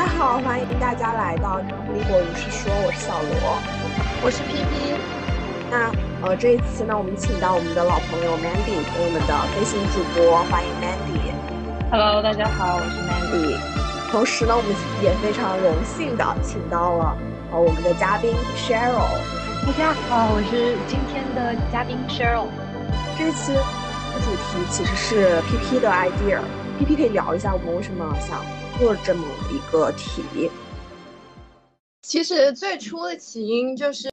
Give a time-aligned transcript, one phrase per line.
[0.00, 1.58] 大家好，欢迎大家来到
[1.92, 3.60] 《李果如是说》，我是小罗，
[4.24, 4.96] 我是 P P。
[5.70, 5.92] 那
[6.26, 11.36] 呃，这一次呢，我们请到我们的老朋友 Mandy 跟我们的飞行主播，欢迎 Mandy。
[11.92, 13.60] Hello，大家好，我是 Mandy。
[14.10, 14.72] 同时呢，我们
[15.04, 17.14] 也非常荣幸的请到了
[17.52, 19.20] 呃我们的嘉宾 Cheryl。
[19.68, 22.48] 大家好，我是今天的嘉宾 Cheryl。
[23.18, 28.40] 这一期的主题其实是 P P 的 idea，P P 可以聊一下我们为什么想
[28.78, 30.50] 做这么一个题。
[32.02, 34.08] 其实最初的起因就是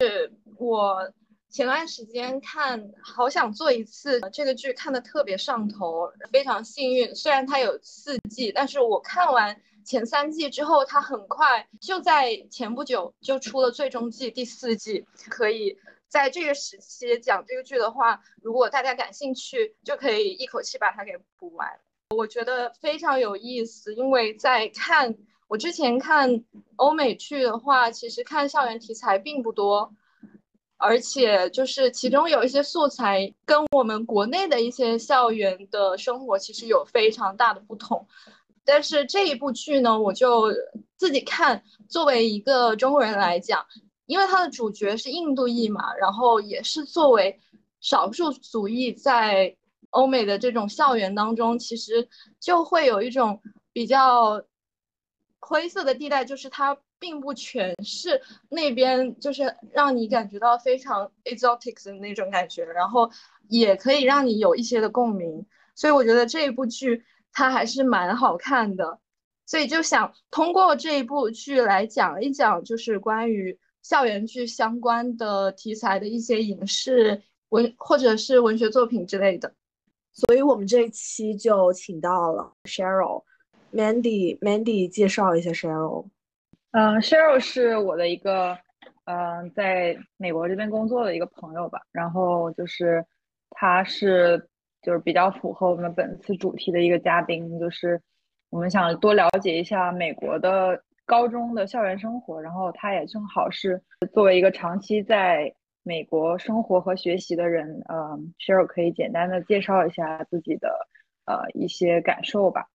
[0.57, 1.11] 我
[1.49, 7.15] 前段时间看《好想做一次》这个剧看的特别上头，非常幸运。
[7.15, 15.05] 虽然它有四季，但是我看完前三季之后，它很快就在前不久就出了最终季第四季。
[15.29, 15.77] 可以
[16.09, 21.79] 在这个时期讲这个剧的话，如果大家感兴趣，就可以一口气把它给补完。
[22.15, 25.15] 我觉得非常有意思，因为在看
[25.47, 26.43] 我之前看
[26.77, 29.93] 欧美剧的话，其实看校园题材并不多。
[30.79, 38.07] 而且就是其中有一些素材跟我们国内的一些校园的生活其实有非常大的不同，
[38.63, 40.53] 但是这一部剧呢，我就
[40.95, 43.65] 自己看，作为一个中国人来讲，
[44.05, 47.39] 因为它的主角是印度裔嘛，然后也是作为
[47.81, 49.57] 少数族裔在
[49.89, 53.41] 欧美的这种校园当中，其实就会有一种
[53.73, 54.43] 比较
[55.39, 56.77] 灰色的地带，就是它。
[56.99, 63.11] 并不全是那边，就是让你感觉到非常 exotic 的那种感觉，然后
[63.49, 65.45] 也可以让你有一些的共鸣，
[65.75, 68.99] 所以我觉得这一部剧它还是蛮好看的，
[69.45, 79.53] 所以就想通过这一部剧来讲一讲，就是关于校园剧相关的题材的一些影视文或者是文学作品之类的，
[80.17, 86.07] 所以我们这一期就请到了 Cheryl，Mandy，Mandy 介绍一下 Cheryl。
[86.71, 88.57] 嗯，Cheryl 是我的一个，
[89.05, 91.79] 嗯，在美国这边工作的一个朋友吧。
[91.91, 93.05] 然后就是
[93.51, 94.49] 他是
[94.81, 98.01] 就是比较符合我们本次主题的一个嘉宾，就是
[98.49, 102.41] 我们想多了解一下美国的高中的校园生活。
[102.41, 103.79] 然后他也正好是
[104.11, 105.53] 作为一个长期在
[105.87, 110.87] 美国生活和学习的人，呃，Cheryl 可以简单的介绍一下自己的
[111.25, 112.67] 呃一些感受吧。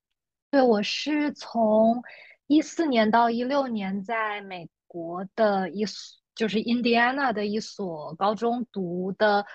[0.49, 2.01] 对，我是从。
[2.47, 9.45] 一四年到一六年，在美国的一所就是 Indiana 的一所高中读的，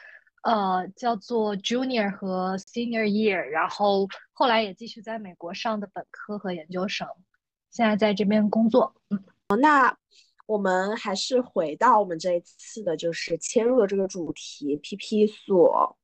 [0.43, 7.07] 呃，叫做 Junior 和 Senior Year，然后后来也继续在美国上的本科和研究生，
[7.71, 8.95] 现在在这边工作。
[9.11, 9.23] 嗯，
[9.61, 9.95] 那
[10.47, 15.99] 我们还是回到我们这一次的，就是切入的这个主题，PP 所。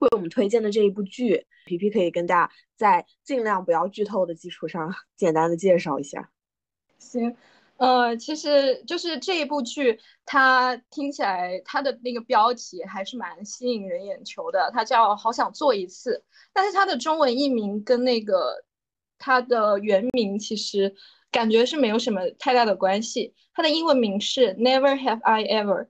[0.00, 6.30] 为我们推荐的这一部剧，皮皮可以跟大家在尽量不要剧透的基础上，简单的介绍一下。
[6.98, 7.36] 行，
[7.78, 16.18] 呃，其实就是这一部剧，它听起来它的那个标题还是蛮吸引人眼球的，它叫《好想做一次》，
[16.52, 18.64] 但是它的中文译名跟那个
[19.18, 20.94] 它的原名其实
[21.30, 25.88] 感觉是没有什么太大的关系，它的英文名是 Never Have I Ever。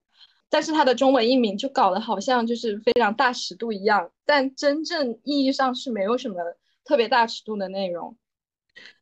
[0.50, 6.36] 但是它的中文译名就搞得好像就是非常大尺度一样，但真正意义上是没有什么
[6.84, 8.16] 特别大尺度的内容。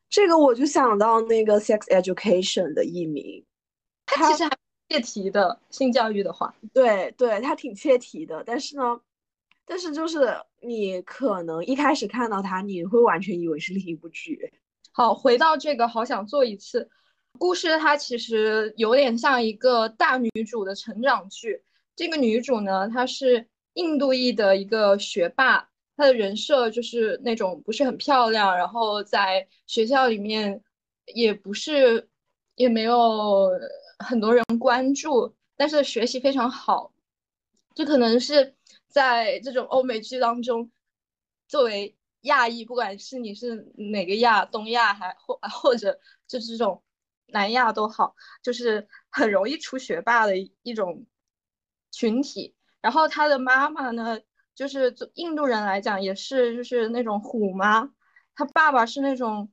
[0.09, 3.45] 这个我就想到那个 sex education 的译名，
[4.05, 4.51] 它其实还
[4.89, 8.43] 切题的性教育的话，对对，它挺切题的。
[8.45, 8.99] 但是呢，
[9.65, 14.51] 但是就是你可能一开始看到它，你会完全以为是另一部剧。
[14.97, 16.89] 好，回到这个，好想做一次。
[17.37, 21.63] 故事它其实有点像一个大女主的成长剧。
[21.95, 30.63] 这个女主呢，她是印度裔的一个学霸，她的人设就是那种不是很漂亮，然后在学校里面
[31.13, 32.09] 也不是
[32.55, 33.51] 也没有
[33.99, 36.91] 很多人关注，但是学习非常好。
[37.75, 38.55] 这可能是
[38.87, 40.71] 在这种欧美剧当中，
[41.47, 46.83] 作为亚裔，不管是你是哪个亚，东亚还或或者就是这种。
[47.29, 51.05] 南亚都好，就是很容易出学霸的一种
[51.91, 52.55] 群体。
[52.79, 54.17] 然后他的妈妈呢，
[54.55, 57.91] 就是印度人来讲，也是就是那种虎妈。
[58.33, 59.51] 他爸爸是那种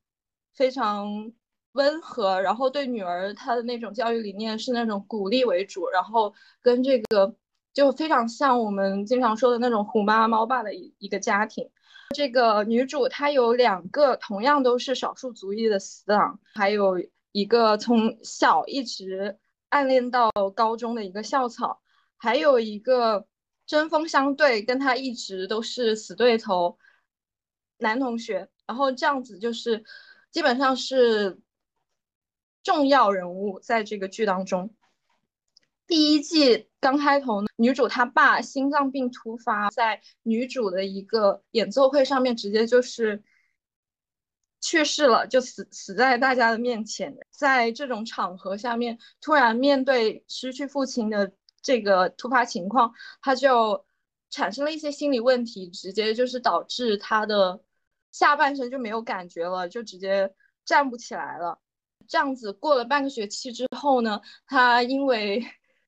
[0.52, 1.32] 非常
[1.72, 6.32] 温和，然后对女儿他的那种教育理念是那种鼓励为主，然后
[6.62, 7.34] 跟这个
[7.72, 11.68] 就非常像我们经常说的那种虎妈猫爸的一一个家庭。
[12.14, 17.00] 这个女主她有两个同样都是少数族裔的死党，还有。
[17.36, 21.82] 一个从小一直暗恋到高中的一个校草，
[22.16, 23.26] 还有一个
[23.66, 26.78] 针锋相对，跟他一直都是死对头
[27.78, 28.48] 男同学。
[28.68, 29.82] 然后这样子就是
[30.30, 31.40] 基本上是
[32.62, 34.72] 重要人物在这个剧当中。
[35.86, 43.22] 第一季刚开头，女主她爸心脏病突发，在女主的一个演奏会上面直接就是
[44.60, 47.14] 去世了，就死死在大家的面前。
[47.30, 51.32] 在这种场合下面，突然面对失去父亲的
[51.62, 53.84] 这个突发情况，他就
[54.30, 57.62] 产生了一些心理问题，直接就是导致他的
[58.10, 60.32] 下半身就没有感觉了，就直接
[60.64, 61.60] 站不起来了。
[62.08, 65.44] 这样子过了半个学期之后呢，他因为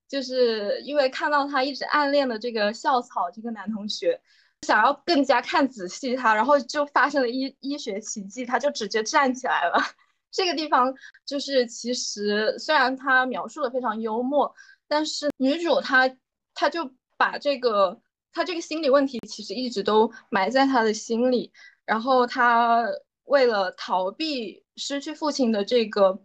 [0.09, 4.21] 就是因为看到他一直暗恋的这个校草这个男同学，
[4.63, 9.79] 想要更加看仔细他，然后就发生了医医学奇迹，他就直接站起来了。
[10.31, 10.95] 这个地方
[11.25, 14.55] 就是其实虽然他描述的非常幽默，
[14.87, 16.11] 但是女主她
[16.55, 17.99] 她就把这个
[18.33, 21.51] 她这个心理问题其实一直都埋在她的心里，
[21.85, 22.85] 然后她
[23.25, 26.21] 为了逃避失去父亲的这个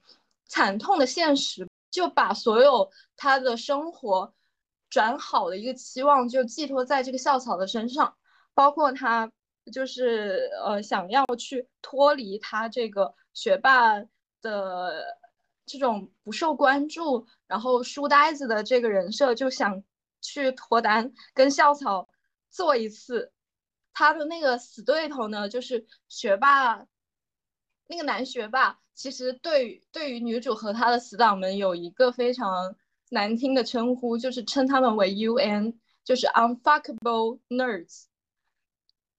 [0.46, 1.66] 惨痛的现实。
[1.92, 4.34] 就把所有他的生活
[4.90, 8.18] 转好的一个期望就寄托在这个校草的身上，
[8.56, 9.32] 包括他
[9.72, 14.00] 就是呃想要去脱离他这个学霸
[14.42, 15.18] 的
[15.66, 19.84] 这种不受关注，然后书呆子的这个人设，就想
[20.20, 22.10] 去脱单跟校草
[22.50, 23.32] 做一次。
[23.94, 26.88] 他的那个死对头呢，就是学霸，
[27.88, 28.81] 那个男学霸。
[28.94, 32.76] 其实对于对于女主和她的死党们有一个非常
[33.10, 35.74] 难听的称呼，就是称他们为 UN，
[36.04, 38.06] 就是 unfuckable nerds，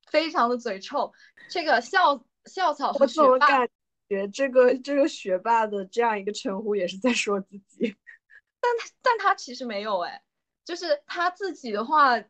[0.07, 1.13] 非常的嘴臭。
[1.51, 3.69] 这个校校草和学霸，感
[4.09, 7.97] 觉这个这个学霸的这样一个称呼也是在说自己？
[8.61, 8.71] 但
[9.03, 10.23] 但他其实没有哎，
[10.65, 12.23] 就是他自己的话，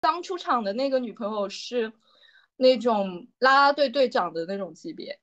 [0.00, 1.92] 刚出场的那个女朋友是
[2.56, 5.18] 那种啦啦队队长的那种级别。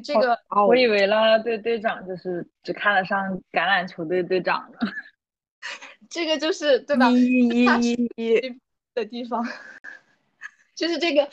[0.00, 4.78] 这个我以为啦啦队队长就是只看得上橄榄球队队长呢，
[6.10, 7.10] 这个就是对吧？
[7.10, 7.48] 一
[7.78, 8.60] 一一
[8.94, 9.46] 的地方，
[10.74, 11.28] 就是这个，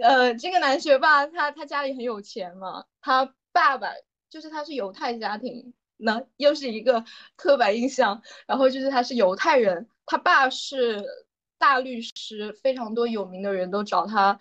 [0.00, 3.92] 呃，这个男学霸他他家里很有钱嘛，他爸爸
[4.30, 7.04] 就是他是犹太家庭，那又是一个
[7.36, 11.04] 刻板印象，然后就是他是犹太人，他爸是
[11.58, 14.40] 大律师，非常多有名的人都找他，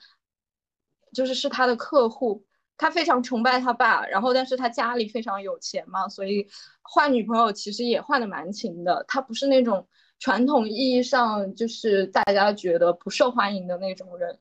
[1.14, 2.46] 就是是他的客户。
[2.84, 6.46] 他非常崇拜他爸，然后但是他家里非常有钱嘛，所以
[6.82, 9.06] 换女朋友其实也换的蛮勤的。
[9.08, 9.88] 他不是那种
[10.20, 14.38] 传统意义上就是大家觉得不受欢迎的那种人。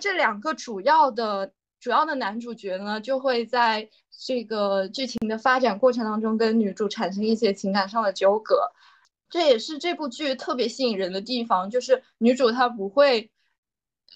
[0.00, 3.88] 这两个主要的主要的男主角呢，就会在
[4.24, 8.70] 这个剧情的发展过程当中跟女主产生一些情感上的纠葛。
[9.28, 13.32] 这也是这部剧特别吸引人的地方，就是女主她不会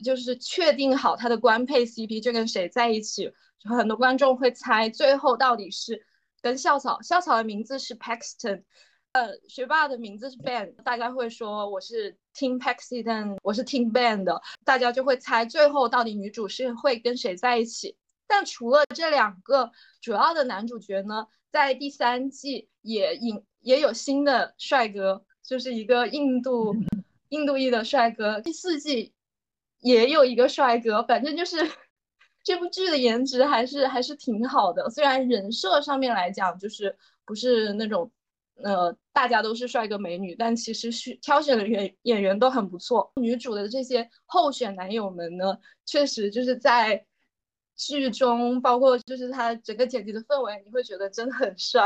[0.03, 3.31] 就是确定好他的官配 CP 就跟谁在一起。
[3.65, 6.05] 很多观众会猜最后到底是
[6.43, 8.63] 跟校草，校草的名字是 Paxton，
[9.13, 17.97] 呃，学霸的名字是 Ben，大家会说我是听 Paxton，我是听 Ben 的，大家就会猜最后到底女主是会跟谁在一起。
[18.27, 19.71] 但除了这两个
[20.03, 26.75] 主要的男主角呢，在第三季也引也有新的帅哥，就是一个印度
[27.31, 28.43] 印度裔的帅哥。
[28.43, 29.14] 第四季
[29.85, 31.57] 也有一个帅哥，反正就是。
[32.47, 36.95] 这部剧的颜值还是还是挺好的，虽然人设上面来讲就是
[37.25, 38.13] 不是那种，
[38.63, 43.11] 呃，大家都是帅哥美女，但其实是挑选的演演员都很不错。
[43.17, 47.03] 女主的这些候选男友们呢，确实就是在
[47.77, 51.85] 剧中，包括就是他整个剪辑的氛围，你会觉得真的很帅，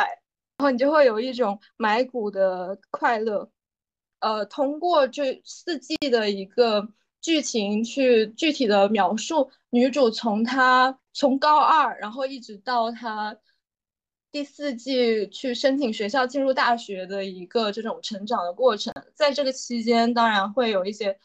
[0.56, 3.48] 然后你就会有一种买股的快乐。
[4.18, 6.88] 呃，通过这四季的一个。
[7.20, 13.36] 剧情去具体的描述女主从她从高二，然后一直到她
[14.30, 18.92] 第四季去申请学校进入大学的一个这种成长的过程。
[19.14, 21.18] 在这个期间，当然会有一些，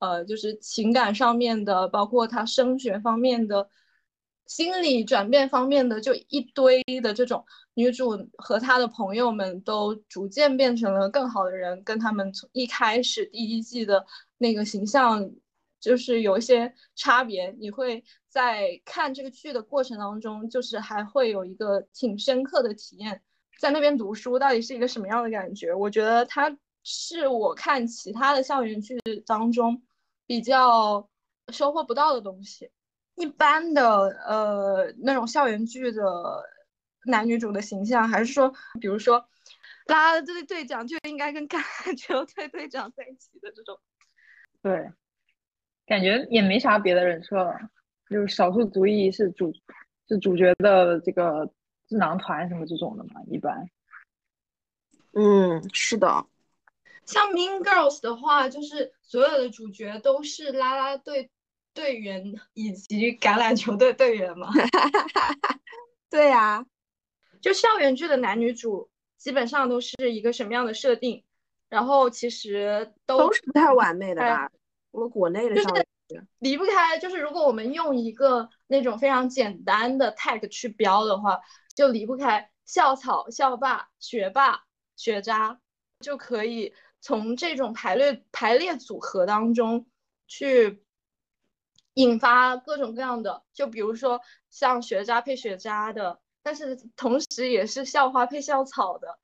[0.00, 3.68] 呃，就是情感上面的，包括她升学方面的、
[4.48, 7.44] 心理转变方面的，就一堆的这种。
[7.74, 14.04] 女主和她的朋友们都逐渐变成了更好的人，跟他们从一开始第一季的。
[14.40, 15.28] 那个形象
[15.80, 23.20] 就是有一些差别，你会在看这个剧的过程当中，就是还会有一个挺深刻的体验。
[23.58, 25.74] 在那边读书到底是一个什么样的感觉？
[25.74, 29.82] 我觉得它是我看其他的校园剧当中
[30.24, 31.08] 比较
[31.48, 32.70] 收获不到的东西。
[33.18, 33.84] 一般的
[34.26, 36.02] 呃那种校园剧的
[37.04, 39.28] 男女主的形象，还是说，比如说
[39.86, 43.78] 啦啦队队长就应该跟橄榄球队队长在一起的这种。
[44.62, 44.90] 对，
[45.86, 47.54] 感觉也没啥别的人设了，
[48.10, 49.52] 就是少数族裔是主
[50.08, 51.52] 是主角的这个
[51.86, 53.68] 智囊团什么这种的嘛，一般。
[55.12, 56.26] 嗯，是的。
[57.06, 61.30] 像 Mean Girls 的话，就是所有的主角都是啦啦队
[61.78, 64.48] 队员以及橄榄球队队员嘛。
[66.10, 66.66] 对呀，
[67.40, 71.22] 就校园剧的男女主基本上都是一个什么样的设定？
[71.68, 74.50] 然后其实都是不太完美的吧？
[74.90, 81.38] 我们国内的校园剧离不开，就是如果我们用一个那种非常简单的 tag 去标的话，
[81.76, 84.64] 就离不开校草、校霸、学霸、
[84.96, 85.60] 学渣，
[86.00, 89.86] 就可以从这种排列排列组合当中
[90.26, 90.82] 去
[91.98, 99.18] 引发各种各样的，就比如说像学渣配学渣的，但是同时也是校花配校草的。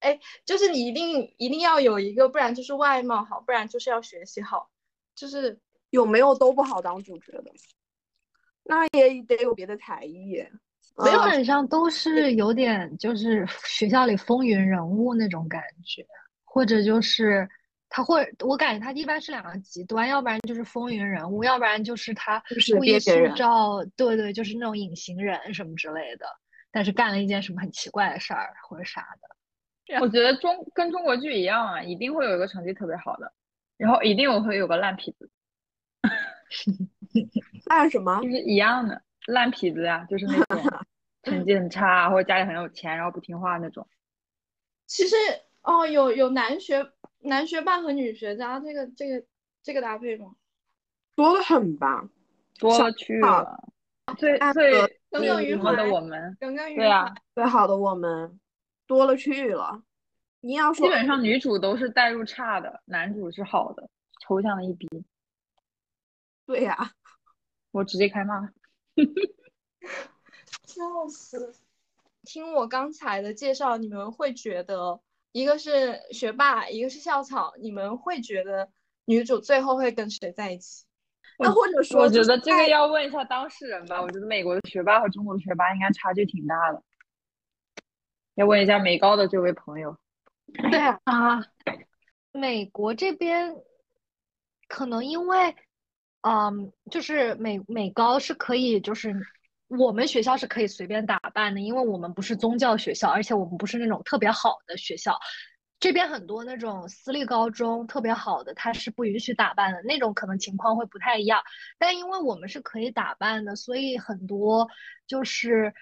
[0.00, 4.68] 哎，就是你一定一定要有一个，不然就是外貌好，不然就是要学习好，
[5.14, 5.58] 就是
[5.90, 7.50] 有没有都不好当主角的，
[8.64, 10.44] 那也得有别的才艺。
[11.04, 16.06] 基本上都是有点就是学校里风云人物那种感觉，
[16.44, 17.48] 或者就是
[17.94, 22.42] 他会，我感觉他一般是两个极端，要不然就是风云人物，要不然就是他
[22.74, 26.24] 故意塑造，对对，就是那种隐形人什么之类的，
[26.70, 29.36] 但是干了一件什么很奇怪的事儿或者啥的。
[30.00, 33.30] 我觉得中跟中国剧一样啊，一定会有一个成绩特别好的，
[33.76, 35.30] 然后一定我会有个烂痞子。
[37.68, 38.22] 烂什么？
[38.22, 40.62] 就是一样的烂痞子呀，就是那种
[41.24, 43.86] 成绩很差或者家里很有钱然后不听话那种。
[44.86, 45.14] 其实
[45.62, 46.82] 哦，有有男学
[47.22, 49.26] 男学霸和女学渣这个这个
[49.62, 50.34] 这个搭配吗？
[51.14, 52.08] 多的很吧，
[52.58, 53.62] 多了去了。
[54.18, 54.72] 最最
[55.10, 56.82] 耿耿于怀的我们，耿耿于怀。
[56.82, 58.38] 对啊，最好的我们。
[58.86, 59.82] 多了去了，
[60.40, 63.88] 你要说基本上女主都是代入差的，男主是好的，
[64.20, 64.86] 抽象的一逼。
[66.44, 66.92] 对呀，
[67.70, 68.52] 我直接开骂，
[70.66, 71.54] 笑死！
[72.24, 75.00] 听我刚才的介绍，你们会觉得
[75.32, 78.70] 一个是学霸，一个是校草，你们会觉得
[79.06, 80.84] 女主最后会跟谁在一起？
[81.38, 84.00] 那或者说，我觉得这个要问一下当事人吧。
[84.00, 86.82] 我觉得美国的学霸和中国的学霸应该差距挺大的。
[88.34, 89.96] 要问一下美高的这位朋友，
[90.70, 91.44] 对啊，
[92.32, 93.56] 美国这边
[94.68, 95.54] 可能因为，
[96.20, 99.14] 嗯，就是美美高是可以，就是
[99.78, 105.18] 我们学校是可以随便打扮的，因为我们不是宗教学校，而且我们不是那种特别好的学校。
[105.80, 111.42] 这边很多那种私立高中特别好的，它是不允许打扮的，那种可能情况会不太一样。
[111.78, 114.68] 但因为我们是可以打扮的，所以很多
[115.06, 115.72] 就是。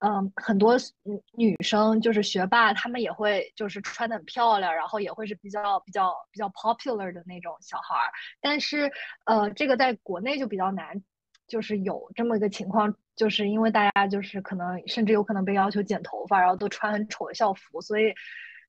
[0.00, 8.12] 嗯，很多女女生就是学霸，她们也会就是穿的很漂亮，然后也会是比较比较比较 popular 的那种小孩儿。
[8.40, 8.92] 但是，
[9.24, 11.02] 呃，这个在国内就比较难，
[11.48, 18.14] 就是有这么一个情况，就是因为大家就是可能甚至有可能被要求剪头发，然后都穿很丑的校服，所以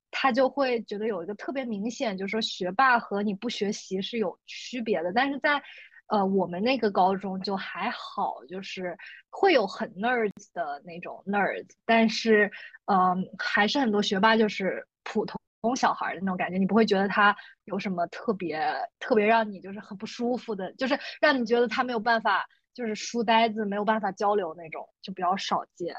[0.09, 5.13] 他就会觉得有一个特别明显，就是说学霸和你不学习是有区别的。
[5.13, 5.61] 但是在
[6.07, 8.97] 呃，我们那个高中就还好，就是
[9.29, 12.51] 会有很 nerds 的那种 nerds，但是，
[12.85, 18.59] 嗯，还是很多学霸，就是普通小孩的那种感觉，你不会觉得他有什么特别
[18.97, 25.95] 特别让你就是很不舒服的，就是让你觉得他没有办法，就是书呆子没有办法交流那种，就比较少见。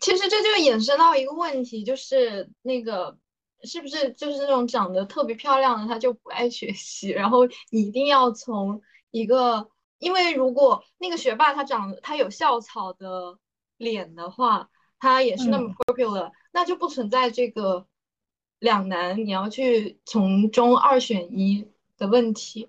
[0.00, 3.16] 其实这就衍生到一个问题，就是那个
[3.62, 8.82] 是不是就是那种长得特别漂亮的他就不爱学习，然后你一定要从。
[9.10, 13.38] 一个，因为如果那个学霸他长他有校草的
[13.78, 17.86] 脸的话，他也是那么 popular，那就不存在这个
[18.58, 22.68] 两难，你要去从中二选一的问题。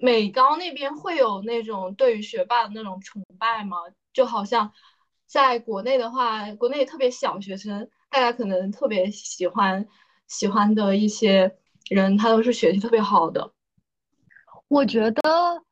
[0.00, 3.76] 美高那边会有那种对于学霸的那种崇拜吗？
[4.12, 4.72] 就好像
[5.26, 9.86] 在国内的话，国内特别小学生，大家可能特别喜欢
[10.26, 11.56] 喜欢的一些
[11.88, 13.52] 人，他都是学习特别好的。
[14.68, 15.62] 我觉得。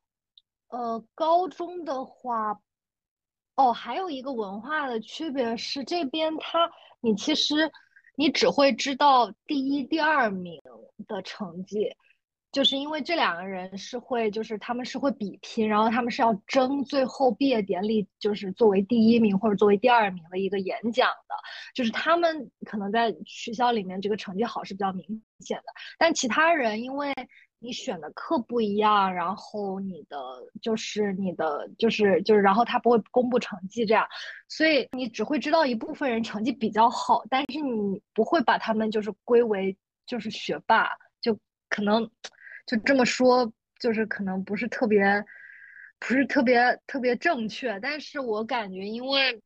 [0.71, 2.61] 呃，高中的话，
[3.55, 6.69] 哦，还有一个文化的区别是，这边他
[7.01, 7.71] 你其实
[8.15, 10.61] 你只会知道第一、第二名
[11.07, 11.89] 的成绩，
[12.51, 21.35] 就是因为这两个人是会，就是他们是会比拼，然后他们是要争最后毕业典礼，就是作为第一名或者作为第二名的一个演讲的，
[21.73, 25.65] 就是他们可能在学校里面这个成绩好是比较明显的，
[25.97, 27.13] 但其他人因为。
[27.61, 30.17] 你选的课不一样，然后你的
[30.61, 34.07] 就是你的就是就是，然后他不会公布成绩这样，
[34.47, 39.75] 所以你只会知道一部分人成绩比较好，但是你不会把他们就是归为
[40.05, 40.89] 就是学霸，
[41.19, 41.37] 就
[41.67, 42.09] 可能
[42.69, 45.25] 就这么说，就是可能不是特别
[45.97, 49.41] 不是特别特别正确，但是我感觉因为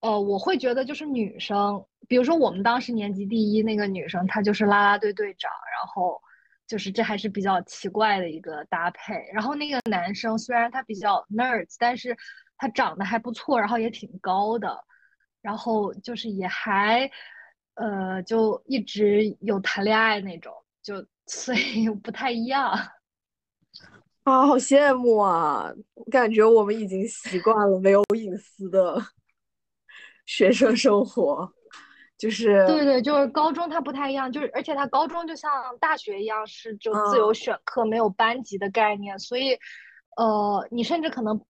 [0.00, 5.48] 呃，我会觉得就是女生，比如说我们当时年级第一那个女生，她就是啦啦队队长，
[5.80, 6.20] 然后
[6.66, 9.14] 就是这还是比较奇怪的一个搭配。
[9.32, 12.16] 然后那个男生虽然他比较 nerds，但是
[12.56, 14.84] 他长得还不错，然后也挺高的，
[15.40, 17.08] 然后就是也还
[17.74, 22.72] 呃就一直有谈恋爱那种，就所以不太一样。
[24.24, 25.72] 啊，好羡慕啊！
[25.94, 29.00] 我感觉我们已经习惯了没有隐私的
[30.26, 31.50] 学生生活，
[32.18, 39.58] 就是对对，就是高中它不太一样，就是而且它高中就像大学一样是就自由选课，没有班级的概念，所以
[40.18, 41.40] 呃，你甚至可能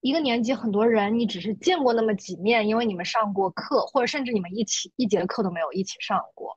[0.00, 6.56] 一个年级很多人你只是见过那么几面，因为你们上过课，或者甚至你们一起一节课都没有一起上过。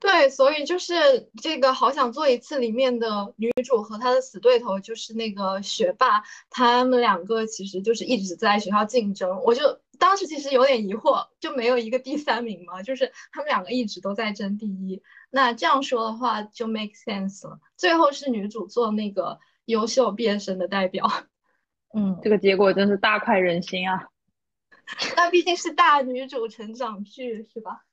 [0.00, 9.40] 对，所以就是这个《好想做一次》里面的女主和她的死对头就是那个学霸，他们两个其实就是一直在学校竞争。
[9.44, 12.82] 我就当时其实有点疑惑，就没有一个第三名嘛？
[12.82, 15.02] 就是他们两个一直都在争第一。
[15.30, 17.58] 那这样说的话就 make sense 了。
[17.76, 21.10] 最后是女主做那个优秀毕业生的代表。
[21.96, 24.08] 嗯，这个结果真是大快人心啊！
[25.16, 27.83] 那毕竟是大女主成长剧，是吧？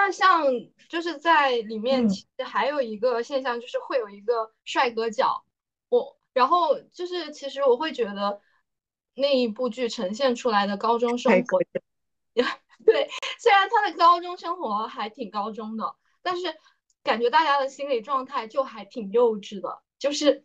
[0.00, 0.44] 那像
[0.88, 5.44] 就是在里面，其实还有一个现象，就是会有一个帅哥角。
[5.88, 8.40] 我然后就是其实我会觉得
[9.14, 11.58] 那一部剧呈现出来的高中生活，
[12.86, 13.08] 对，
[13.40, 16.54] 虽然他的高中生活还挺高中的，但是
[17.02, 19.82] 感觉大家的心理状态就还挺幼稚的。
[19.98, 20.44] 就是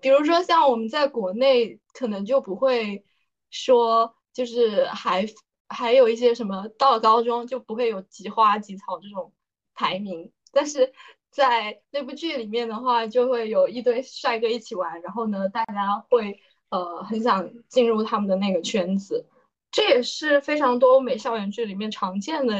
[0.00, 3.04] 比如说像我们在国内，可能就不会
[3.50, 5.26] 说，就是还。
[5.68, 9.32] 还有一些什么，到了高中就不会有几花几草这种
[9.74, 10.92] 排名，但是
[11.30, 19.26] 在那部剧里面的话，就会有一堆帅哥一起玩，然后呢，大家会呃很想进入他们的那个圈子，
[19.70, 22.54] 这也是非常多欧美校园剧里面常见的。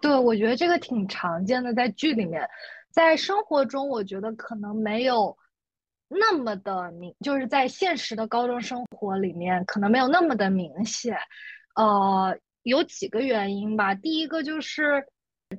[0.00, 2.48] 对，我觉得这个挺常见的，在剧里面，
[2.90, 5.38] 在生活中，我觉得可能没有
[6.08, 11.16] 那么的明，就是在现实的高中生活里面，可能没有那么的明显。
[11.74, 13.94] 呃，有几个原因吧。
[13.94, 15.06] 第一个就是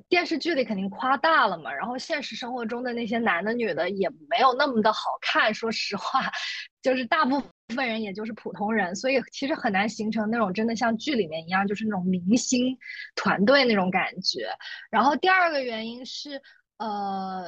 [0.08, 5.52] 电视剧里肯定夸大了嘛，然后现实生活中的那些男的女的也没有那么的好看。
[5.52, 6.22] 说实话，
[6.82, 7.42] 就是大部
[7.74, 12.76] 分人也就是普通人，所以其实很难形成那种真的像剧里面一样，就是那种明星
[13.14, 14.48] 团队那种感觉。
[14.90, 16.40] 然后第二个原因是，
[16.78, 17.44] 呃，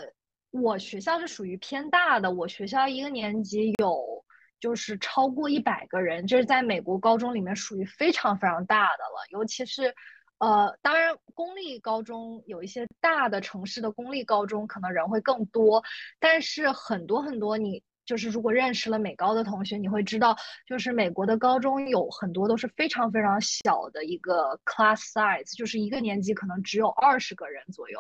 [0.51, 4.25] 我学校是属于偏大的，我学校一个年级有。
[4.61, 9.27] 就是超过一百个人，这是在美国高中里面属于非常非常大的了。
[9.31, 9.95] 尤其是，
[10.39, 15.83] 呃，当然公立高中有一些大的城市的公立高中可能人会更多，
[16.19, 27.99] 但是很多很多你就是如果认识了美高的同学，你会知道，就是美国的高中有很多都是非常非常小的一个 class size，就是一个年级可能只有二十个人左右，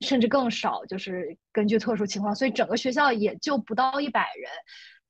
[0.00, 4.50] 甚至更少，就是根据特殊情况，所以整个学校也就不到一百人。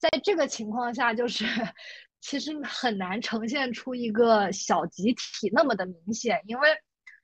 [0.01, 1.45] 在这个情况下，就是
[2.21, 6.69] 其实很难呈现出一个小集体那么的明显，因为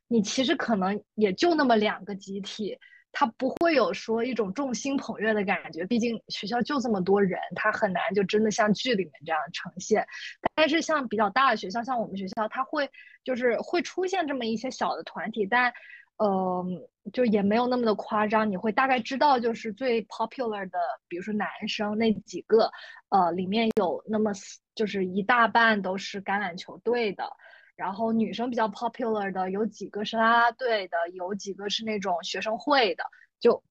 [0.06, 2.78] 你其实可能也就那么两个集体，
[3.12, 5.84] 它不会有说一种众星捧月的感觉。
[5.86, 10.06] 毕竟学校就这么多人，它很难就真的像剧里面这样呈现。
[10.54, 12.90] 但是像比较大的学校，像我们学校，它会
[13.24, 15.72] 就是会出现这么一些小的团体，但。
[16.18, 16.64] 呃，
[17.12, 22.70] 就也没有那么的夸张，你会大概知道，就是最 popular 的，比如说男生那几个，
[23.10, 24.32] 呃，里面有那么
[24.74, 27.30] 就是一大半都是橄榄球队的，
[27.76, 33.04] 然后女生比较 popular 的有几个是啦啦队的，有几个是那种学生会的，
[33.38, 33.62] 就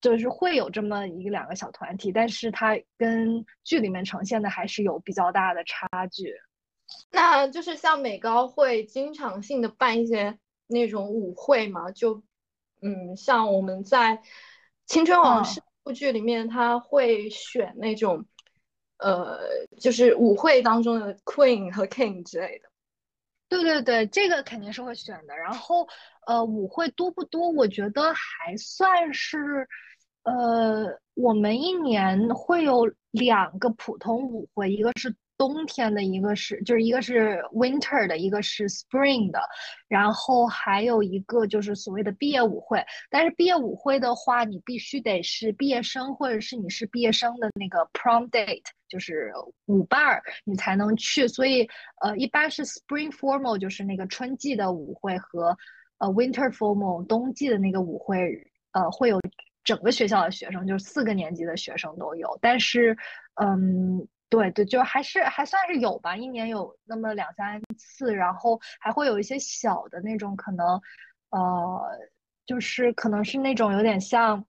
[0.00, 6.34] 就是会有这么一个两个小团体，但是它跟剧里面呈现的还是有比较大的差距。
[7.12, 10.36] 那就是像美高会经常性的办一些。
[10.66, 12.22] 那种舞会嘛，就
[12.80, 14.16] 嗯，像我们在
[14.86, 18.24] 《青春往事》部剧里面，他会选那种
[18.98, 19.38] 呃，
[19.80, 22.68] 就是舞会当中的 Queen 和 King 之类的。
[23.48, 25.36] 对对对，这个肯定是会选的。
[25.36, 25.86] 然后
[26.26, 27.50] 呃，舞会多不多？
[27.50, 29.68] 我觉得还算是
[30.22, 35.14] 呃，我们一年会有两个普通舞会，一个是。
[35.38, 39.40] 冬天的一个是，就是一个是 winter 的，一个是 spring 的，
[39.88, 42.84] 然后还有一个就是所谓的毕业舞会。
[43.10, 49.32] 但是毕业舞会的话，你必须得是毕业生，或者是你是毕业生的那个 prom date，就是
[49.66, 51.26] 舞伴儿，你才能去。
[51.26, 51.68] 所以，
[52.00, 55.56] 呃，一般是 spring formal，就是那个春季的舞会和
[55.98, 58.16] 呃 winter formal，冬季的那个舞会，
[58.72, 59.20] 呃，会有
[59.64, 62.38] 整个学校的学生，就是四个年级的学生都有。
[62.40, 62.96] 但是，
[63.34, 64.06] 嗯。
[64.32, 70.80] 对对，就还是还算是有吧，一年有那么两三次，然后还会有一些小的那种，可能
[71.28, 71.98] 呃，
[72.46, 74.42] 就是可能是那种有点像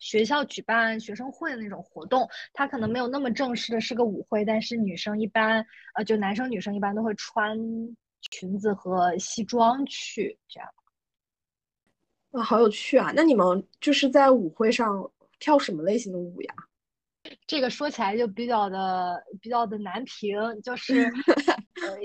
[0.00, 7.56] 学校举办学生会的那种活动，它可能没有那么正式的是个舞会，但是女生一般呃，就男生女生一般都会穿
[8.32, 10.68] 裙子和西装去这样。
[12.32, 13.12] 哇，好有趣啊！
[13.14, 15.08] 那你们就是在舞会上
[15.38, 16.54] 跳什么类型的舞呀？
[17.46, 21.98] 这个说起来就比较的比较的难评，就是呃，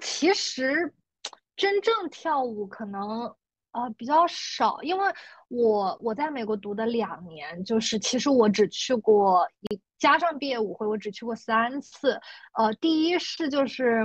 [0.00, 0.94] 其实
[1.56, 3.22] 真正跳舞可能
[3.72, 5.04] 呃比较少，因为
[5.48, 12.20] 我我在美国读的两年，就是其实我只去过一加上毕业舞会，我只去过三次。
[12.56, 14.04] 呃，第一是就是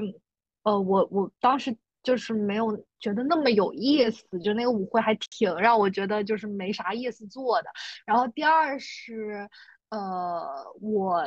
[0.64, 7.70] 呃我我当时就是没有觉得那么有意思，就那个舞会还挺让我觉得就是没啥意思做的。
[8.06, 9.50] 然后第二是。
[9.96, 11.26] 呃，我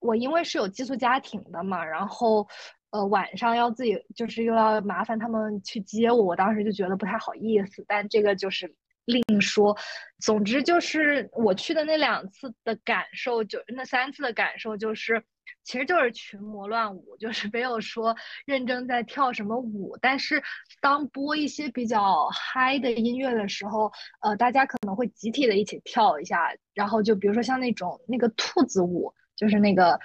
[0.00, 2.46] 我因为是有寄宿家庭的嘛，然后
[2.90, 8.74] 呃晚上要自己就是又要麻烦他们去接我，我当时就觉得不太好意思，但这个就是
[9.06, 9.76] 另说。
[10.20, 15.24] 总之就是我去的那两次的感受，就那三次的感受就是。
[15.64, 19.96] 其实就是群魔乱舞，就是没有说认真在跳什么舞。
[20.00, 20.42] 但是
[20.80, 26.52] 当播一些比较嗨的音乐的时候，呃，大家可能会集体的一起跳一下。
[26.74, 29.98] 然后就比如说像那种那个兔子舞，就是那个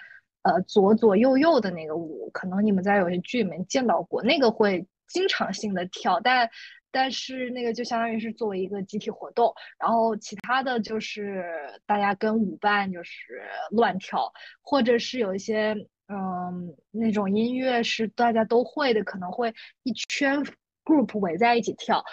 [0.44, 6.50] 呃左左右右的那个舞，可能你们在有些剧里面见到过，那个会经常性的跳，但。
[6.92, 11.46] 但是那个就相当于是作为一个集体活动，然后其他的就是
[11.86, 15.76] 大家跟舞伴就是乱跳，或者是有一些
[16.08, 20.42] 嗯那种音乐是大家都会的，可能会一圈
[20.84, 22.04] group 围在一起跳，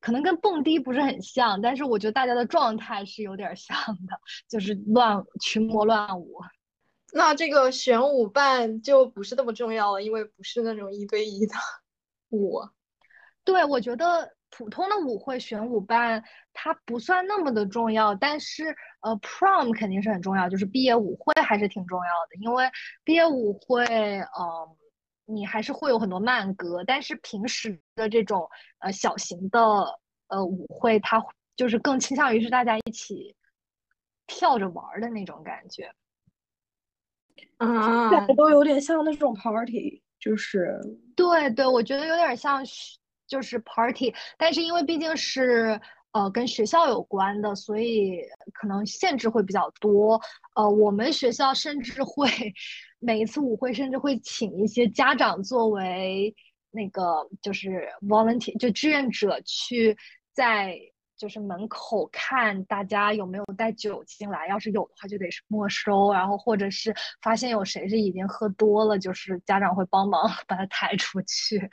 [0.00, 6.40] 可能跟蹦迪不是很像，但是我觉得大家的状态是有点像的，就是乱群魔乱舞。
[7.12, 11.54] 那这个选舞伴就不是那么重要了，因为不是那种一对一的
[12.30, 12.60] 舞。
[13.46, 18.64] 对，我觉得普通的舞会选舞伴它不算那么的重要，但是
[19.02, 22.68] 呃，prom 肯定是很重要，就是毕业舞会还是挺重要的，因为
[23.04, 24.76] 毕业舞会，嗯，
[25.26, 28.48] 你还是会有很多慢歌，但是平时的这种
[28.80, 29.60] 呃小型的
[30.26, 33.36] 呃舞会，它就是更倾向于是大家一起
[34.26, 35.88] 跳着玩的那种感觉，
[37.58, 40.80] 啊，都有点像那种 party，就是
[41.14, 42.64] 对对，我觉得有点像。
[43.26, 45.80] 就是 party，但是因为毕竟是
[46.12, 48.20] 呃跟学校有关的，所以
[48.52, 50.20] 可能限制会比较多。
[50.54, 52.28] 呃，我们学校甚至会
[52.98, 56.34] 每一次舞会甚至会请一些家长作为
[56.70, 59.96] 那个就是 volunteer，就志愿者去
[60.32, 60.78] 在
[61.16, 71.70] 就是门口看大家有没有带酒进来，要是有的话就得是没收，然后或者是发现有谁是已经喝多了，就是家长会帮忙 把他抬出去。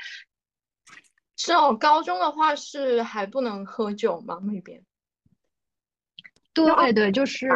[1.35, 4.39] 是哦，高中的话是还不能喝酒吗？
[4.43, 4.83] 那边？
[6.53, 7.49] 对对，就是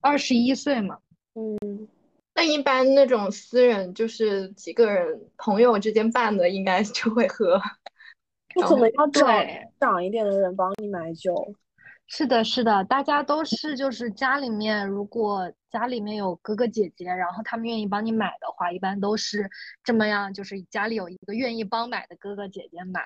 [0.00, 0.98] 二十一岁嘛。
[1.34, 1.88] 嗯，
[2.34, 7.60] 那一般那种私人就是几个人朋友之间办的，应该就会喝。
[8.56, 9.26] 你可能要找
[9.78, 11.54] 长一点的人帮你买酒。
[12.12, 19.48] 是的，是的，大家都是就是家里面，如果家里面有哥哥姐姐，然后他们愿意帮你买的话，一般都是
[19.84, 23.00] 这么样，就是家里有一个愿意帮买的哥哥姐姐买。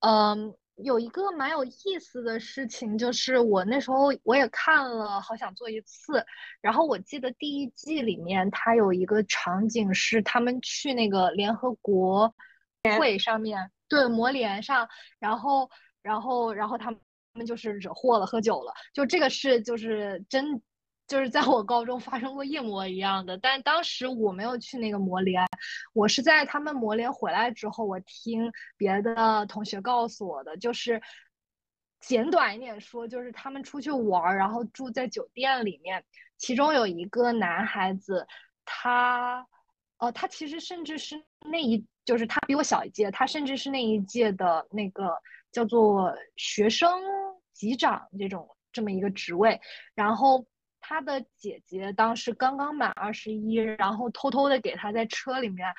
[0.00, 6.22] 嗯，有一个蛮有意思的事情，就是我那时候我也看了，好想做一次。
[6.60, 12.34] 然后我记得第一季里面，它有一个场景是他们去那个联合国
[12.98, 14.86] 会上面，对，魔联上，
[15.18, 15.70] 然后，
[16.02, 16.94] 然后，然后他
[17.34, 17.34] 们。
[17.34, 18.74] 他们就是惹祸了，喝酒了。
[18.92, 20.60] 就这个事，就是真，
[21.06, 23.38] 就是在我高中发生过一模一样的。
[23.38, 25.42] 但当时我没有去那个摩联，
[25.94, 30.56] 我是在他们摩联回来之后，我听别的同学告诉我的。
[30.58, 31.00] 就是
[32.00, 36.04] 简短一点说，就是他们出去玩，然后住在酒店里面。
[36.36, 38.26] 其中有一个男孩子，
[38.66, 39.46] 他，
[39.98, 45.16] 呃，他其实甚至是那一，就是他比我小一届，他甚至是那一届的那个
[45.52, 46.90] 叫做学生。
[47.62, 49.60] 级长这种这么一个职位，
[49.94, 50.44] 然后
[50.80, 55.72] 他的姐姐当时刚刚满二十一，然后偷偷的给他在车里面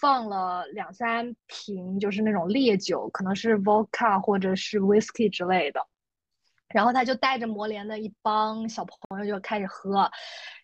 [0.00, 5.80] 放了两三瓶，就是那种烈酒，可能是 vodka 或者是 whisky 之类的，
[6.74, 10.10] 然后他就带着魔联的一帮小朋友就开始喝，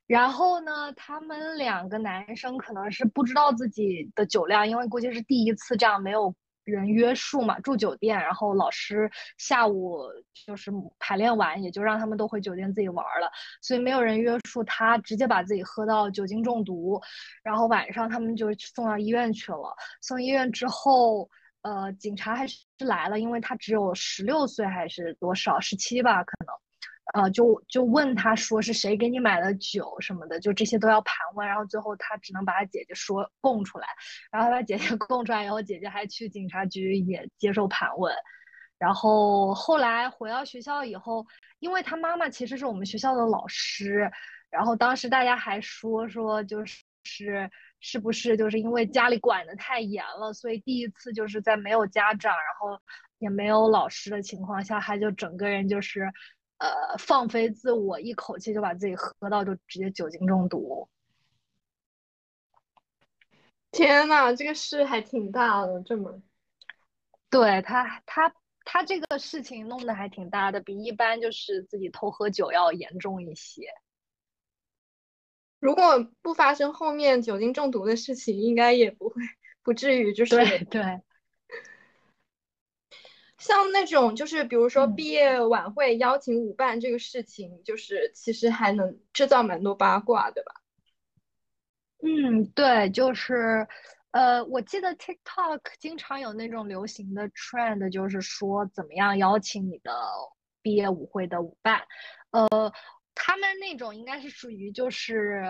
[0.09, 6.35] 然后呢，他们两个男生可能是不知道自己的酒量，因为估计是第一次这样没有
[6.67, 10.03] 人约束嘛，住酒店，然后老师下午
[10.47, 13.31] 就是排练完，也就让他们都回酒店自己玩了，
[13.63, 17.01] 所以没有人约束他，直接把自己喝到酒精中毒，
[17.43, 19.75] 然后晚上他们就送到医院去了。
[20.03, 21.31] 送医院之后，
[21.63, 26.66] 呃，警察还是来了，因为他只有十六岁还是多少，十七吧，可能。
[27.15, 33.87] 呃，就就问他说是谁给你买的酒什么的，就这些都要盘问，然后最后他只能把他姐姐说供出来，
[34.33, 38.13] 然后他把姐姐 供出来以后，姐姐还去警察局也接受盘问，
[38.77, 41.25] 然后后来回到学校以后，
[41.61, 44.11] 因为他妈妈其实是我们学校的老师，
[44.51, 52.83] 然后当时大家还说说就是是不是就是因为家里管的太严了，所以第一次就是在没有家长，然后
[53.19, 56.13] 也没有老师的情况下，他就整个人就是。
[56.59, 60.89] 呃，放飞自我，一口气就把自己喝到，就直接酒精中毒。
[63.71, 66.23] 天呐，这个事还挺大的，这么。
[67.29, 73.67] 对他，他他这个事情弄得还挺大的，比一般就是自己偷喝酒要严重一些。
[75.59, 79.17] 如果不发生后面酒精中毒的事情，应该也不会，
[79.63, 80.37] 不至于就是。
[80.37, 81.01] 对对。
[83.39, 90.53] 像那种就是比如说毕业晚会邀请舞伴这个事情，就是其实还能制造蛮多八卦，对吧？
[92.03, 93.67] 嗯，对，就是，
[94.11, 99.93] 呃，我记得 TikTok 经常有那种流行的 trend，就是说怎么样邀请你的
[100.63, 101.83] 毕业舞会的舞伴，
[102.31, 102.73] 呃，
[103.15, 105.43] 他们那种应该是属于就是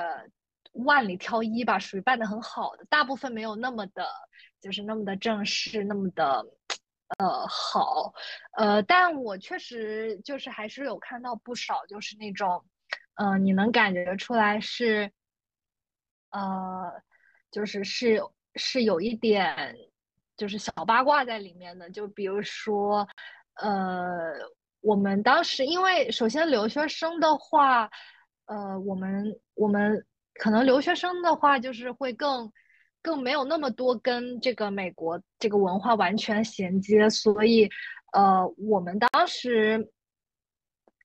[0.73, 4.07] 万里挑一吧，属于办的很好的，大部分没有那么的，
[4.61, 6.47] 就是那么的正式，那么的。
[7.09, 8.13] 呃，好，
[8.57, 12.65] 呃，但我确实就是还是有看到不少，就是那种，
[13.15, 15.13] 嗯，你能感觉出来是，
[16.31, 16.93] 呃，
[17.53, 18.21] 就是是
[18.57, 19.77] 是有一点
[20.37, 23.07] 就是小八卦在里面的，就比如说，
[23.55, 24.35] 呃，
[24.81, 27.89] 我们当时因为首先留学生的话，
[28.47, 32.53] 呃，我们我们可能留学生的话就是会更。
[33.07, 37.71] 更没有那么多跟这个美国这个文化完全衔接，所以，
[38.13, 39.93] 呃，我们当时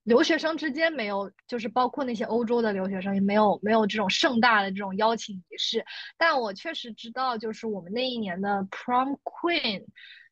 [0.01, 5.85] 留学生之间没有，就是包括那些欧洲的留学生也没有没有这种盛大的这种邀请仪式。
[6.17, 9.85] 但我确实知道，就是我们那一年的 prom queen，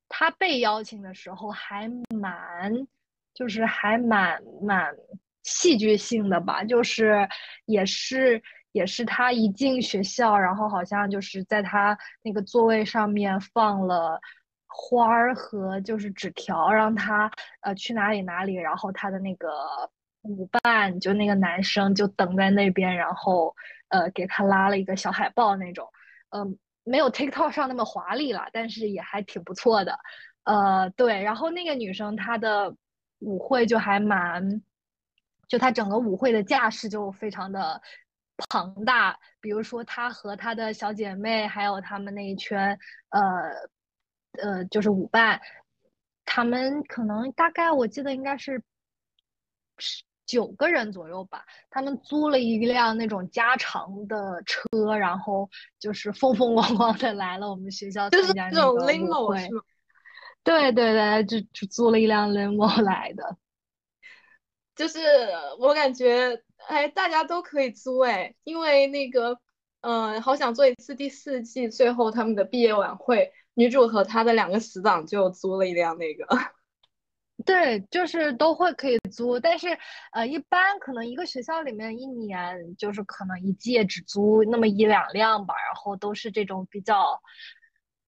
[0.08, 2.88] 她被邀请的时候还蛮，
[3.36, 4.92] 就是还蛮蛮
[5.44, 7.30] 戏剧性的吧，就是
[7.66, 8.42] 也是。
[8.72, 14.20] 也是他一进学校，然后好像就是在他那个座位上面放了
[14.68, 19.50] 花儿和就是纸条，让他呃去哪里哪里，然后他的那个
[20.22, 23.56] 舞伴就那个男生就等在那边，然后
[23.88, 25.90] 呃给他拉了一个小海报那种，
[26.30, 29.98] 嗯，没有 TikTok 上那么华丽了，但是也还挺不错的，
[30.44, 32.76] 呃对，然后那个女生她的
[33.18, 34.62] 舞会就还蛮，
[35.48, 37.82] 就她整个舞会的架势就非常的。
[38.48, 42.78] 庞大，比如说她和她的小姐妹，还有他们那一圈，
[43.10, 43.22] 呃，
[44.42, 45.42] 呃，就是舞伴，
[46.24, 48.64] 他们可能大概我记得应该是
[49.78, 51.44] 十九个人左右吧。
[51.70, 55.50] 他们租了一辆那种加长的车，然后
[55.80, 59.50] 就是风风光光的来了我们学校参加那个舞会。
[60.44, 63.38] 对对对，就就租了一辆 limo 来的。
[64.76, 65.00] 就是
[65.60, 66.42] 我感觉。
[66.68, 69.40] 哎，大家都可以租哎，因为那个，
[69.82, 76.28] 嗯，好想做一次第四季最后他们的毕业晚会，女主和她的两个死党就租了一辆那个。
[77.46, 79.70] 对，就是都会可以租，但是
[80.12, 87.20] 呃，一般可能一个学校里面一年就是可能一届只租那么一两辆吧，然后都是这种比较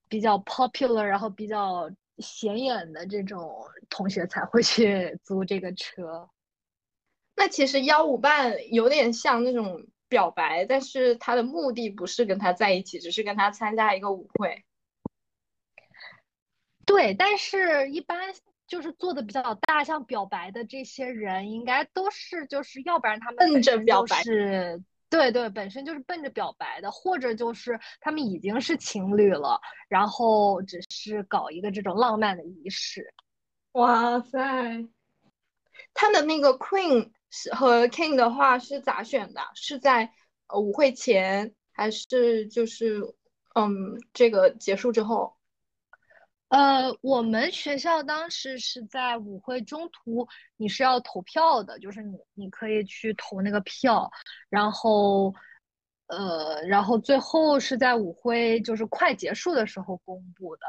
[0.08, 6.28] 比较 popular，然后比较显眼的这种同学才会去 租这个车。
[7.34, 14.64] 那其实幺五伴有点像那种表白，但是他的目的不是跟他在一起，只是跟他参加一个舞会。
[16.84, 18.34] 对，但是一般
[18.66, 33.14] 就是做的比较大，像表白的这些人，应该都是就是要不然他们奔着表白，是，对对，本身就是奔着表白的，或者就是他们已经是情侣了，然后只是搞一个这种浪漫的仪式。
[33.72, 34.86] 哇塞，
[35.94, 37.10] 他的那个 Queen。
[37.32, 39.40] 是和 King 的话是咋选的？
[39.56, 40.12] 是在
[40.46, 43.02] 呃舞会前还是就是
[43.54, 45.34] 嗯这个结束之后？
[46.48, 54.10] 呃，我们学校当时是在舞会中途，你是要投票的，就是你你可以去投那个票，
[54.50, 55.34] 然后
[56.08, 60.66] 呃，然后最后是在舞会就是快结束的时候公布的。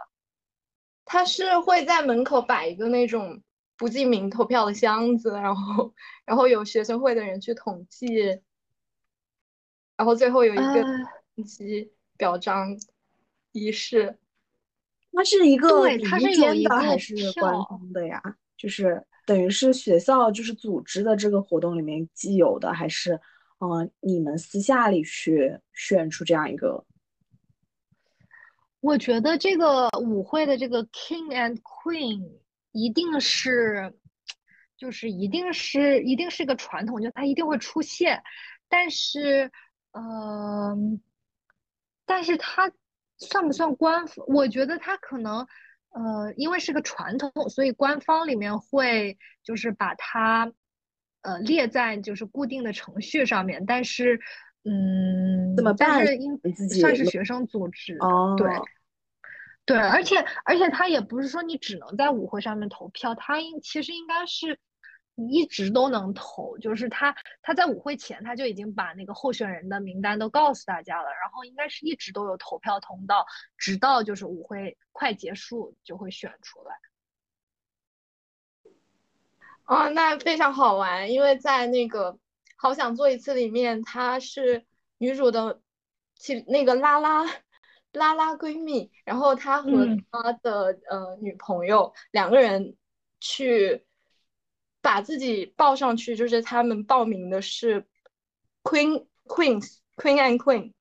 [1.04, 3.44] 他是会在门口摆一个那种
[3.84, 5.94] 不记名投票的箱子，然后
[6.24, 8.08] 然后有学生会的人去统计，
[9.98, 10.82] 然后最后有一个
[11.36, 12.80] 统计表彰
[13.52, 14.18] 仪式。
[15.12, 18.24] 它是一个对，它是有一个还是官方的呀？
[18.56, 23.20] 就是等于是学校就是组织的这个活动里面既有的，还是
[23.60, 26.86] 嗯你们私下里去选出这样一个？
[28.80, 32.30] 我觉得这个舞会的这个 King and Queen
[32.74, 33.94] 一定是，
[34.76, 38.22] 就是一定是一定是个传统，就它一定会出现，
[38.68, 39.50] 但是，
[39.94, 41.02] 嗯，
[42.06, 42.70] 但是它。
[43.20, 44.26] 算不算官方？
[44.28, 45.48] 我觉得它可能，
[45.92, 50.52] 呃，因为是个传统，所以官方里面会就是把它，
[51.22, 53.66] 呃，列在就是固定的程序上面。
[53.66, 54.20] 但是，
[54.66, 56.06] 嗯，怎么办？
[56.06, 56.38] 是因
[56.82, 57.98] 算是学生组织，
[58.36, 58.50] 对，
[59.66, 64.60] 对，而且而且他也不是说你只能在舞会上面投票，他应其实应该是。
[65.16, 73.24] 你一直都能投，就是他他在舞会前他就已经把那个候选人的名单都告诉大家了，然后应该是一直都有投票通道，
[73.56, 76.76] 直到就是舞会快结束就会选出来。
[79.66, 82.14] 啊，那非常好玩，因为在那个
[82.56, 84.66] 《好想做一次》里面，她是
[84.98, 85.62] 女主的
[86.16, 87.24] 其那个拉拉
[87.94, 89.72] 拉拉闺蜜，然后她和
[90.12, 92.76] 她的呃女朋友两个人
[93.22, 93.86] 去。
[94.86, 97.88] 把自己报上去，就是他们报名的是
[98.64, 100.74] Queen Queens Queen and Queen，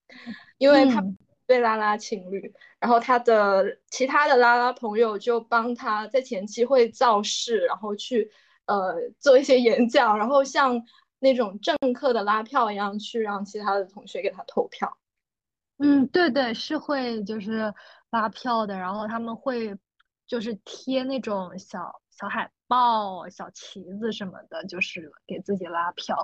[0.58, 1.00] 因为他
[1.46, 8.28] 对拉拉情侣，然后他的其他的拉拉朋友就帮他在前期会造势，然后去
[8.66, 10.82] 呃做一些演讲，然后像
[11.20, 14.98] 那种政客的拉票一样去让其他的同学给他投票。
[15.82, 17.72] 嗯，对对，是会就是
[18.10, 19.76] 拉票的，然后他们会
[20.26, 22.50] 就是贴那种小小海。
[22.68, 26.16] 报小旗子什么的，就是给自己拉票，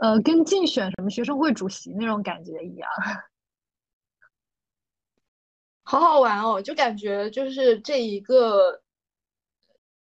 [0.00, 2.88] 呃，跟竞选什么学生会主席那种感觉一样，
[5.82, 6.62] 好好玩哦！
[6.62, 8.80] 就感觉就是这一个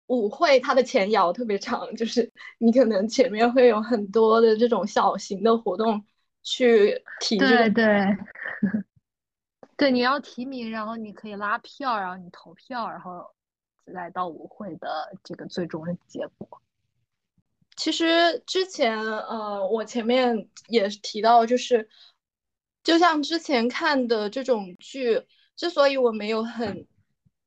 [0.08, 6.04] 舞会，它的前摇特别长，就是你可能前面会有很多的这种小型的活动
[6.44, 7.86] 去提对对
[9.78, 13.34] 对，你要提名，然后你可以拉票，然后你投票，然后。
[13.88, 16.62] 来到舞会的这个最终的结果，
[17.78, 21.88] 其实之前呃，我前面也提到，就是
[22.84, 26.86] 就像之前看的这种剧，之所以我没有很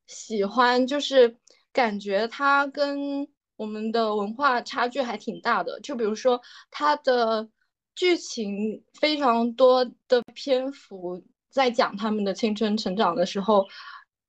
[0.06, 1.36] 喜欢，就是
[1.74, 5.78] 感觉它跟我们的文化差距还挺大的。
[5.80, 7.50] 就比如说它的
[8.00, 13.66] 剧情非常多的篇幅在讲他们的青春成长的时候，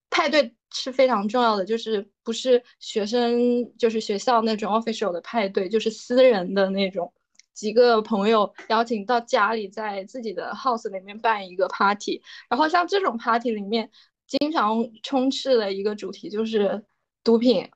[0.10, 0.54] 派对。
[0.74, 7.12] 是非常重要的，就是不是学生，就是学校那种 official 的派对，就是私人的那种，
[7.54, 13.92] 几个朋友邀请到家里，在自己的 house 里面办一个 party，然后像这种 party 里面，
[14.28, 16.86] 经常充斥的一个主题就是
[17.22, 17.70] 毒品，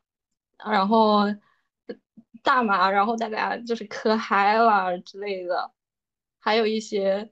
[0.66, 1.24] 然后
[2.44, 5.70] 大麻，然后大家就是可嗨了之类的，
[6.46, 7.32] 还有一些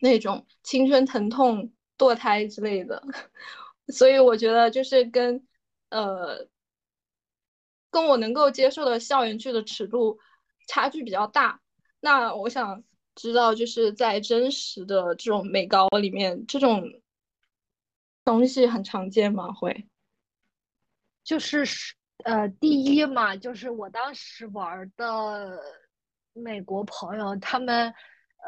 [0.00, 3.02] 那种青春疼痛、堕胎之类的。
[3.92, 5.46] 所以我觉得就是跟，
[5.90, 6.48] 呃，
[7.90, 10.18] 跟我能够接受的校园剧的尺度
[10.66, 11.60] 差距比较大。
[12.00, 12.82] 那我想
[13.14, 16.82] 知道，就是在真实的这种美高里面，这种
[18.24, 19.52] 东西很常见吗？
[19.52, 19.86] 会？
[21.22, 21.66] 就是
[22.24, 25.60] 呃，第一嘛，就是我当时玩的
[26.32, 27.92] 美国朋友，他们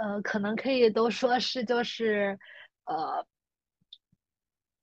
[0.01, 2.39] 呃，可能可以都说是就是
[2.85, 3.27] 呃。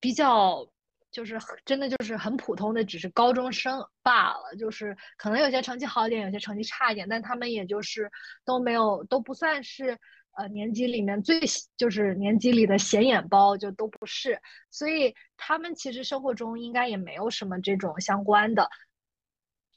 [0.01, 0.65] 比较
[1.12, 4.55] 就是真的就是很普通的，只是高中生罢了。
[4.57, 8.09] 就是可能有些成绩好一点，有些成绩差一点，但他们也就是
[8.45, 9.99] 都没有都不算是
[10.38, 11.41] 呃年级里面最
[11.75, 14.41] 就是年级里的显眼包，就都不是。
[14.71, 18.69] 所以他们其实生活中应该也没有什么这种相关的。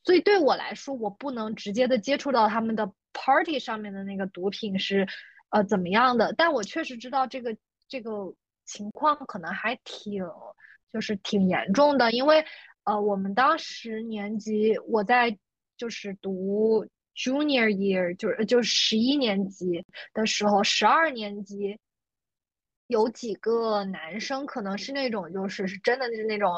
[0.05, 5.07] 所以对我来说，我不能直接的接触到他们的 party 上面的那个毒品是
[5.51, 7.57] 呃怎么样的，但我确实知道这个
[7.89, 8.35] 这个。
[8.65, 10.25] 情况可能还挺，
[10.93, 12.43] 就是挺严重的，因为，
[12.85, 15.37] 呃，我们当时年级，我在
[15.77, 19.85] 就是读 junior year，就是就是十一年级
[20.15, 21.77] 的时候，十二年级
[22.87, 26.55] 有几个男生，可能是那种就是是真的就是那种，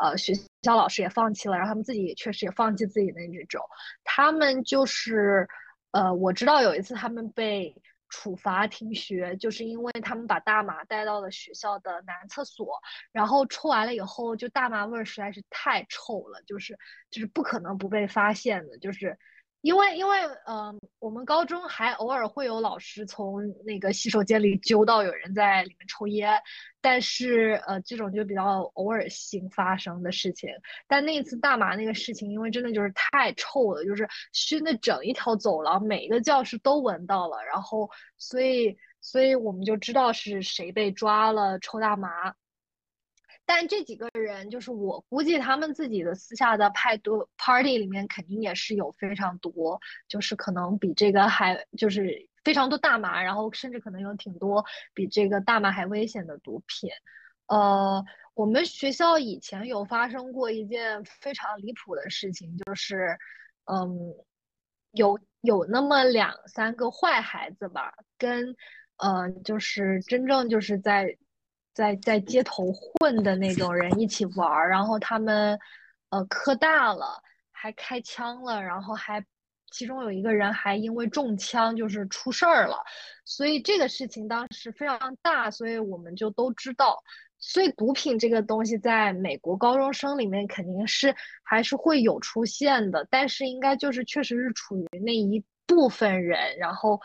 [0.00, 0.32] 呃，学
[0.62, 3.62] 校老师也放弃了，然后他们自己也确实也放弃自己的那种，
[4.04, 5.46] 他们就是，
[5.92, 7.74] 呃，我知道有一次他们被。
[8.14, 12.78] 处罚停学，就是因为他们把大麻带到了学校的男厕所，
[13.10, 16.78] 然后抽完了以后，就大麻味儿实在是太臭了，就是
[17.10, 19.18] 就是不可能不被发现的，就是。
[19.62, 26.38] 因为因为嗯，我们高中还偶尔会有老师从那个洗手间里揪到有人在里面抽烟，
[26.80, 30.50] 但是呃，这种就比较偶尔性发生的事情。
[30.88, 37.88] 但那次大麻那个事情，因为真的就是太臭了，就是熏的整一条走廊，每一个教室都闻到了，然后
[38.18, 42.34] 所以所以我们就知道是谁被抓了抽大麻。
[43.44, 54.64] 但这几个人，就是我估计他们自己的私下的派对 party 里面，肯定也是有非常多，就是可能比这个还就是非常多大麻，然后甚至可能有挺多
[54.94, 56.90] 比这个大麻还危险的毒品。
[57.48, 58.02] 呃，
[58.34, 63.18] 我们学校以前有发生过一件非常离谱的事情，就是
[63.64, 64.14] 嗯，
[64.92, 68.54] 有有那么两三个坏孩子吧，跟
[68.98, 71.18] 呃，就是真正就是在。
[71.74, 75.58] 在在街头混的那种人一起玩儿，然后他们，
[76.10, 79.24] 呃，磕大了，还开枪了，然后还，
[79.70, 82.76] 其中有一个人还因为中枪就是出事儿了，
[83.24, 87.02] 所以这个事情当时非常大，所以我们就都知道，
[87.38, 97.00] 所以毒品这个东西在美国高中生里面肯定是还是会有出现的，但是应该就是确实是处于那一部分人，然后。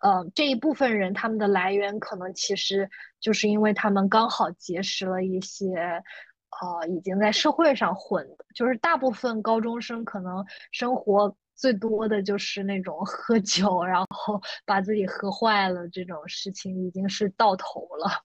[0.00, 2.88] 呃，这一部分人他们的来源可能其实
[3.18, 18.22] 就是因为他们刚好结识了一些，呃，已经在社会上混的，就是大部分高中生可能生活最多的就是那种 喝酒，然后把自己喝坏了这种事情已经是到头了，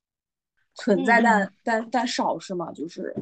[0.76, 2.70] 存在但但但少是吗？
[2.74, 3.16] 就是，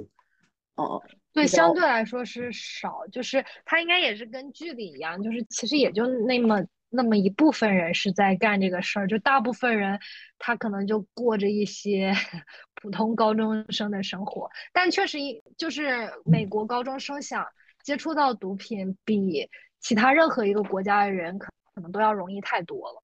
[0.76, 1.00] 哦，
[1.32, 6.66] 对，相对来说是少，就是他应该也是跟剧里一样，就是其实也就那么。
[6.92, 10.00] 那么一部分人是在干这个事儿，就大部分人
[10.40, 12.14] 他可能就过着一些
[12.74, 14.50] 普通高中生的生活。
[14.74, 17.46] 但确实，一就是美国高中生想
[17.84, 19.48] 接触到毒品，比
[19.80, 23.04] 其他任何一个国家的人可可能都要容易太多了。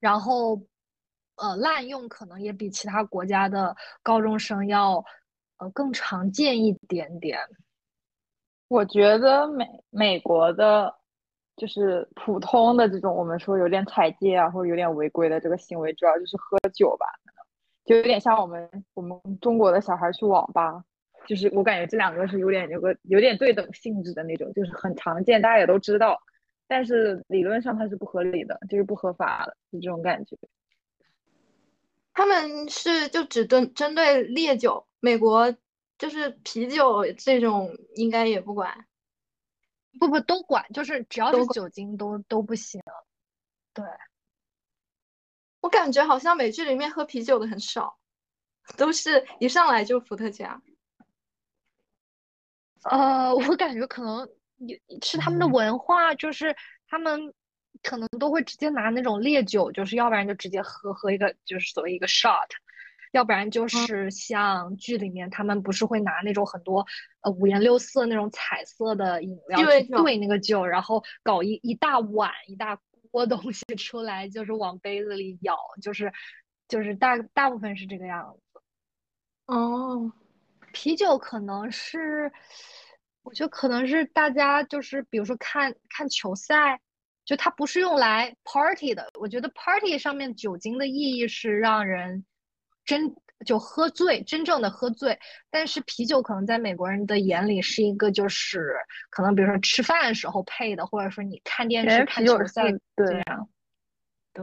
[0.00, 0.62] 然后，
[1.36, 5.04] 呃，滥用可能也比其他国家的高中生要
[5.58, 7.38] 呃更常见一点点。
[8.68, 10.96] 我觉得美美国的。
[11.56, 17.06] 就是普通的这种，我们说有点踩界啊，或者有点违规的这个行为，主要就是喝酒吧，
[17.84, 20.84] 就有点像我们我们中国的小孩去网吧，
[21.26, 26.20] 就是我感觉这两个是有点有个有点对等性质的那种，就是很常见，大家也都知道，
[26.68, 30.36] 但是理论上它是不合理的，就是不合法的，就这种感觉。
[32.12, 35.54] 他们是就只针针对烈酒，美国
[35.96, 38.86] 就是啤酒这种应该也不管。
[39.98, 42.82] 不不都管，就是只要是酒精都都不行。
[43.72, 43.84] 对，
[45.60, 47.98] 我感觉好像美剧里面喝啤酒的很少，
[48.76, 50.62] 都是一上来就伏特加。
[52.84, 56.56] 呃，我感觉可能也是他们的文化，就是
[56.88, 57.34] 他们
[57.82, 62.48] 可能都会直接拿那种烈酒，就是要不然就直接喝喝一个，就是所谓一个 shot。
[63.12, 66.84] 要不然就是像剧里面，他们不是会拿那种很多
[67.22, 72.78] 呃五颜六色那种彩色的饮料去兑那个酒，然后搞一一大碗一大
[73.10, 76.12] 锅东西 出来，就是往杯子里舀，就是
[76.68, 78.60] 就是大大部分是这个样子。
[79.46, 80.12] 哦，
[80.72, 82.30] 啤酒可能是，
[83.22, 86.80] 我觉得可能是大家就是比如说看看球赛，
[87.24, 89.10] 就它不是用来 party 的。
[89.20, 92.26] 我觉得 party 上面酒精的意义是让人。
[92.86, 93.14] 真
[93.44, 95.18] 就喝醉，真正的喝醉。
[95.50, 98.74] 但是啤酒可能在美国人的眼里是一个，就是
[99.10, 102.62] 可能比如说吃饭的时候配的，或者说你看电视看球赛
[102.96, 103.48] 这样。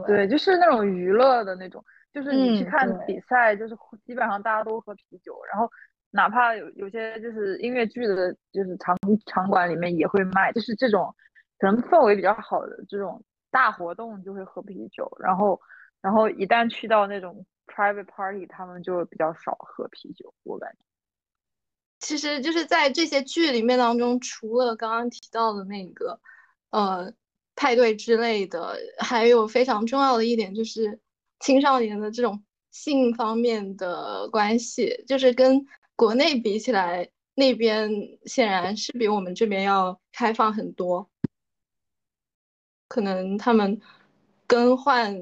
[0.06, 3.74] 对，就是那种娱乐的那种，就是你去看比赛，就是
[4.04, 5.68] 基本上大家都喝啤酒，然后
[6.10, 11.12] 哪怕有有些就是音乐剧的，就是场场馆里面也会卖，就是这种
[11.58, 15.60] 可能氛围比较好的这种大活动就会喝啤酒，然后
[16.00, 17.44] 然后一旦去到那种。
[17.66, 20.78] Private party，他们就比较少喝啤酒，我感觉。
[22.00, 26.20] 其实就是在这些剧里面当中，除了刚刚提到的那个，
[26.70, 27.14] 呃，
[27.54, 31.00] 派对之类的，还有非常重要的一点就是
[31.40, 37.90] 青少年的这种性方面的关系，就是跟国内比起来，那边
[38.26, 41.10] 显然是比我们这边要开放很多，
[42.88, 43.80] 可能他们
[44.46, 45.16] 更换。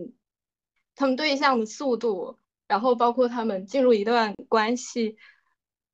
[1.02, 2.38] 他们对象的速度，
[2.68, 5.16] 然后包括他们进入一段关系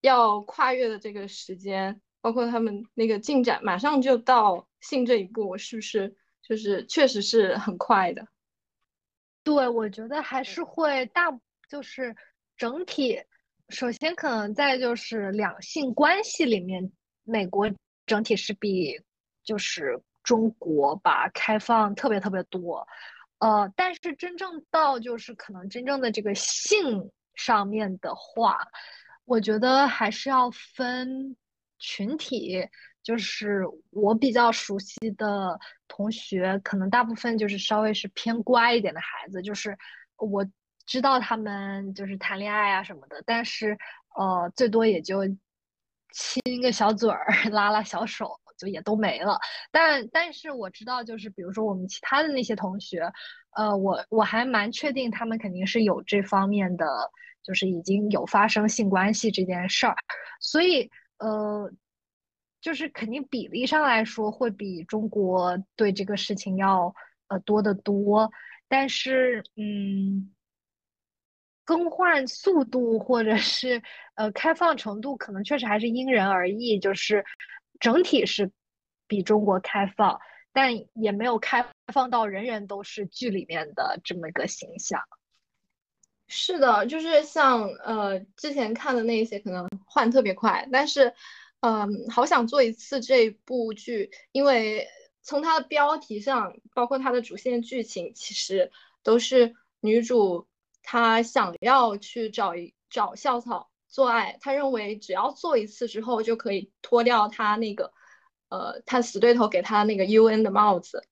[0.02, 8.28] 要跨越的这个时间，包括他们那个进展，马上就到性这一步，是不是就是确实是很快的？
[9.42, 11.30] 对，我觉得还是会大，
[11.70, 12.14] 就是
[12.58, 13.18] 整体，
[13.70, 16.92] 首先可能在就是两性关系里面，
[17.24, 17.72] 美国
[18.04, 19.00] 整体是比
[19.42, 22.86] 就是中国吧开放特别特别多，
[23.38, 28.58] 呃，但是真正到就是可能真正的这个性上面的话，
[29.24, 31.36] 我觉得还是要分
[31.78, 32.68] 群体。
[33.00, 39.74] 就是我比较熟悉的同学，可能大部分就是稍微是偏乖一点的孩子，就是
[40.16, 40.46] 我
[40.84, 43.78] 知道他们就是谈恋爱啊什么的，但是
[44.14, 45.22] 呃，最多也就
[46.12, 49.38] 亲个小嘴儿、拉拉小手，就也都没了。
[49.70, 53.10] 但但是我知道，就是比如说我们其他的那些同学，
[53.56, 56.86] 呃，我我还蛮确定他们肯定是有这方面的，
[57.42, 59.96] 就是已经有发生性关系这件事儿，
[60.40, 61.72] 所以呃。
[62.60, 66.92] 就是肯定比例上来说会比中国对这个事情要
[67.28, 68.32] 呃多得多，
[68.66, 70.34] 但是嗯，
[71.64, 73.80] 更换速度或者是
[74.16, 77.24] 呃开放程度可能确实还是因人而异，就是
[77.80, 78.50] 整体是
[79.06, 80.20] 比中国开放，
[80.52, 85.02] 但也没有开放到人人都是剧里面的这么个形象。
[86.26, 91.14] 是的，就是像呃之前看的那些可能换特别快，但是。
[91.60, 94.86] 嗯，好想做一次这部剧，因为
[95.22, 98.70] 从它的标题上，包括它的主线剧情，其实
[99.02, 100.46] 都是女主
[100.84, 107.92] 她想要去找一找校草做爱，他认为只要做一次之后就可以脱掉他那个
[108.48, 111.06] 呃，他死对头给他那个 UN 的帽子，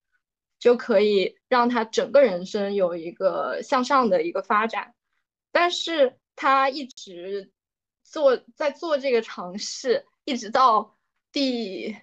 [0.59, 4.93] 就可以让他整个人生有一个向上的一个发展，
[5.51, 7.51] 但是他一直
[8.03, 10.05] 做在做这个尝试。
[10.23, 10.97] 一直到
[11.31, 11.95] 第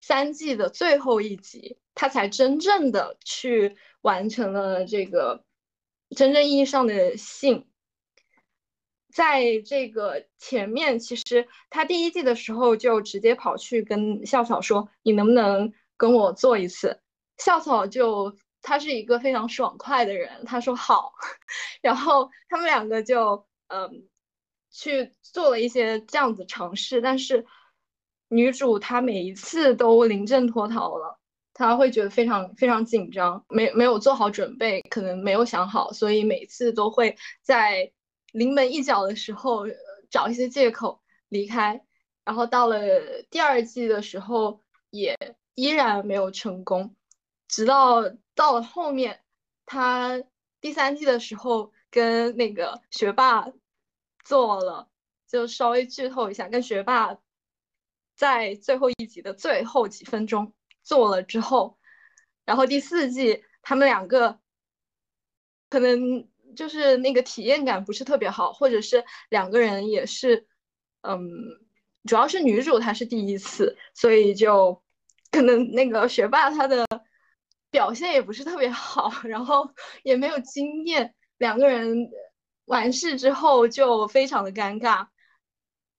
[0.00, 5.44] 三季的最后一集，他才真正的去完成了这个
[6.16, 7.68] 真正意义上的性。
[9.14, 17.00] 在这个前面，其实他第一季的时候就直接跑去跟校草说：“你能不能跟我做一次？”
[17.38, 21.12] 校草就他是一个非常爽快的人，他说好，
[21.80, 24.08] 然后他们两个就嗯。
[24.76, 27.46] 去做了一些这样子尝试，但是
[28.26, 31.20] 女主她每一次都临阵脱逃了，
[31.52, 37.92] 她会觉得非常非常紧张，没没有做好准备，可能没有想好，所以每次都会在
[38.34, 39.64] 临门一脚的时候
[40.10, 41.84] 找一些借口离开，
[42.24, 42.78] 然后到了
[43.30, 44.60] 第二季的时候
[44.90, 45.16] 也
[45.54, 46.94] 依然没有成功，
[47.48, 48.02] 直到
[48.34, 49.22] 到了后面，
[49.64, 50.22] 他
[50.60, 53.46] 第三季的时候跟那个学霸。
[54.26, 54.88] 做了，
[55.28, 57.18] 就稍微剧透一下，跟学霸
[58.16, 61.78] 在最后一集的最后几分钟做了之后，
[62.46, 64.40] 然后第四季他们两个
[65.68, 70.46] 可能就是那个体验感不是特别好，或者是两个人也是，
[71.02, 71.20] 嗯，
[72.04, 74.82] 主要是女主她是第一次，所以就
[75.30, 76.86] 可能那个学霸他的
[77.70, 79.68] 表现也不是特别好， 然后
[80.02, 82.08] 也没有经验，两个人。
[82.66, 85.06] 完事之后就非常的尴尬，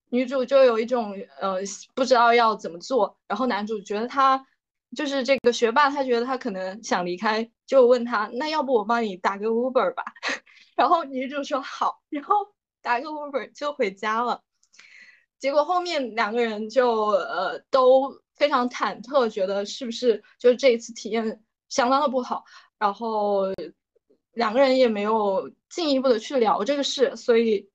[0.09, 1.57] 女主就有一种呃
[1.93, 4.47] 不知道要怎么做，然后男主觉得他
[4.95, 10.03] 就是这个学霸，他觉得他可能想离开，就问他那要不我帮你打个 Uber 吧，
[10.75, 12.35] 然后女主说好，然后
[12.81, 14.43] 打个 Uber 就回家了，
[15.39, 22.43] 结果后面两个人就呃都非常忐忑，觉得是不是就这一次体验相当的不好，
[22.77, 23.45] 然后。
[24.35, 27.69] 两个人也没有进一步的去聊这个事，所以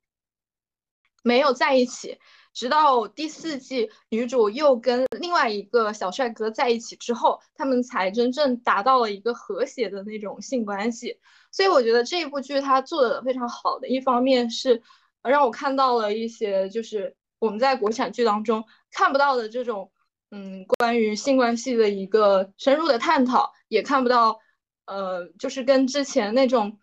[1.23, 2.19] 没有在一起。
[2.53, 11.19] 直到第四季，女主又跟另外一个小帅哥在一起之后，他们才真正达到了一个和谐的那种性关系。
[11.51, 14.81] 所以我觉得这一部剧它做的非常好的一方面是
[15.21, 19.91] 让我看到了一些就是我们在国产剧当中看不到的这种
[20.31, 24.39] 嗯关于性关系的一个深入的探讨，也看不到。
[24.85, 26.77] 呃，就是跟之前那种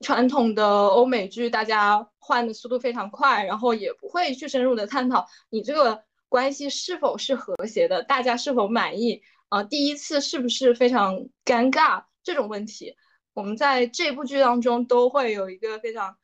[0.00, 9.62] 传统的欧美剧，大家换的速度非常快，然后也不会去深入的探讨你这个关系是否是和谐的，大家是否满意啊？
[9.62, 12.94] 第一次是不是非常尴尬这种问题，
[13.34, 16.16] 我们在这部剧当中都会有一个非常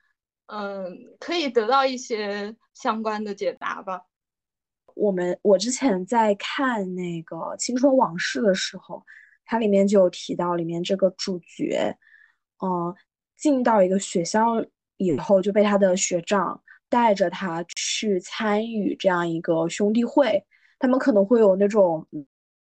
[0.47, 4.03] 嗯，可以得到一些相关的解答吧。
[4.95, 9.03] 我们我之前在看那个《青春往事》的时候。
[9.45, 11.99] 它里面就有提到，里面这个主角，
[12.63, 12.95] 嗯，
[13.43, 14.65] 进到一个学校
[14.99, 20.47] 以后，就被他的学长带着他去参与这样一个兄弟会，
[20.79, 22.07] 他们可能会有那种，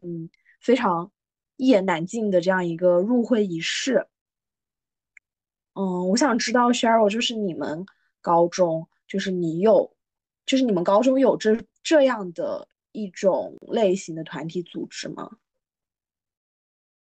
[0.02, 0.28] 嗯，
[0.60, 1.12] 非常
[1.58, 4.08] 一言难尽的这样一个入会仪式。
[5.74, 7.86] 嗯，我想知道 Cheryl，就是你们
[8.20, 9.96] 高中，就是你有，
[10.48, 15.30] 就是你们高中有这这样的一种类型的团体组织吗？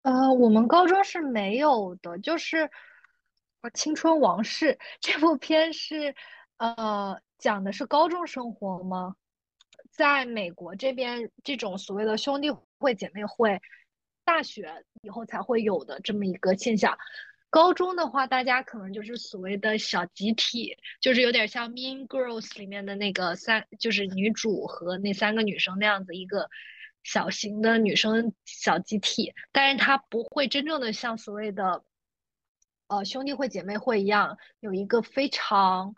[0.01, 2.57] 呃，我们高中是没有的，就是
[3.73, 6.15] 《青春往事》这部片是，
[6.57, 9.15] 呃，讲的是高中生活吗？
[9.91, 13.59] 在美国这边，这种所谓的兄弟会、姐妹会，
[14.23, 16.97] 大学以后才会有的这么一个现象。
[17.49, 26.47] 高中的话，大家可能就是所谓的小集体，就是有点像《Mean Girls》里面的那个三，就是女主和那三个女生那样子一个
[27.03, 31.83] 小型的女生小集体，但是它不会真正的像所谓的
[32.89, 35.95] 呃兄弟会、姐妹会一样，有一个非常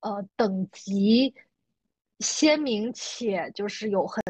[0.00, 1.34] 呃等级
[2.20, 4.22] 鲜明且就是有很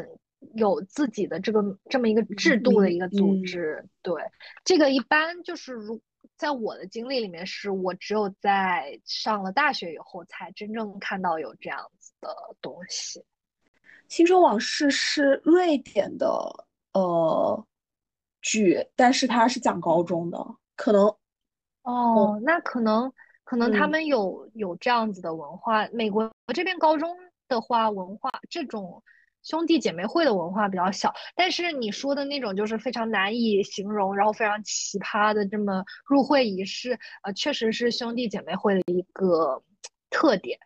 [0.55, 3.85] 有自己的这个这么一个制度的一个组织。
[4.01, 4.23] 对，
[4.63, 6.01] 这个一般就是如。
[6.35, 13.19] 在我的经历里面，是我只有在上了大学以后，才真正看到有这样子的东西。
[14.07, 16.27] 《青春往事》是瑞典的
[16.93, 17.67] 呃
[18.41, 20.37] 剧，但是它是讲高中的，
[20.77, 21.13] 可能
[21.89, 23.11] 哦，那可能
[23.43, 25.87] 可能他们有有这样子的文化。
[25.93, 27.17] 美国这边高中
[27.47, 29.03] 的话，文化这种。
[29.41, 39.63] 兄弟姐妹会的文化比较小，但是你说的那种就是非常难以形容，然后非常奇葩的这么入会仪式，呃，确实是兄弟姐妹会的一个
[40.09, 40.59] 特点。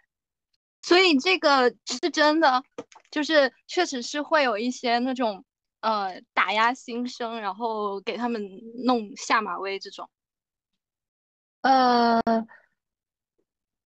[0.82, 2.64] 所以这个是真的，
[3.12, 5.46] 就是确实是会有一些那种
[5.82, 8.42] 呃打压新生，然后给他们
[8.84, 10.10] 弄下马威这种。
[11.64, 12.22] 呃。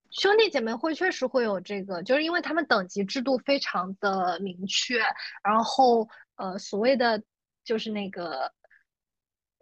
[0.10, 4.98] 兄弟姐妹会确实会有这个，就是因为他们等级制度非常的明确，
[5.44, 7.22] 然后呃，所谓的
[7.64, 8.52] 就是那个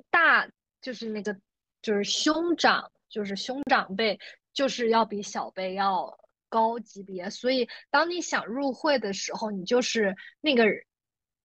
[0.10, 0.48] 大，
[0.80, 1.36] 就是那个
[1.82, 4.18] 就是兄长，就是兄长辈，
[4.54, 10.64] 就是要比小辈要高级别，所以当你想入会的时候，你就是那个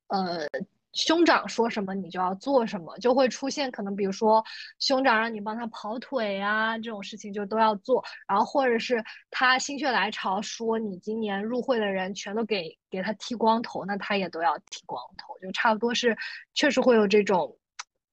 [0.06, 0.46] 呃。
[0.92, 4.44] 兄长说什么你就要做什么，就会出现可能，比如说
[4.80, 8.04] 兄长让你帮他跑腿啊，这种事情就都要做。
[8.26, 16.16] 然后或者是他心血来潮说你今年入会的人全都给给他剃光头，那他也都要剃光头，就差不多是
[16.54, 17.56] 确实会有这种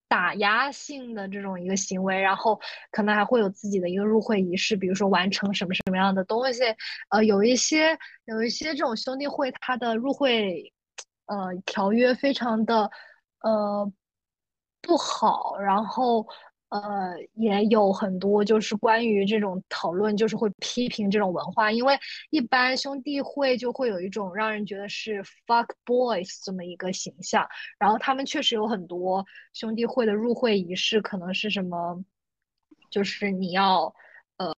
[0.07, 2.19] 打压性的这种一个行为。
[2.21, 2.59] 然后
[2.91, 6.61] 可能还会有自己的一个入会仪式，比如说完成什么什么样的东西。
[7.09, 10.71] 呃，有一些有一些这种兄弟会，他的入会。
[11.27, 12.89] 呃，条约非常的
[13.41, 13.91] 呃
[14.81, 16.27] 不好，然后
[16.69, 21.97] 呃也有很多就是关于这种讨论，就是会批评这种文化，因为
[22.29, 27.47] 一般兄弟会就会有一种让人觉得是 fuck boys 这么一个形象，
[27.77, 32.03] 然后他们确实有很多兄弟会的入会仪式，可能是什么，
[32.89, 33.93] 就是你要
[34.37, 34.53] 呃。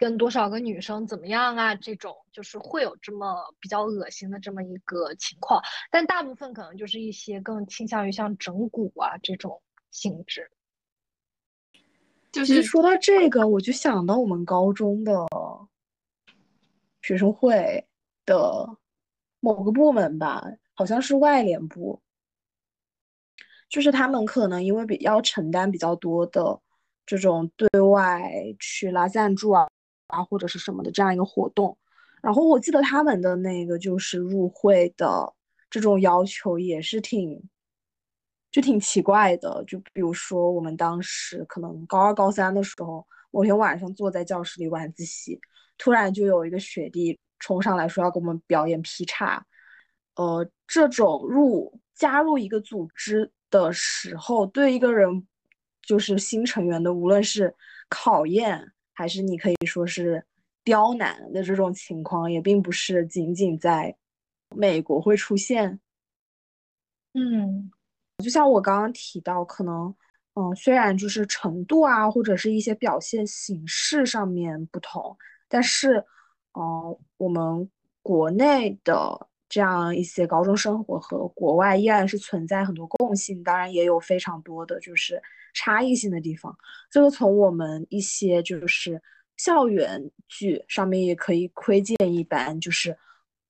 [0.00, 1.74] 跟多少个女生怎么样啊？
[1.74, 10.50] 这种就是会有这么比较恶心的这么一个情况，但大部分可能就是一些更倾向于像整蛊啊这种性质。
[12.32, 15.26] 就是说到这个，我就想到我们高中的
[17.02, 17.86] 学生会
[18.24, 18.78] 的
[19.40, 20.42] 某个部门吧，
[20.72, 22.00] 好像是外联部，
[23.68, 26.58] 就是他们可能因为比要承担比较多的
[27.04, 29.68] 这种对外去拉赞助啊。
[30.10, 31.76] 啊，或者是什么的这样一个活动，
[32.22, 35.32] 然后我记得他们的那个就是入会的
[35.70, 37.42] 这种要求也是挺，
[38.50, 39.64] 就挺奇怪的。
[39.66, 45.40] 就比如说我们当时可能高二高三的时候，某天晚上坐在教室里晚自习，
[45.78, 49.44] 突然就有一个学弟冲上来说要给我们表演劈叉。
[50.16, 55.26] 呃，这种入加入一个组织的时候，对一个人
[55.82, 57.54] 就是新成员的，无论是
[57.88, 58.72] 考验。
[58.92, 60.24] 还是你可以说是
[60.62, 63.96] 刁难的这种情况，也并不是仅仅在
[64.54, 65.80] 美国会出现。
[67.14, 67.70] 嗯，
[68.18, 69.94] 就像我刚刚提到，可能
[70.34, 75.16] 嗯，虽然就是程度啊，或者是一些表现形式上面不同，
[75.48, 76.04] 但是
[76.52, 77.70] 嗯，我们
[78.02, 85.22] 国内的这样一些高中生活和国外依然是存在很多共性，当然也有非常多的就是。
[85.54, 86.56] 差异性的地方，
[86.90, 89.00] 这个从我们一些就是
[89.36, 92.96] 校园剧上面也可以窥见一斑，就是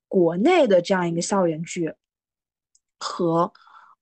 [0.08, 1.92] 国内的这样一个校园剧
[2.98, 3.52] 和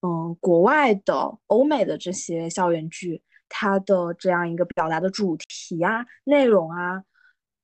[0.03, 7.05] 嗯国外的欧美的这些校园剧，它的这样一个表达的主题啊、内容啊，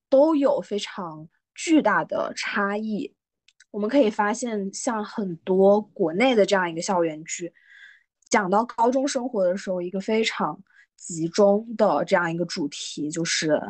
[0.09, 3.15] 都有非常巨大的差异。
[3.71, 7.53] 我们可以发现，像很多国内的这样一个校园剧。
[8.29, 10.59] 讲到高中生活的时候，一个非常
[10.97, 13.61] 集中的这样一个主题，就是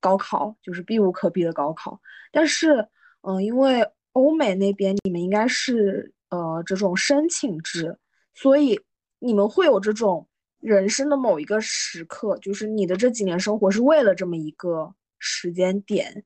[0.00, 2.00] 高考，就是避无可避的高考。
[2.32, 2.88] 但是，
[3.22, 7.98] 嗯，因为欧美那边你们应该是呃这种申请制，
[8.34, 8.80] 所以
[9.18, 10.26] 你们会有这种
[10.60, 16.24] 人生的某一个时刻，就是你的这几年生活是为了这么一个时间点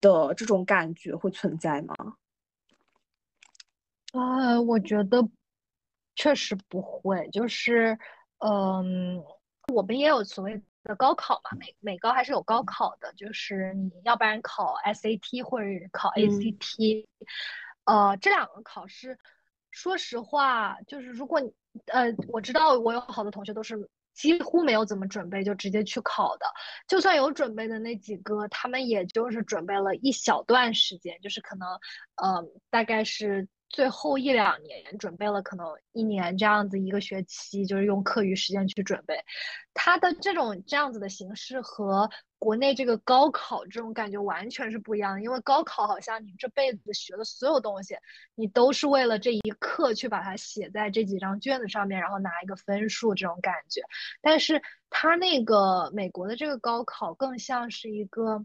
[0.00, 1.94] 的这种感觉会存在吗？
[4.12, 5.26] 啊，我觉得
[6.14, 7.98] 确实不会，就是，
[8.38, 9.24] 嗯，
[9.72, 17.06] 我们也有所谓的高考嘛，美美高还是有高考的，就是你要不然考 SAT 或者考 ACT，
[17.84, 19.18] 呃，这两个考试，
[19.70, 21.52] 说实话，就是如果你，
[21.86, 26.46] 呃，我知道我有好多同学都是几乎没有怎么准备就直接去考的，
[26.86, 31.68] 就算有准备的那几个，他们也就是准备了一小段时间，就是可能，
[32.16, 33.48] 呃，大概是。
[33.72, 39.18] 最后一两年准备了可能一年这样子一个学期，就是用课余时间去准备。
[39.74, 42.08] 他的这种这样子的形式和
[42.38, 45.22] 国内这个高考这种感觉完全是不一样的。
[45.22, 47.96] 因为高考好像你这辈子学的所有东西，
[48.34, 53.80] 你都是为了这一刻去把它写在这几张卷子上面，然后拿一个分数这种感觉。
[54.20, 58.44] 但是他那个美国的这个高考更像是一个，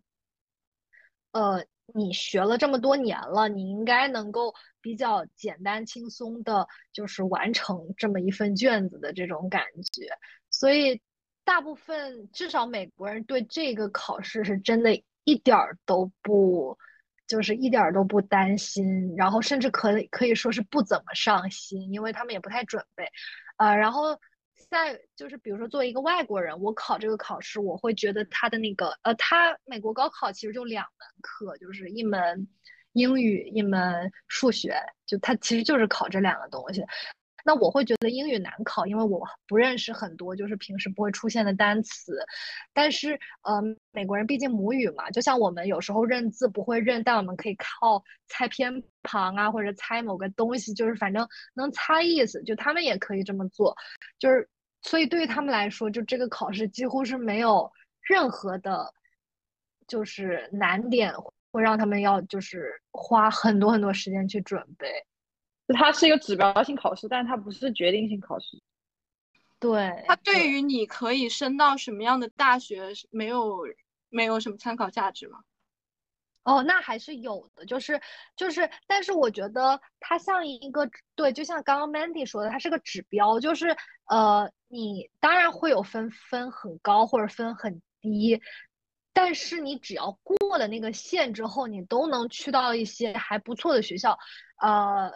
[1.32, 1.66] 呃。
[1.94, 10.08] 你学了这么多年了，你应该能够比较简单轻松的，就是完成这么一份卷子的这种感觉。
[10.50, 11.02] 所以，
[11.44, 16.78] 大部分至少美国人对这个考试是真的一点儿都不，
[17.28, 23.10] 就是一点儿都不担心，然后甚至可可以说是不怎么上心，因为他们也不太准备，
[23.56, 24.20] 啊，然后。
[24.70, 32.48] 在就是比如说作为一个外国人，我考这个考试，我会觉得他的那个呃，他美国高考其实就两门课，就是一门
[32.94, 36.84] 英语，一门数学，就他其实就是考这两个东西。
[37.46, 42.20] 那我会觉得英语难考，因为我不认识很多就是平时不会出现的单词。
[42.74, 43.62] 但是呃，
[43.92, 53.74] 美国人毕竟母语嘛，就像我们有时候认字不会认，但我们可以靠猜偏旁啊，或者猜某个东西，就是反正能猜意思，就他们也可以这么做，
[54.20, 54.50] 就是。
[54.88, 57.70] 所以对于他们来说，就这个考试几乎是没有
[58.02, 58.94] 任何的，
[59.86, 61.14] 就是难点
[61.52, 64.88] 会让他们要就是花很多很多时间去准备。
[65.78, 68.58] 它是一个指标性考试，但它不是决定性考试。
[69.60, 73.58] 对，它对于你可以升到什么样的大学没有
[74.10, 75.40] 没有什么参考价值吗？
[76.48, 78.00] 哦，那还是有的，就是
[78.38, 83.76] 就是，但是我觉得它像一个对，就像刚刚 Mandy 说的，它是个指标，就是
[84.10, 88.42] 呃，你当然会有分分很高或者分很低，
[89.12, 94.18] 但是你只要过了那个线之后，你都能去到一些还不错的学校，
[94.62, 95.12] 呃。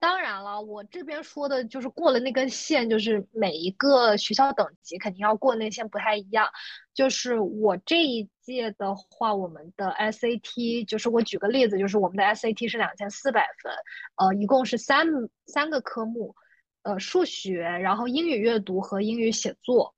[0.00, 6.48] 当然了，我这边说的就是过了那根线，就是每一个学校等级肯定要过那线不太一样。
[6.94, 13.72] 就是我这一届的话，我们的 SAT，就是我举个例子，就是我们的 SAT 是两千四百分，
[14.16, 15.06] 呃，一共是三
[15.44, 16.34] 三个科目，
[16.82, 19.94] 呃，数学，然后英语阅读和英语写作，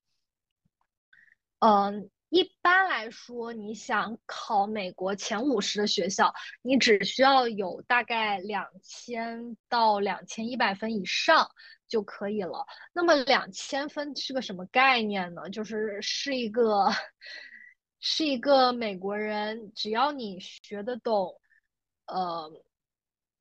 [1.60, 2.10] 嗯。
[2.32, 11.46] 一般来说，你想考美国前五十的学校，你只需要有大概两千到两千一百分以上
[11.86, 12.66] 就可以了。
[12.94, 15.50] 那么两千分是个什么概念呢？
[15.50, 16.90] 就是是一个，
[18.00, 21.38] 是一个美国人，只要你学得懂，
[22.06, 22.50] 呃。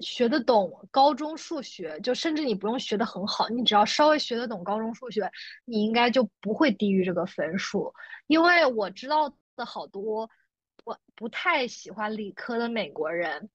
[0.02, 5.32] 学得懂高中数学，就甚至你不用学得很好，你只要稍微学得懂高中数学，
[5.66, 7.94] 你应该就不会低于这个分数。
[8.28, 10.30] 因为我知道的好多
[10.84, 13.50] 我不太喜欢理科的美国人，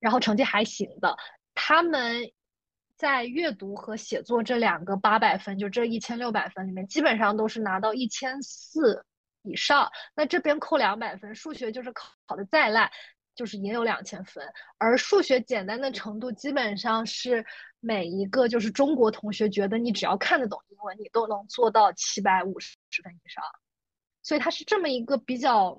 [0.00, 1.16] 然后成绩还行的，
[1.54, 2.30] 他们
[2.96, 9.04] 在阅读和写作这两个八百分，就这一千六百分里面，基本上都是拿到一千四
[9.42, 9.90] 以上。
[10.14, 12.90] 那这边扣两百分，数学就是考考的再烂。
[13.34, 14.44] 就是也有两千分，
[14.78, 17.44] 而数学简单的程度基本上是
[17.80, 23.42] 每一个就是中国同学觉得你只要看得懂英文，你都能做到七百五十分以上，
[24.22, 25.76] 所以它是这么一个比较，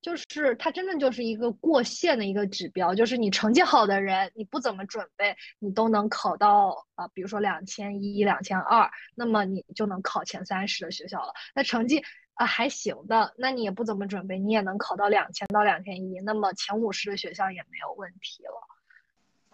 [0.00, 11.32] 就是它真的就是一个过线的一个指标，就是你成绩好的人，你不怎么准备，你都能考到啊，比如说两千一、两千二，那么你就能考前三十的学校了。
[11.54, 12.04] 那成绩。
[12.38, 18.52] 啊，还行的，那你也不怎么准备，你也能考到两千到两千一，那么前五十的学校也没有问题了。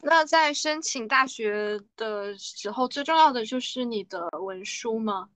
[0.02, 5.30] 那在申请大学的时候，最重要的就是你的文书吗？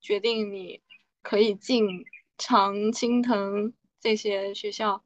[0.00, 0.80] 决定你
[1.20, 2.04] 可以进
[2.38, 5.02] 常青藤这些学校，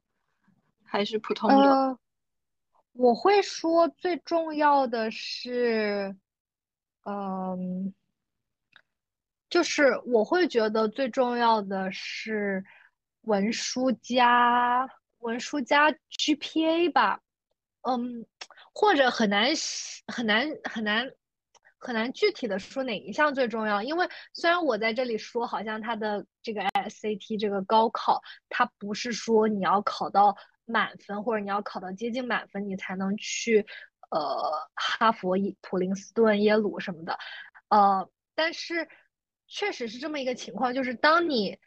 [0.84, 1.98] 还是普通的？
[2.92, 6.14] 我会说最重要的是，
[7.04, 7.94] 嗯。
[9.50, 12.62] 就是我会觉得最重要的是
[13.22, 14.86] 文书加
[15.20, 17.20] 文书加 GPA 吧，
[17.80, 18.26] 嗯，
[18.74, 19.50] 或者很难
[20.06, 21.10] 很难很难
[21.78, 28.20] 很难具体的说哪一项最重要，因为虽然我在这里说好像它的这个 SAT 这个高考，
[28.50, 30.36] 它不是说你要考到
[30.66, 33.66] 满分或者你要考到接近满分你才能去
[34.10, 37.18] 呃哈佛、普林斯顿、耶鲁什么的，
[37.70, 38.86] 呃，但是。
[39.48, 41.58] 确实是这么一个情况，就是当你，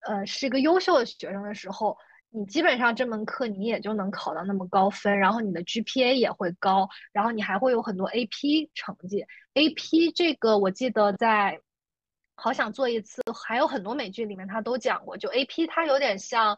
[0.00, 1.98] 呃，是一个优秀的学生的时候，
[2.30, 9.26] 你基本上这门课你也就能考到那么高分，然后你的 GPA 也会高，然后你还会有很多 AP 成绩。
[9.54, 11.58] AP 这个我记得在
[12.34, 16.56] 《好想做一次》还有很多美剧里面他都讲过，就 AP 它有点像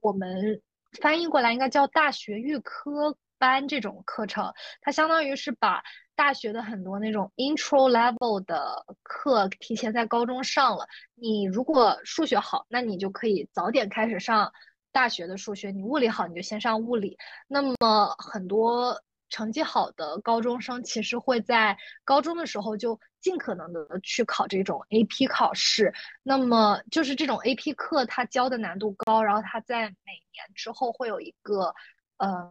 [0.00, 0.62] 我们
[1.02, 5.82] 翻译过来应该叫大学预科班这种课程，它相当于是把。
[6.16, 10.88] 大学的很多那种 intro level 的课提前在高中上了。
[11.14, 14.50] 你如果数学好，那你就可以早点开始上
[14.90, 17.18] 大学的数学；你物理好，你就先上物理。
[17.46, 25.92] 那么很多成绩好的高中生，其实会在高中的时候就尽可能的去考这种 AP 考试。
[26.22, 31.74] 那么就是这种 AP 课，它教的难度高，然后它在每年之后会有一个，
[32.16, 32.50] 嗯。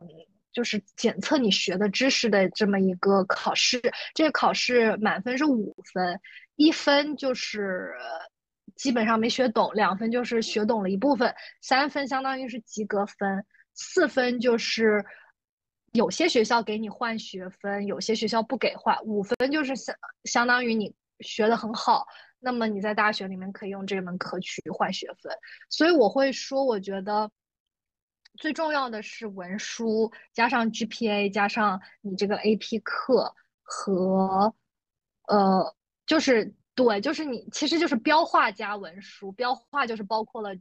[0.56, 3.82] 就是检测你学的知识的这么一个考试，
[4.14, 6.18] 这个考试满分是五分，
[6.56, 7.94] 一分就是
[8.78, 15.06] 基本上没学懂，两分就是学懂了一部分，三分相当于是及格分，四分就是
[15.92, 19.94] 有些学校给你换学分，有些学校不给换，五分就是相
[20.24, 22.08] 相当于你学的很好，
[22.40, 25.34] 那么你在大学里面可以用这门课去换学分，
[25.70, 27.30] 所以我会说，我觉得。
[28.38, 33.34] 最重要的是文书加上 GPA 加上你这个 AP 课
[33.64, 34.54] 和，
[35.28, 35.76] 呃，
[36.06, 40.56] 就是对，就是你其实就是标化加文书，标化就是包括了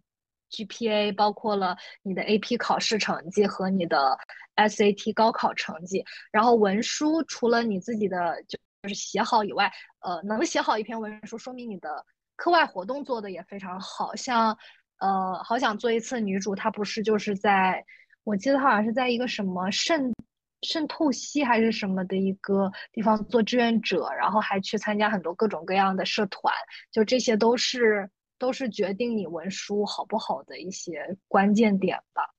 [0.50, 4.16] GPA，包括了你的 AP 考试成绩和你的
[4.56, 8.58] SAT 高考成绩，然后文书除了你自己的就
[8.88, 12.06] 是写好以外，呃，能写好一篇文书，说明你的
[12.36, 14.56] 课外活动做的也非常好，像。
[15.04, 17.84] 呃，好想做一次女主，她不是就是在，
[18.22, 20.14] 我记得好像是在一个什么肾，
[20.62, 26.54] 肾透析还是什么的一个地方做志愿者，然后还去参加很多各种各样的社团，
[26.90, 32.30] 就这些都是都是决定你文书好不好的一些关键点吧。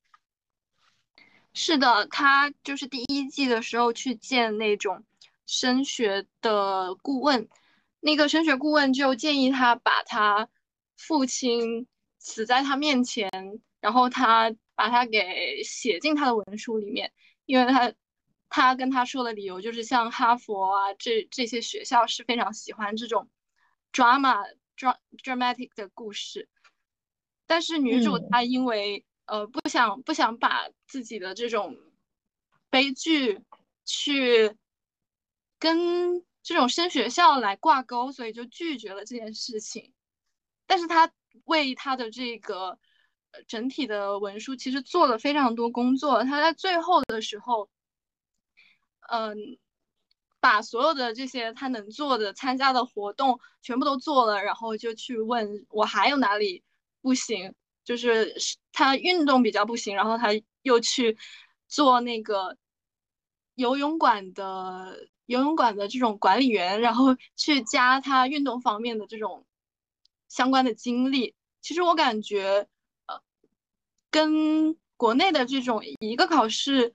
[1.54, 5.04] 是的，他就是第一季的时候去见那种
[5.46, 7.48] 升学的顾问，
[8.00, 10.48] 那个升学顾问就建议他把他
[10.96, 11.86] 父亲。
[12.28, 13.30] 死在他面前，
[13.80, 17.12] 然后他把他给写进他的文书里面，
[17.44, 17.94] 因为他
[18.48, 23.30] 他跟他说的理由就是像哈佛啊这这些学校是非常喜欢这种
[23.92, 24.44] drama
[24.76, 26.48] dra dramatic 的故事，
[27.46, 31.76] 但是女主她因为呃不想不想把自己的这种
[32.70, 33.40] 悲剧
[33.84, 34.56] 去
[35.60, 39.94] 跟这种升学校来挂钩，所以就拒绝了这件事情，
[40.66, 41.12] 但是她。
[41.44, 42.78] 为他的这个
[43.46, 46.24] 整体的文书其实做了非常多工作。
[46.24, 47.68] 他在最后的时候，
[49.10, 49.58] 嗯，
[50.40, 56.62] 把所有的这些他能做的、参加的活动全部都做了，然后就去问我还有哪里
[57.02, 58.34] 不行，就是
[58.72, 60.28] 他运动比较不行，然后他
[60.62, 61.18] 又去
[61.68, 62.56] 做那个
[63.54, 69.44] 游泳馆的游泳馆的这种管理员，然后去加他运动方面的这种。
[70.28, 72.66] 相关的经历，其实我感觉，
[73.06, 73.20] 呃，
[74.10, 76.94] 跟国内的这种一个考试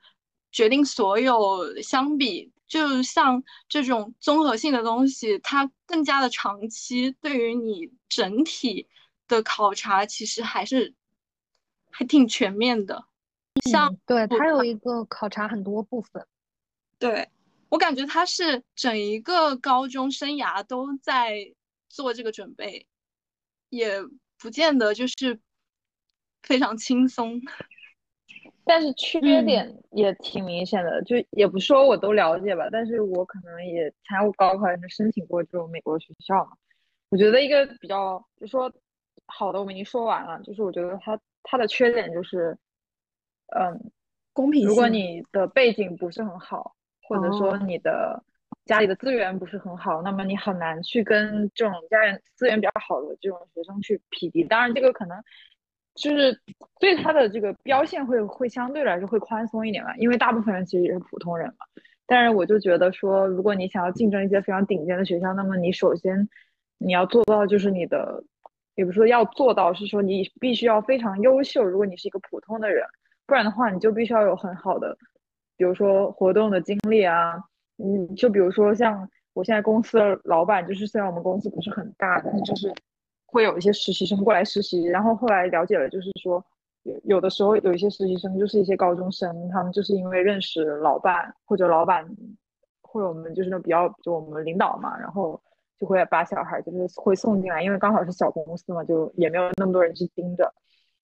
[0.52, 8.88] 决定所有相比，就像这种综合性的东西，它更加的长期，对于你整体
[9.28, 10.94] 的考察，其实还是
[11.90, 13.06] 还挺全面的。
[13.70, 16.26] 像对它有一个考察很多部分，
[16.98, 17.30] 对
[17.70, 21.54] 我感觉它是整一个高中生涯都在
[21.88, 22.88] 做这个准备。
[23.72, 23.96] 也
[24.38, 25.40] 不见得就是
[26.44, 27.40] 非常轻松，
[28.66, 36.52] 但是缺点也挺明显的，就也不说我都了解吧，但是我可能也参加过高考，也是申请过这种美国学校嘛。
[37.10, 38.72] 我觉得一个比较，就说
[39.26, 42.58] 好的我们已经说完了，就是我觉得它它的缺点就是，
[43.56, 43.92] 嗯，
[44.34, 44.68] 公平。
[44.68, 46.76] 如果你的背景不是很好，
[47.08, 48.24] 或者说你的。
[48.66, 54.44] 家里的资源不是很好，那么你很难去跟这种家人资源比较好的这种学生去匹敌。
[54.44, 55.22] 当然，这个可能
[55.96, 56.40] 就是
[56.80, 61.66] 对他的这个标线会会相对来说会宽松一点吧，因为大部分人其实也是普通人嘛。
[62.06, 66.28] 但是我就觉得说，如果你想要竞争一些非常顶尖的学校，那么你首先
[66.78, 68.24] 你要做到就是你的，
[68.76, 71.64] 也不是说要做到，是说你必须要非常优秀。
[71.64, 72.86] 如果你是一个普通的人，
[73.26, 74.98] 不然的话，你就必须要有很好的，
[75.56, 77.42] 比如说活动的经历啊，
[77.78, 82.74] 嗯，就比如说像我现在公司的老板，就是虽然我们公司不是很大，但是就是
[83.26, 86.44] 会有一些实习生过来实习，然后后来了解了，就是说
[86.84, 92.06] 有有的时候有一些实习生就是一些高中生，他们就是因为认识老板或者老板
[92.82, 95.42] 或者我们就是那比较就我们领导嘛，然后。
[95.80, 100.54] 就会把小孩就是会送进来，因为刚好是小公司嘛，就也没有那么多人去盯着，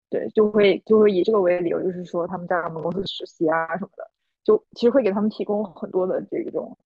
[0.08, 4.10] 对，就会就会以这个为理由，就是说他们在我们公司实习啊什么的，
[4.44, 6.76] 就其实会给他们提供很多的这种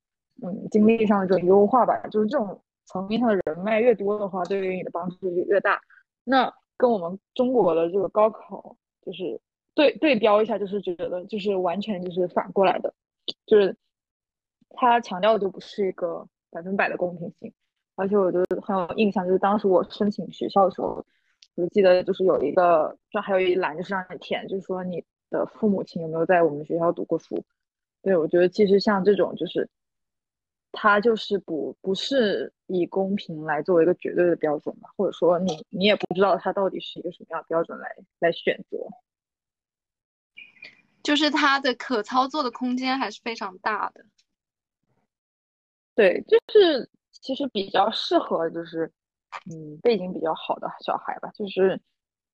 [0.42, 5.80] 嗯经历上的这种优化吧，就是这种层面上的人脉越多的话，对于你的帮助就越大。
[6.24, 9.40] 那跟我们中国的这个高考就是
[9.74, 12.92] 对对标一下，就是觉得就是完全就是反过来的，
[13.46, 13.76] 就是
[14.70, 17.52] 他强调的就不是一个百分百的公平性。
[17.94, 21.02] 而且我觉得很有印象，就是当时我申请学校的时候，
[21.54, 27.44] 我记得就是有一个，就还有一栏就是让你填，就是说你的父母亲有没有在我们学校读过书。
[28.02, 29.68] 对，我觉得其实像这种，就是
[30.72, 38.78] 他就是不不是以公平来作为一个绝对的标准吧，或者说你你也不知道他到底是一个什么样的标准来来选择，
[41.02, 44.04] 就是它的可操作的空间还是非常大的。
[45.94, 46.90] 对，就是。
[47.22, 48.92] 其实比较适合就是，
[49.50, 51.80] 嗯，背景比较好的小孩吧，就是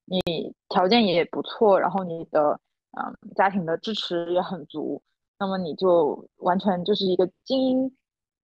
[0.04, 0.20] 你
[0.68, 2.60] 条件也不错，然后你的
[2.92, 5.02] 嗯家庭的支持也很足，
[5.38, 7.96] 那么你就完全就是一个精英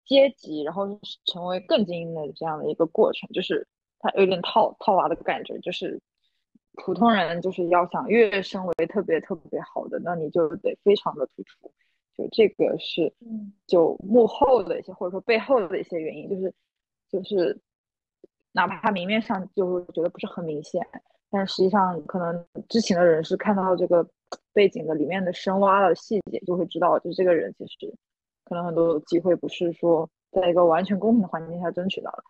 [0.05, 3.67] 阶级，然后成为更精英的这样的一个过程，就是
[3.99, 6.01] 它有点套套娃的感觉，就是
[6.75, 11.73] 普通人就是要想跃升为特别特别好的，那你就得非常的突出。
[12.17, 13.13] 就这个是，
[13.67, 16.55] 就幕后的一些或者说背后的一些原因，就是
[17.11, 17.61] 就是，
[18.53, 20.81] 哪怕明面上就觉得不是很明显，
[21.29, 24.07] 但实际上可能知情的人是看到这个
[24.53, 27.95] 背景的里面的深挖的细节，就会知道，就这个人其实
[28.45, 32.25] 可能很多机会不是说在一个完全公平的环境下争取到的。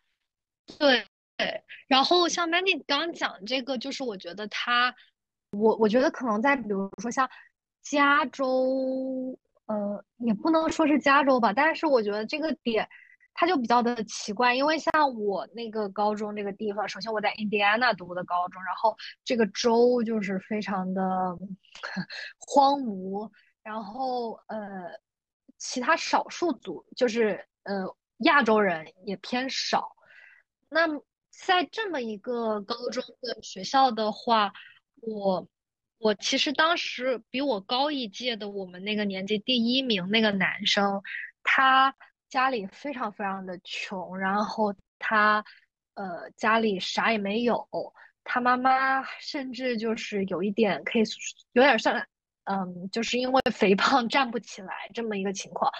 [0.78, 1.04] 对
[1.36, 4.94] 对，然后像 Mandy 刚刚讲这个，就是我觉得他，
[5.52, 7.28] 我我觉得可能在比如说像
[7.82, 9.38] 加州。
[9.66, 12.86] 呃，也不能说是加州吧，但是我觉得这个点，
[13.34, 21.02] 它就比较的奇怪，因为像我那个高中这个地方，首先我在印第安纳读的高中，然后这个州就是非常的
[22.38, 23.30] 荒芜，
[23.62, 24.98] 然后呃，
[25.58, 27.84] 其他少数族就是呃
[28.18, 29.96] 亚洲人也偏少，
[30.68, 30.86] 那
[31.30, 34.52] 在这么一个高中的学校的话，
[35.02, 35.48] 我。
[35.98, 41.00] 我其实当时比我高一届的我们那个年级第一名那个男生，
[41.42, 41.96] 他
[42.28, 45.44] 家里非常非常的穷，然后他
[45.94, 47.66] 呃家里啥也没有，
[48.24, 51.02] 他妈妈甚至就是有一点可以
[51.52, 52.04] 有点像
[52.44, 55.70] 嗯，就是因为肥胖站不起来这么一个情况，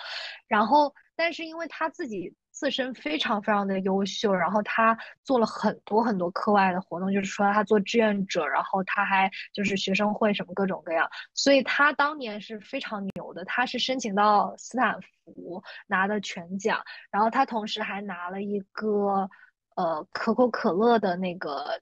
[0.46, 2.34] 然后但是因为他自己。
[2.54, 13.44] 自身非常非常的优秀，然后他做了很多很多课外的活动，就是说他做志愿者，然后他还就是学生会什么各种各样，所以他当年是非常牛的。
[13.44, 16.80] 他是申请到斯坦福拿的全奖，
[17.10, 19.28] 然后他同时还拿了一个
[19.74, 21.80] 呃可口可乐的那个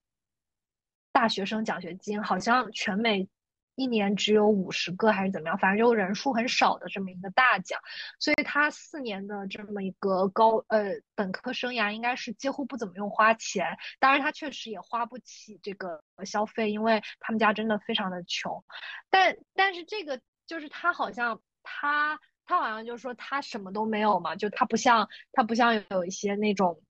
[1.12, 3.28] 大学生奖学金，好像全美。
[3.74, 5.58] 一年只有五十个还是怎么样？
[5.58, 7.80] 反正就人数很少的这么一个大奖，
[8.18, 13.78] 所以他四年的这么一个高呃本科生涯应该是几乎不怎么用花钱。
[13.98, 18.64] 当然他确实也花不起这个消费，因为他们家真的非常的穷。
[19.10, 26.82] 但但是这个就是他好像他他好像就是说他什么都没有嘛，就他不像他不像有一些那种。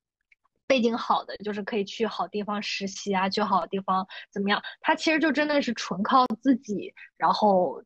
[0.73, 4.59] 背景好的就是可以去好地方实习啊，去好地方怎么样？
[4.81, 7.85] 他其实就真的是纯靠自己，然后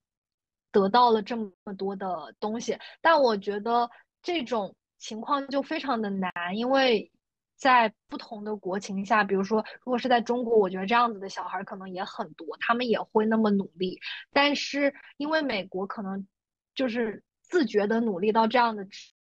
[0.71, 2.79] 得到了这么多的东西。
[3.01, 3.91] 但我觉得
[4.23, 7.11] 这种情况就非常的难，因为
[7.57, 13.99] 在不同的国情下，比如说如果是在中国，我觉得这样子的小孩可能也很多，他们也会那么努力。
[14.33, 16.25] 但是因为美国可能
[16.73, 19.11] 就是自觉的努力到这样的只。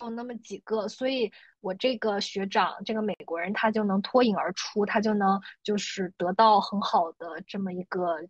[0.00, 1.30] 有那么几个，所以
[1.66, 8.20] 我这个学长，这个美国人，他就能脱颖而出，他就能就是得到很好的这么一个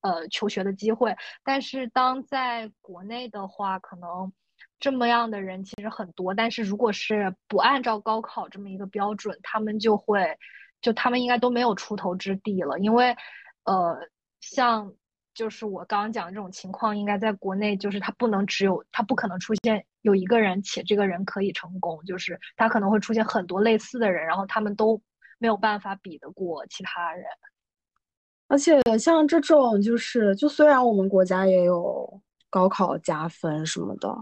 [0.00, 1.14] 呃求学的机会。
[1.44, 4.32] 但是当在国内的话，可能
[4.80, 10.36] 这么样的人其实很多，但是如果是不按照高考这么一个标准，他们就会
[10.80, 13.14] 就他们应该都没有出头之地了，因为
[13.62, 13.96] 呃
[14.40, 14.92] 像
[15.34, 25.00] 就是我刚刚讲的这种情况，应该在国内就是它不能只有它不可能出现有一个人，且这个人可以成功，就是他可能会出现很多类似的人，然后他们都
[25.38, 27.24] 没有办法比得过其他人。
[28.48, 32.20] 而且像这种就是，就虽然我们国家也有
[32.50, 34.14] 高考加分什么的，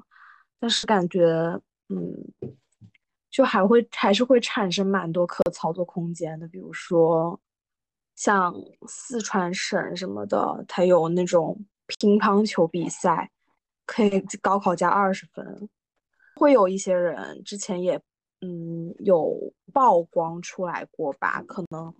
[0.61, 1.26] 但是感觉
[1.88, 2.14] 嗯，
[3.30, 7.40] 就还会还是会产生蛮多可操作空间的，比如说。
[8.20, 8.54] 像
[8.86, 13.30] 四川省什么的，它有那种乒乓球比赛，
[13.86, 15.70] 可以高考加二十分。
[16.36, 17.98] 会有一些人之前也
[18.42, 21.42] 嗯有曝光出来过吧？
[21.48, 21.94] 可能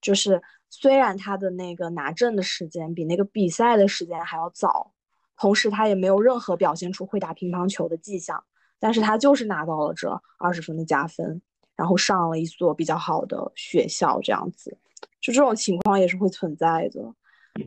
[0.00, 0.40] 就是
[0.70, 4.90] 虽然他的那个拿证的时间比那个比赛的时间还要早，
[5.36, 8.42] 同时他也没有任何表现出会打乒乓球的迹象，
[8.78, 10.08] 但是他就是拿到了这
[10.38, 11.42] 二十分的加分，
[11.76, 14.78] 然后上了一所比较好的学校，这样子。
[15.20, 17.14] 就这种情况也是会存在的，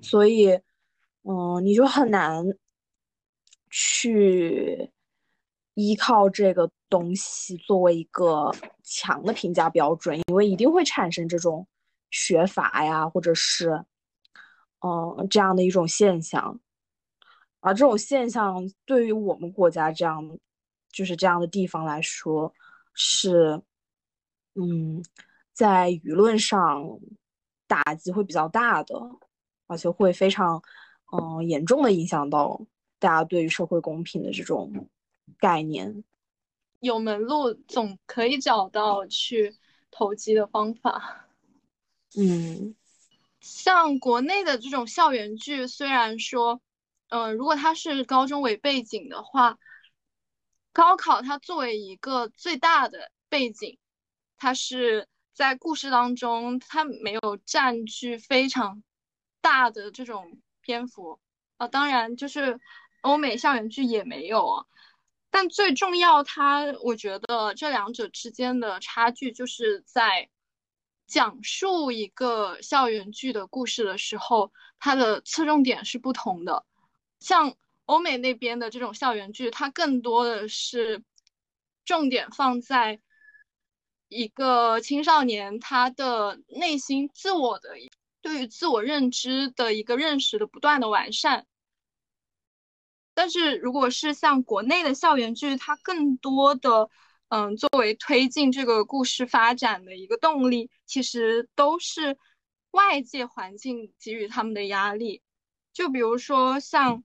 [0.01, 0.49] 所以，
[1.21, 2.43] 嗯，你就很难
[3.69, 4.89] 去
[5.75, 8.51] 依靠这个东西作为一个
[8.83, 11.67] 强的评价标准，因为一定会产生这种
[12.09, 13.85] 学阀呀，或者是，
[14.81, 16.59] 嗯，这样的一种现象。
[17.59, 20.37] 而这种现象对于我们国家这样，
[20.91, 22.51] 就是这样的地方来说，
[22.95, 23.61] 是，
[24.55, 25.03] 嗯，
[25.53, 26.99] 在舆论上。
[27.73, 28.95] 打击会比较大的，
[29.65, 30.61] 而且会非常，
[31.11, 32.61] 嗯，严重的影响到
[32.99, 34.87] 大家对于社会公平的这种
[35.39, 36.03] 概念。
[36.81, 39.55] 有门路总可以找到去
[39.89, 41.25] 投机的方法。
[42.15, 42.75] 嗯，
[43.41, 46.61] 像国内的这种校园剧，虽然说，
[47.07, 49.57] 嗯，如果它是高中为背景的话，
[50.71, 53.79] 高考它作为一个最大的背景，
[54.37, 55.07] 它是。
[55.33, 58.83] 在故事当中，它没有占据非常
[59.41, 61.19] 大的这种篇幅
[61.57, 61.67] 啊。
[61.67, 62.59] 当然，就是
[63.01, 64.65] 欧美校园剧也没有啊。
[65.31, 70.29] 但最重要，它我觉得这两者之间的差距，就是在
[71.07, 76.63] 讲述一个校园剧的故事的时候，它的侧重点是不同的。
[77.19, 77.55] 像
[77.85, 81.03] 欧美那边的这种校园剧，它更多的是
[81.85, 83.01] 重点放在。
[84.13, 87.69] 一个青少年他的内心自我的
[88.21, 91.45] 对于自我认知的一个认识的不断的完善，
[93.13, 96.89] 但是如果是像国内的校园剧，它更多的
[97.27, 102.17] 嗯作为推进这个故事发展的一个动力，其实都是
[102.71, 105.21] 外界环境给予他们的压力。
[105.73, 107.03] 就比如说像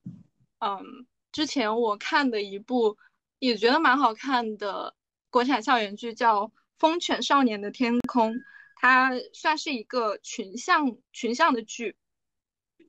[0.61, 2.97] 嗯之前我看的一部
[3.39, 4.95] 也觉得蛮好看的
[5.31, 6.53] 国产校园剧叫。
[6.79, 8.35] 风犬少年的天空，
[8.77, 11.97] 它算是一个群像群像的剧，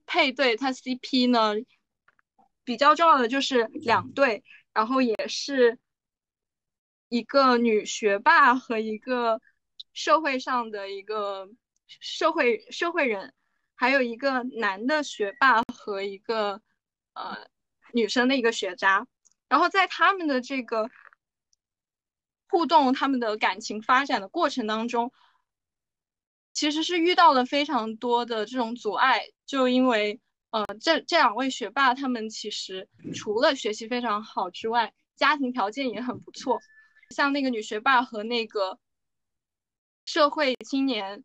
[0.05, 1.55] 配对它 CP 呢
[2.63, 5.79] 比较重要的就是两对，然后也是
[7.07, 9.41] 一个女学霸和一个
[9.93, 11.49] 社会上的一个
[11.87, 13.33] 社会社会人，
[13.73, 16.61] 还有一个男的学霸和一个
[17.13, 17.47] 呃
[17.93, 19.07] 女生的一个学渣，
[19.47, 20.91] 然后在他们的这个。
[22.49, 25.11] 互动，他们的感情发展的过程当中，
[26.51, 29.21] 其实是遇到了非常多的这种阻碍。
[29.45, 30.19] 就因为，
[30.49, 36.59] 呃，这这两位学霸，他们其实除了学习非常好之外，家庭条件也很不错。
[37.11, 38.79] 像那个女学霸和那个
[40.05, 41.23] 社会青年，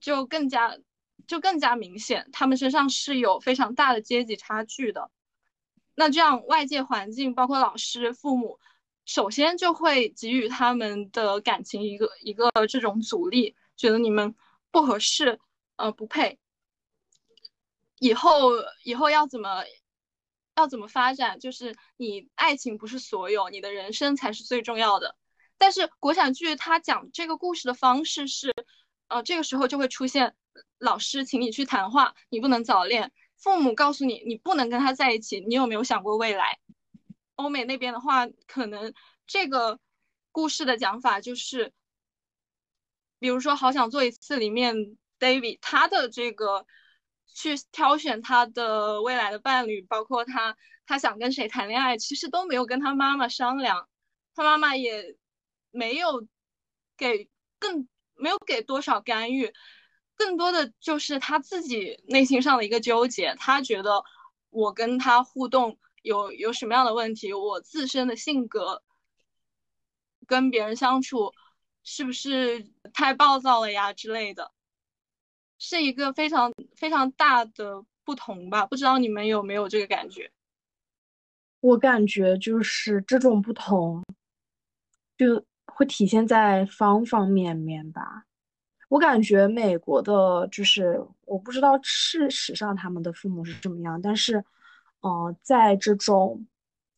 [0.00, 0.78] 就更加
[1.26, 5.10] 就更加明显，他们身上是有非常大的阶级差距的。
[5.94, 8.58] 那这样外界环境，包括老师、父母。
[9.06, 14.34] 首先就会给予他们的感情一个一个这种阻力，觉得你们
[14.70, 15.40] 不合适，
[15.76, 16.38] 呃，不配。
[17.98, 18.50] 以后
[18.82, 19.64] 以后要怎么
[20.56, 21.38] 要怎么发展？
[21.38, 25.16] 就是你爱情不是所有，你的人生才是最重要的。
[25.56, 28.52] 但是国产剧它讲这个故事的方式是，
[29.08, 30.34] 呃，这个时候就会出现
[30.78, 33.08] 老师请你去谈话，你不能早恋；
[33.38, 36.58] 父母告诉你你不能跟他在一起，你有没有想过未来？
[37.36, 38.92] 欧美那边的话，可能
[39.26, 39.78] 这个
[40.32, 41.72] 故事的讲法就是，
[43.18, 44.74] 比如说《好想做一次》里面
[45.18, 46.66] ，David 他的这个
[47.26, 50.56] 去挑选他的未来的伴侣，包括他
[50.86, 53.88] 他想跟谁谈恋爱，其实都没有跟他妈妈商量，
[54.34, 55.16] 他妈妈也
[55.70, 56.26] 没有
[56.96, 59.52] 给更没有给多少干预，
[60.14, 64.02] 更多的就是他自己内心上的一个纠结，他觉得
[64.48, 65.78] 我跟他互动。
[66.06, 67.32] 有有什么样的问题？
[67.32, 68.80] 我自身的性格
[70.24, 71.32] 跟别人相处
[71.82, 72.64] 是不是
[72.94, 74.52] 太暴躁了呀之类的，
[75.58, 78.64] 是一个非常非常大的不同吧。
[78.66, 80.30] 不知道你们有没有这个感觉？
[81.60, 84.04] 我感觉就是这种不同，
[85.16, 88.26] 就会体现在方方面面吧。
[88.88, 94.44] 我感觉美国的，就是我不知道事实上他们的父母是怎么样，但是，
[95.06, 96.44] 呃，在这种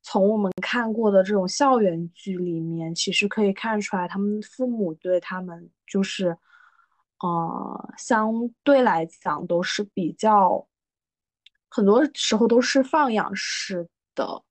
[0.01, 6.29] 从我们看过的这种校园剧里面，其实可以看出来，他们父母对他们就是，
[7.21, 8.33] 呃，相
[8.65, 10.67] 对来讲都是比较，
[11.69, 14.43] 很多时候都是放养式的，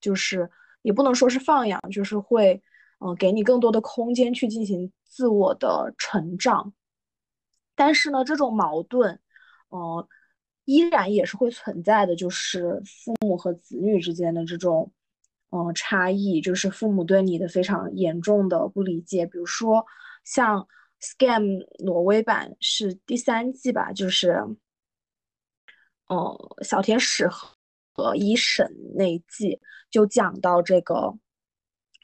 [0.00, 0.50] 就是
[0.82, 2.60] 也不能说是放养，就是会，
[2.98, 4.92] 呃，给你更多的空间去进行。
[5.12, 6.72] 自我的成长，
[7.74, 9.20] 但是呢，这种矛盾，
[9.68, 10.08] 呃，
[10.70, 14.92] 依然也是会存在的，就是父母和子女之间的这种，
[15.50, 19.26] 嗯，差异，就是父母对你的非常严重的不理解。
[19.26, 19.84] 比如说，
[20.22, 20.60] 像
[21.00, 21.42] 《Scam》
[21.84, 24.44] 挪威版是第三季吧，就是，
[26.06, 27.48] 呃，小天使和
[27.92, 29.58] 和一审那一季
[29.90, 31.18] 就讲到这个，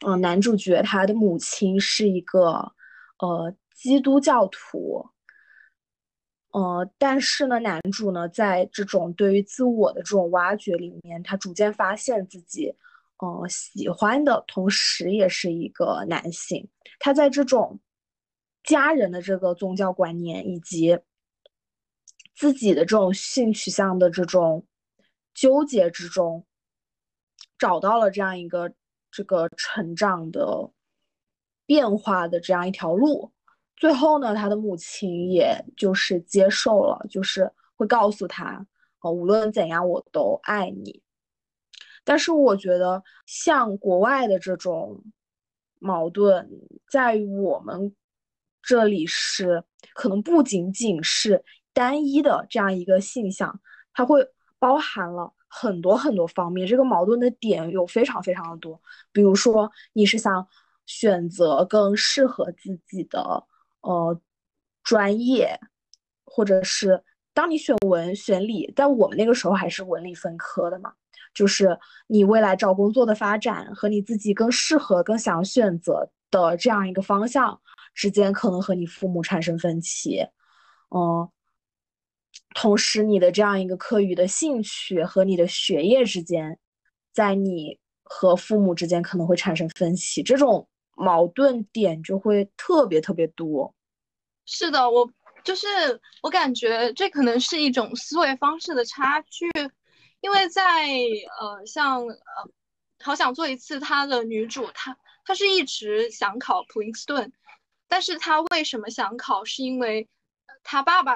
[0.05, 2.73] 嗯，男主角他的母亲是一个。
[3.19, 5.03] 呃，基督教徒，
[6.57, 12.73] 呃，但是呢，男主呢，在这种对于自我的这种挖掘里面，他逐渐发现自己，
[13.19, 16.67] 呃，喜欢的同时也是一个男性。
[16.97, 17.79] 他在这种
[18.63, 20.97] 家人的这个宗教观念以及
[22.35, 24.65] 自己的这种性取向的这种
[25.35, 26.43] 纠结之中，
[27.59, 28.73] 找到了这样一个
[29.11, 30.71] 这个成长的。
[31.69, 33.29] 变化的这样一条路，
[33.77, 38.65] 最后呢，他的母亲也就是接受了，就是会告诉他，
[39.01, 41.01] 呃，无论怎样我都爱你。
[42.03, 45.03] 但是我觉得，像国外的这种
[45.79, 46.49] 矛盾，
[46.89, 47.95] 在于我们
[48.63, 49.63] 这里是
[49.93, 53.59] 可能不仅仅是单一的这样一个现象，
[53.93, 54.27] 它会
[54.57, 56.67] 包含了很多很多方面。
[56.67, 58.81] 这个矛盾的点有非常非常的多，
[59.11, 60.47] 比如说你是想。
[60.89, 63.43] 选择更适合自己的
[63.81, 64.19] 呃
[64.83, 65.59] 专业，
[66.25, 70.93] 或者是当你选文选理，在我们那个时候还是文理分科的嘛，
[71.33, 71.77] 就是
[72.07, 77.59] 你未来找工作的发展和你自己更适合、更想选择的这样一个方向
[77.93, 80.25] 之间，可能和你父母产生分歧，
[80.89, 81.29] 嗯，
[82.55, 86.57] 同时你的这样一个课余的兴趣和你的学业之间，
[87.13, 90.67] 在你和父母之间可能会产生分歧，这种。
[90.97, 93.75] 矛盾点就会特别特别多，
[94.45, 95.07] 是的，我
[95.43, 95.67] 就是
[96.23, 99.47] 我感觉这可能是一种思维方式的差距，
[100.21, 100.87] 因为在
[101.39, 102.17] 呃像呃
[102.99, 107.31] 好想做一次他的女主，她她是一直想考普林斯顿，
[107.87, 109.45] 但是她为什么想考？
[109.45, 110.09] 是因为
[110.63, 111.15] 她爸爸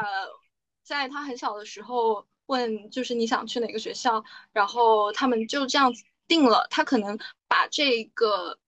[0.83, 7.17] 在她很小的时候问，就是你想去哪个学校，然后他们就这样子定了，他可能
[7.47, 8.59] 把这个。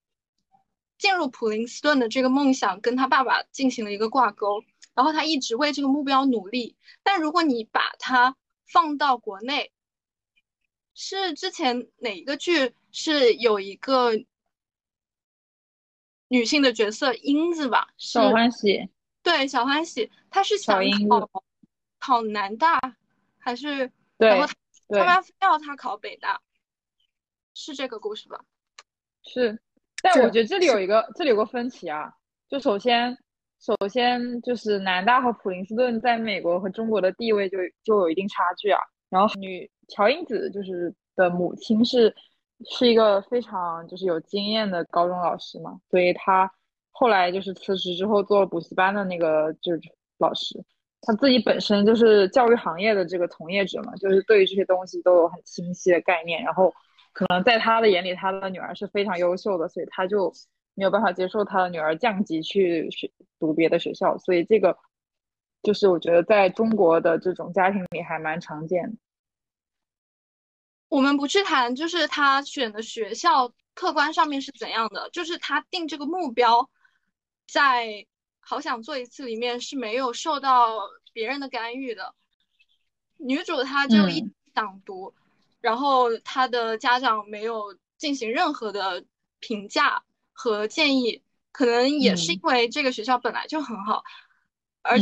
[1.04, 4.64] 进入普林斯顿的这个梦想跟他爸爸进行了一个挂钩，
[4.94, 6.78] 然后他一直为这个目标努力。
[7.04, 9.74] 但如果你把它放到国内，
[10.94, 14.14] 是之前哪一个剧是有一个
[16.30, 17.90] 女性的角色英子吧？
[17.98, 18.88] 小欢喜。
[19.22, 21.44] 对，小欢喜，她是想考
[22.00, 22.80] 考南大
[23.38, 23.92] 还是？
[24.18, 24.30] 对。
[24.30, 24.54] 然后
[24.88, 26.42] 他妈非要她考北大，
[27.54, 28.46] 是这个故事吧？
[29.22, 29.60] 是。
[30.04, 32.12] 但我觉得这里有一个，这里有个分歧啊。
[32.50, 33.18] 就首先，
[33.62, 38.80] 首先就是南大和普林斯顿在美国和中国的地位就就有一定差距啊。
[39.10, 42.14] 然后女乔英子就是的母亲是
[42.70, 46.52] 是一个非常就是有经验的高中老师嘛，所以她
[46.92, 49.80] 后来就是辞职之后做了补习班的那个就是
[50.18, 50.62] 老师。
[51.00, 56.74] 她自己本身就是教育行业的这个从业者嘛，就是对于这些东西都有很清晰的概念，然后。
[57.14, 60.34] 可能在他的眼里，他的女儿是非常优秀的，所以他就
[60.74, 64.18] 没有办法接受他的女儿降级去学读别的学校。
[64.18, 64.76] 所以这个
[65.62, 68.98] 就是我觉得在中国的这种家庭里还蛮常见的。
[70.90, 76.70] 我们不去谈，就是他选的学校客观上面是怎样的，就是他定这个目标，
[77.48, 78.08] 在
[78.40, 80.80] 好想做一次里面是没有受到
[81.14, 82.16] 别人的干预的。
[83.18, 85.14] 女主她就一想读。
[85.64, 89.06] 然后他的家长没有进行任何的
[89.40, 90.04] 评价
[90.34, 91.24] 和建议，
[91.54, 94.04] 可能也是因为这个学校本来就很好，
[94.82, 95.00] 而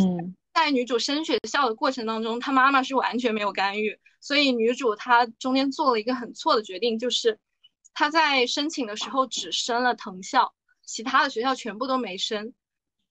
[0.54, 7.40] 在女主升学校的过程当中，她妈妈是完全没有干预，所以女主她中间做了一个很错的决定，就是
[7.96, 10.54] 她在申请的时候只升了藤校，
[10.86, 12.54] 其他的学校全部都没升，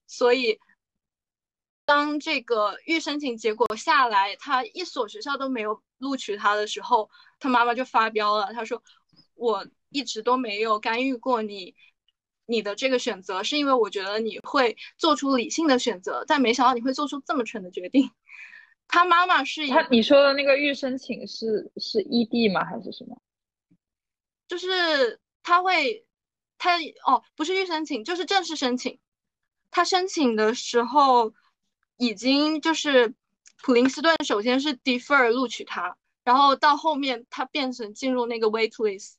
[0.07, 0.57] 所以
[1.83, 7.09] 当这个预申请结果下来，他一所学校都没有录取他的时候，
[7.39, 8.53] 他妈妈就发飙了。
[8.53, 8.83] 他说
[9.33, 11.73] ：“我一直都没有干预过你，
[12.45, 18.11] 你的这个选择，是因为我觉得你会做出理性的选择，但没想到你会做出这么蠢的决定。
[18.89, 22.65] ”他妈妈是他你说的那个预申请是是异地吗？
[22.65, 23.21] 还是什么？
[24.47, 26.05] 就是他会，
[26.57, 28.99] 他哦，不是预申请，就是正式申请。
[29.69, 31.33] 他申请的时候。
[31.97, 33.13] 已经就是
[33.63, 39.13] 普林斯顿，首先是 defer 录取他，然后到后面他变成进入那个 wait list，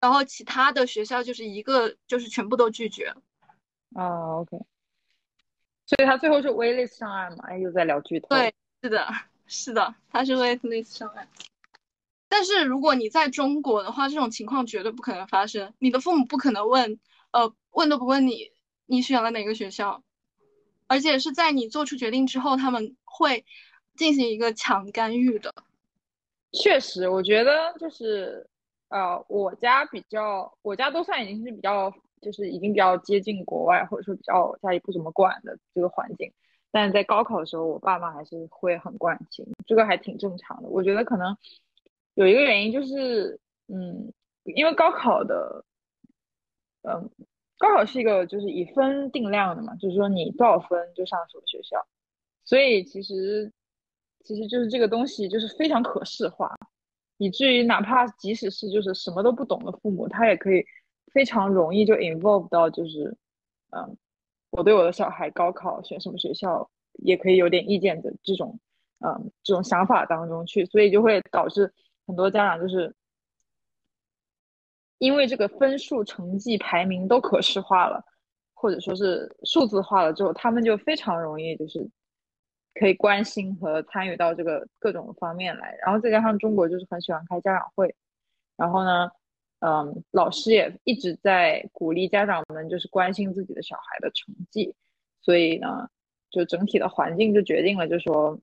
[0.00, 3.14] 然后其他的学校就是一个就是全部都拒绝。
[3.94, 4.58] 啊，OK，
[5.86, 7.44] 所以他最后是 wait list 上岸嘛？
[7.48, 8.28] 哎，又在聊剧透。
[8.28, 8.52] 对，
[8.82, 9.08] 是的，
[9.46, 11.28] 是的，他是 wait list 上岸。
[12.28, 15.72] 但是如果你在中国的话，这种情况绝对不可能发生。
[15.78, 16.98] 你的父母不可能问，
[17.30, 18.50] 呃，问都不问你，
[18.86, 20.02] 你选了哪个学校？
[20.86, 23.44] 而且是在你做出决定之后，他们会
[23.96, 25.52] 进行一个强干预的。
[26.52, 28.46] 确实，我觉得就是，
[28.88, 36.32] 呃，我家比较，我家都算已经是比较，就是已经比较接近国外，或者说比较家里不怎么管的这个环境。
[36.70, 40.68] 但在高考的时候，我爸妈还是会很关心，这个还挺正常的。
[40.68, 41.36] 我觉得可能
[42.14, 44.12] 有一个原因就是，嗯，
[44.44, 45.64] 因为高考的，
[46.82, 47.10] 嗯。
[47.64, 51.78] 高考是一个就是以分定量的嘛，就是说你多少分就上什么学校，
[52.44, 53.50] 所以其实
[54.22, 56.54] 其实就是这个东西就是非常可视化，
[57.16, 60.62] 以至于哪怕即使是就是什么都不懂的父母，他也可以
[61.10, 63.16] 非常容易就 involve 到就是
[63.70, 63.96] 嗯，
[64.50, 66.68] 我对我的小孩高考选什么学校
[67.02, 68.60] 也可以有点意见的这种
[68.98, 71.72] 嗯这种想法当中去，所以就会导致
[72.06, 72.94] 很多家长就是。
[74.98, 78.02] 因为这个分数、成绩、排名都可视化了，
[78.54, 81.86] 或者说是数字化了之后，他们就非常容易就是
[82.74, 85.76] 可以关心和参与到这个各种方面来。
[85.84, 87.94] 然后再加上中国就是很喜欢开家长会，
[88.56, 89.10] 然后呢，
[89.58, 94.74] 嗯，老师也一直在鼓励家长们就是关心自己的小孩的成绩，
[95.20, 95.88] 所以呢，
[96.30, 98.40] 就整体的环境就决定了，就说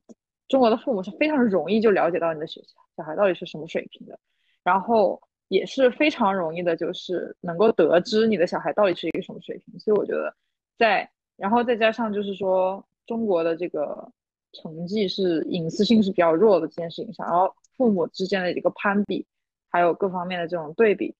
[0.48, 2.68] 中国的父母是非常容易就了解到你的学校
[2.98, 4.20] 小孩到底是什么水平的，
[4.64, 5.20] 然后。
[5.52, 9.78] 也是非常容易的，就是能够得知你的小孩到底是一个什么水平。
[9.78, 10.34] 所以我觉得，
[10.78, 14.10] 在然后再加上就是说，中国的这个
[14.54, 19.26] 成绩是隐私性是比较弱的这件事情上，然后父母之间的一个攀比，
[19.68, 21.14] 还有各方面的这种对比，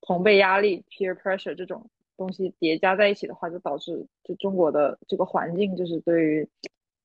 [0.00, 6.48] 同辈压力 （peer pressure） 这种东西叠加在一起的话，就导致就中国的这个环境就是对于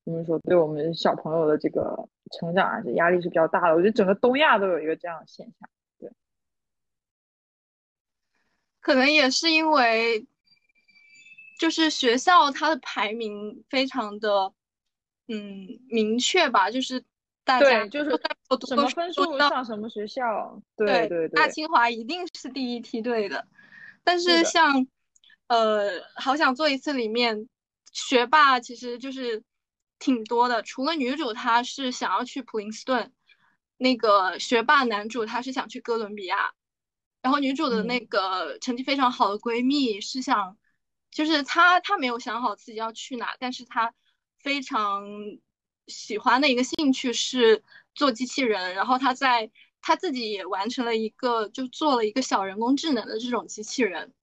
[0.05, 3.75] 怎么说，对我们小朋友的这个成长啊，这压力是比较大的。
[3.75, 5.69] 我觉得整个东亚都有一个这样的现象。
[8.85, 10.27] 可能也是因为，
[11.57, 14.53] 就是学校它的排名非常的，
[15.27, 17.03] 嗯，明确吧，就是
[17.43, 18.11] 大家就是
[18.67, 23.47] 什么分数上什么学校，对对对，大清华一定是第一梯队的。
[24.03, 24.85] 但是像，
[25.47, 27.49] 呃，好想做一次里面，
[27.91, 29.41] 学霸其实就是
[29.97, 33.11] 挺多的，除了女主她是想要去普林斯顿，
[33.77, 36.53] 那个学霸男主他是想去哥伦比亚。
[37.25, 40.55] 然后女主的那个成绩非常好的闺蜜是想，
[41.09, 43.91] 就是她她没有想好自己要去哪，但是她
[44.37, 45.03] 非常
[45.87, 47.63] 喜欢的一个兴趣是
[47.95, 48.75] 做机器人。
[48.75, 49.49] 然后她在
[49.81, 54.13] 她自己也完成了一个，就做了一个小人工智能的这种机器人。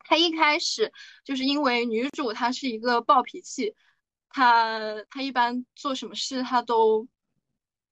[0.00, 0.92] 她一开始
[1.24, 3.74] 就是因为女主她是一个暴脾气，
[4.28, 7.08] 她她一般做什么事她都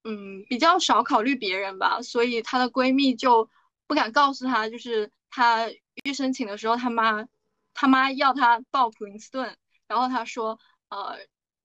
[0.05, 3.49] 嗯比较少考虑别人吧，所以她的闺蜜就。
[3.93, 5.69] 不敢告诉他，就是他
[6.03, 7.27] 预申请的时候，他妈
[7.75, 9.55] 他妈要他报普林斯顿，
[9.87, 10.59] 然后他说，
[10.89, 11.19] 呃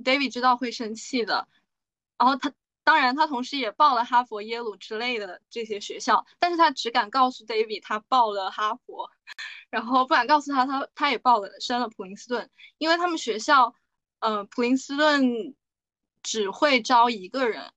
[0.03, 1.47] ，David 知道会生气的，
[2.17, 2.51] 然后他
[2.83, 9.09] 当然他同时也报了哈佛、耶鲁之类的这些学校，但是他只敢告诉 David 他报了哈佛，
[9.69, 13.73] 然后不敢告诉他他他也报了升了普林斯顿，因为他们学校，
[14.19, 15.55] 呃，普林斯顿
[16.21, 17.71] 只会招一个人。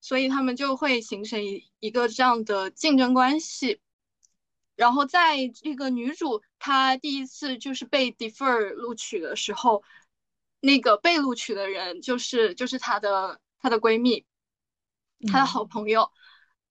[0.00, 3.80] 所以他们就会形成一一个这样的竞争关系，
[4.76, 9.82] 然后在这个女主她第一次就是被 defer 录取的时候，
[10.60, 14.24] 那个被录取的人就是就是她的她的闺蜜，
[15.26, 16.12] 她的好朋友，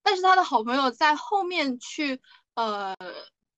[0.02, 2.22] 但是她的好朋友在后面去
[2.54, 2.96] 呃，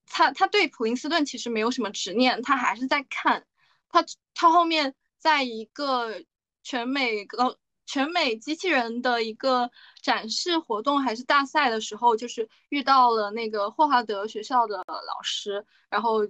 [0.08, 3.46] 她她对普林斯顿其实没有什么执念，她还是在看，
[3.90, 4.04] 她
[4.34, 6.24] 她后面在一个
[6.64, 7.58] 全美高。
[7.88, 9.72] 全美机器人的一个
[10.04, 16.28] 展示活动还是大赛的时候，就是遇到了那个霍华德学校的老师，然后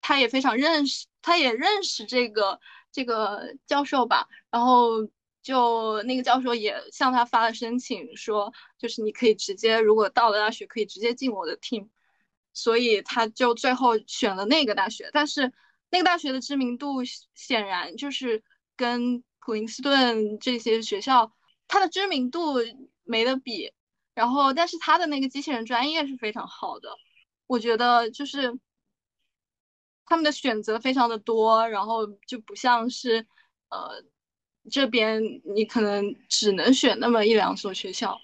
[0.00, 2.58] 他也非常认识，他也认识这个
[2.90, 5.06] 这个教授吧，然后
[5.42, 11.88] 就那个教授也向他发了申请，说就是你可以直接，如果到了大学可以直接进我的 team，
[12.54, 15.52] 所以他就最后选了那个大学，但是
[15.90, 17.02] 那个大学的知名度
[17.34, 18.42] 显然就是
[18.76, 21.32] 跟普林斯顿这些学校，
[21.66, 22.54] 它的知名度
[23.04, 23.72] 没得比，
[24.14, 26.90] 然后但是它的那个机器人专业是非常好的，
[27.46, 28.58] 我觉得就是。
[30.10, 33.26] 他们的选择非常的多，然后就不像是，
[33.68, 34.02] 呃，
[34.70, 35.22] 这边
[35.54, 38.18] 你可能只能选那么一两所学校。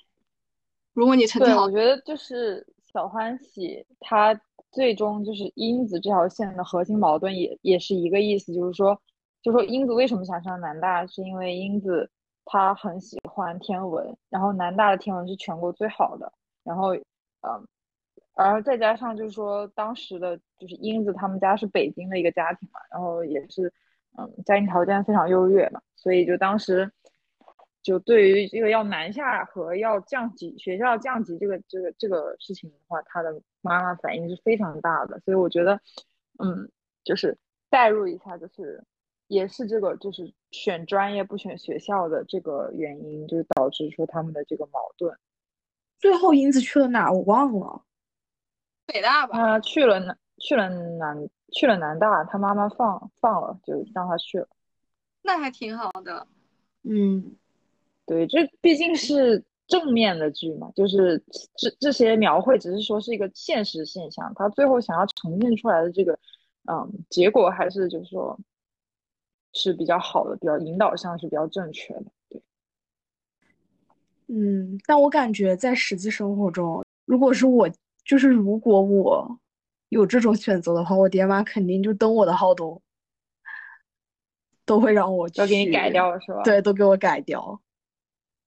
[0.95, 4.41] 如果你成绩好，我觉得就是小欢喜，他
[4.73, 8.99] 最终就是英子这条线的核心矛盾也也是一个意思，就是说，
[9.45, 12.11] 就说英子为什么想上南大，是因为英子
[12.45, 16.33] 她很喜欢天文，然后南大的天文是全国最好的，
[16.65, 17.69] 然后，嗯。
[18.37, 23.73] 而再加上就是说，当时的就是英子他们家是北京的一个家庭嘛，然后也是，
[24.19, 26.91] 嗯，家庭条件非常优越嘛，所以就当时
[27.81, 35.81] 就对于这个要南下和要降级学校降级这个这个这个事情的话，他的妈妈反应是非常大的，所以我觉得，
[36.43, 36.69] 嗯，
[37.05, 37.39] 就是
[37.71, 38.83] 代入一下，就是
[39.27, 45.17] 也是这个就是选专业不选学校的这个原因，就是导致说他们的这个矛盾。
[45.99, 47.11] 最后英子去了哪？
[47.11, 47.83] 我忘了。
[48.87, 54.49] 北大吧，他去了南去了南去了南大，他妈妈放放了，就让他去了。
[55.23, 56.27] 那还挺好的。
[56.83, 57.35] 嗯，
[58.05, 61.19] 对，这毕竟是正面的剧嘛，就是
[61.57, 66.13] 这这些描绘只是说是一个现实现象，他最后想要呈现出来的这个，
[66.71, 68.39] 嗯，结果还是就是说
[69.55, 72.05] 是比较好的，比较引导上是比较正确的。
[72.29, 72.43] 对。
[74.27, 77.67] 嗯，但我感觉在实际生活中，如果是我。
[78.07, 79.41] 就是如果我
[79.89, 82.83] 有这种选择的话，我爹妈肯定就登我的号都
[84.67, 86.43] 都会让我都给你改掉是吧？
[86.43, 87.59] 对，都给我改掉。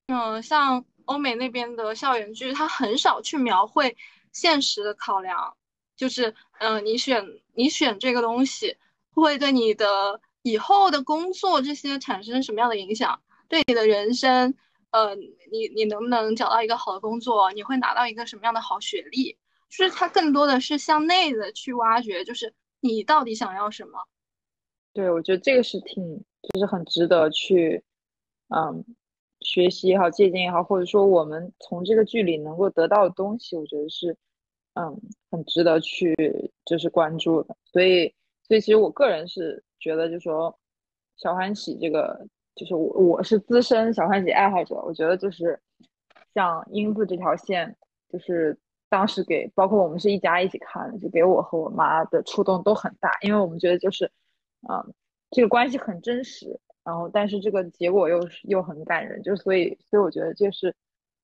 [0.09, 3.97] 嗯，像欧美那边的校园剧，它很少去描绘
[4.31, 5.57] 现实的考量，
[5.95, 7.25] 就是嗯，你选
[7.55, 8.77] 你选这个东西
[9.09, 13.21] 会对你的以后的工作这些产生什么样的影响？
[13.49, 14.53] 对你的人生，
[14.91, 15.15] 呃，
[15.51, 17.51] 你你能不能找到一个好的工作？
[17.53, 19.37] 你会拿到一个什么样的好学历？
[19.69, 23.99] 就是它更多的是向内的去挖掘，就是你到底想要什么？
[24.93, 27.83] 对，我觉得这个是挺，就是很值得去，
[28.47, 28.83] 嗯，
[29.41, 34.17] 学习也好，借鉴也好，或者说我们从这个剧里能够得到的东西，我觉得是，
[34.73, 34.99] 嗯，
[35.29, 36.15] 很值得去
[36.65, 37.55] 就是关注的。
[37.65, 38.13] 所以，
[38.47, 40.57] 所以其实我个人是觉得，就说
[41.17, 45.59] 小欢喜这个，就是我我是资深小欢喜爱好者，我觉得就是
[46.33, 47.75] 像英子这条线，
[48.09, 48.57] 就是。
[48.89, 54.09] 当时给包括我们是一家一起看的，就给我和我妈的触动都很大，因为我们觉得就是，
[54.69, 54.93] 嗯，
[55.29, 60.73] 这个关系很真实，然后但是这个结果又是又很感人，就所以所以我觉得就是，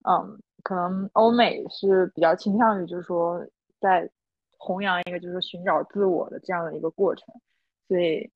[0.06, 3.42] 嗯，可能欧美是比较倾向于就是说
[3.80, 4.10] 在
[4.58, 7.34] 弘扬一个就是寻找自我的这样的一个过程，
[7.88, 8.30] 所以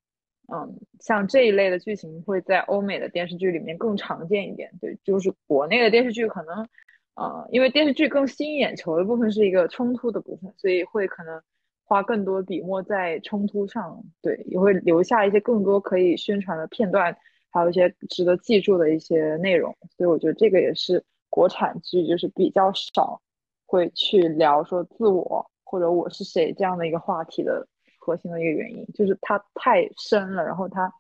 [0.52, 6.68] 嗯，像这一类的剧情会在欧美的电视剧里面更常见一点，对，就是国内的电视剧可能。
[7.16, 11.42] 呃，因为电视剧更吸引眼球的部分是一个冲突的部分，所以会可能
[11.84, 17.18] 花更多笔墨在冲突上，对，也会留下一些更多可以宣传的片段，
[17.50, 19.76] 还有一些值得记住的一些内容。
[19.98, 23.20] 所以我觉得这个也是国产剧就是比较少
[23.66, 27.68] 会去聊说自我或者我是谁这样的一个话题的
[28.08, 30.94] 核心的一个原因，就是它太深了，然后它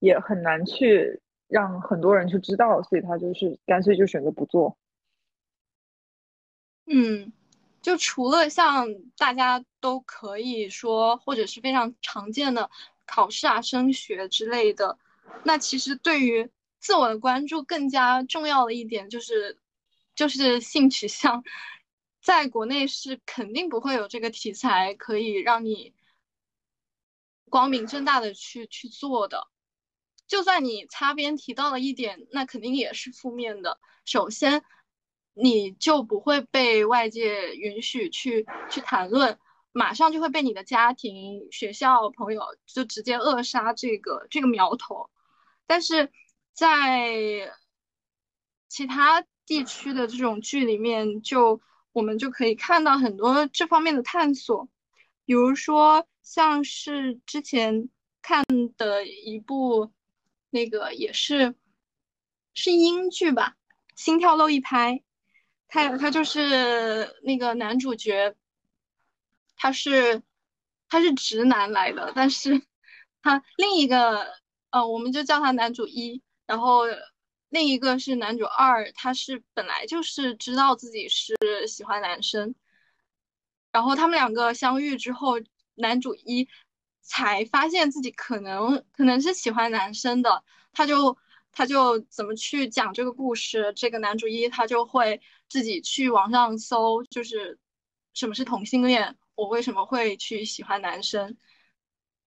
[0.00, 4.76] 也很难去让很多人去知道，所以他就是干脆就选择不做。
[6.86, 7.32] 嗯，
[7.80, 12.68] 就除了像大家都可以说，或者是非常常见的
[13.06, 14.98] 考试啊、升学之类的，
[15.44, 16.50] 那其实对于
[16.80, 19.56] 自我的关注更加重要的一点就是，
[20.14, 21.42] 就是性取向，
[22.20, 25.92] 在国内是肯定不会有这个题材可以让你
[27.50, 29.48] 光明正大的去去做的。
[30.26, 33.78] 就算你擦边提到了一点，那肯定也是负面的。
[34.04, 34.62] 首先。
[35.38, 39.38] 你就不会被外界允许去去谈论，
[39.70, 45.10] 马上就会被你的家庭、学校、朋友就直接扼杀这个这个苗头。
[45.66, 46.10] 但是
[46.54, 47.54] 在
[48.70, 51.60] 其他地区的这种剧里面，就
[51.92, 54.70] 我们就可以看到很多这方面的探索，
[55.26, 57.90] 比如说像是之前
[58.22, 58.42] 看
[58.78, 59.92] 的一部
[60.48, 61.54] 那个也是
[62.54, 63.56] 是英剧吧，
[64.02, 64.94] 《心跳漏一拍》。
[65.68, 68.36] 他他就是那个男主角，
[69.56, 70.22] 他是
[70.88, 72.62] 他是直男来的，但是
[73.20, 74.32] 他另一个
[74.70, 76.82] 呃，我们就叫他男主一，然后
[77.48, 81.34] 另一个是男主二，他是本来就是知道自己是
[81.66, 82.54] 喜欢男生，
[83.76, 85.34] 然后他们两个相遇之后，
[85.74, 86.48] 男主一
[87.02, 90.42] 才发现自己可能可能是喜欢男生的，
[90.72, 91.18] 他就
[91.52, 95.20] 他就怎么去讲这个故事，这个男主一他就会
[95.50, 97.58] 自己去网上搜，就是
[98.14, 99.18] 什么是同性恋。
[99.34, 101.36] 我为什么会去喜欢男生？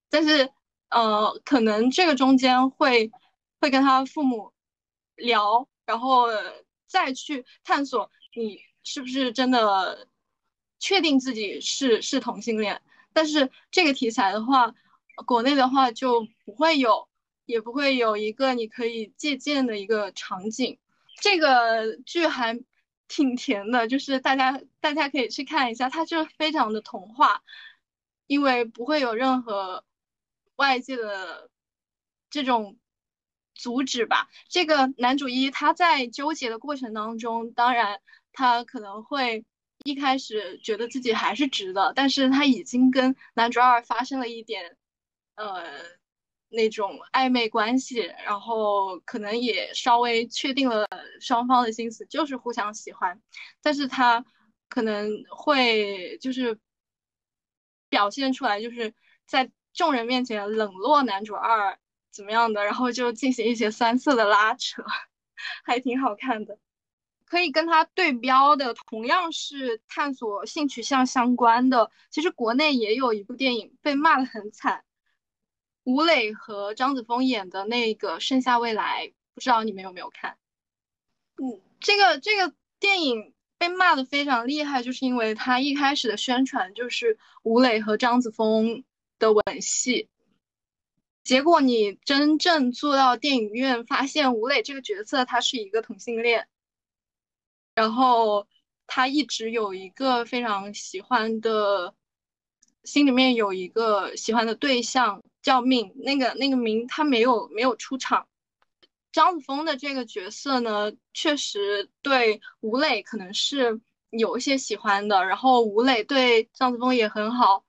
[0.08, 0.52] 但是，
[0.90, 3.12] 呃，可能这个中间会
[3.60, 4.54] 会跟他父母
[5.16, 6.28] 聊，然后
[6.86, 10.08] 再去探索你是不是真的
[10.80, 12.82] 确定自己是是同性恋。
[13.14, 14.74] 但是这个题材的话，
[15.26, 17.08] 国内的话就不会有，
[17.46, 20.80] 也不会有一个你可以借鉴的一个场景。
[21.22, 22.60] 这个剧还。
[23.12, 27.42] 挺甜的，就是大家大家可以去看一下，它就非常的童话，
[28.28, 29.84] 因为不会有任何
[30.58, 31.50] 外界的
[32.30, 32.78] 这种
[33.56, 34.30] 阻止吧。
[34.48, 38.00] 这个男主一他在纠结的过程当中，当然
[38.32, 39.44] 他可能会
[39.84, 44.78] 一开始觉得自己还是直的，但是他已经跟男主二发生了一点，
[45.36, 45.64] 呃。
[46.52, 50.88] 那种暧昧关系，然后可能也稍微确定了
[51.22, 53.22] 双方的心思，就是互相喜欢，
[53.62, 54.26] 但是他
[54.68, 56.60] 可能会就是
[57.88, 58.96] 表现出来，就是
[59.28, 61.78] 在众人面前冷落男主二
[62.10, 64.84] 怎么样的，然后就进行一些酸涩的拉扯，
[65.64, 66.58] 还挺好看的。
[67.30, 74.84] 可以跟他对标的，同样是探索性取向相关的，其实国内也有一部电影被骂得很惨。
[75.84, 80.38] 吴磊和张子枫演的那个《盛夏未来》，不知道你们有没有看？
[81.38, 88.84] 嗯，这个这个电影被骂的非常厉害，就是因为他一开始的宣传就是吴磊和张子枫
[89.20, 90.10] 的吻戏，
[91.24, 96.48] 结果你真正坐到电影院，发现吴磊这个角色他是一个同性恋，
[97.80, 98.46] 然后
[98.88, 101.96] 他一直有一个非常喜欢的，
[102.84, 105.22] 心里面有一个喜欢的对象。
[105.42, 108.28] 叫命，那个那个名他没有没有出场。
[109.14, 113.80] 张子枫的这个角色呢，确实对吴磊可能是
[114.10, 117.64] 有一些喜欢的，然后吴磊对张子枫也很好。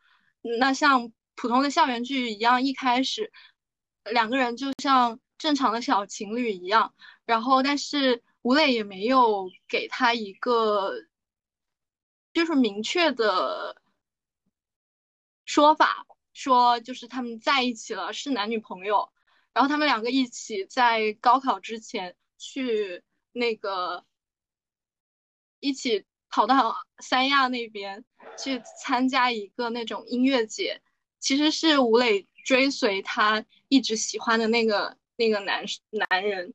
[0.58, 3.30] 那像普通的校园剧一样，一开始
[4.10, 6.92] 两个人就像正常的小情侣一样，
[7.24, 10.94] 然后但是吴磊也没有给他一个
[12.32, 13.80] 就是明确的
[15.44, 16.06] 说法。
[16.32, 19.12] 说就是他们在一起了，是男女朋友。
[19.52, 23.02] 然后他们两个一起在高考之前去
[23.32, 24.06] 那个
[25.58, 28.04] 一起跑到三亚那边
[28.38, 30.80] 去参加一个那种音乐节。
[31.18, 36.54] 其实是吴磊追随他一直喜欢的那个那个男男人。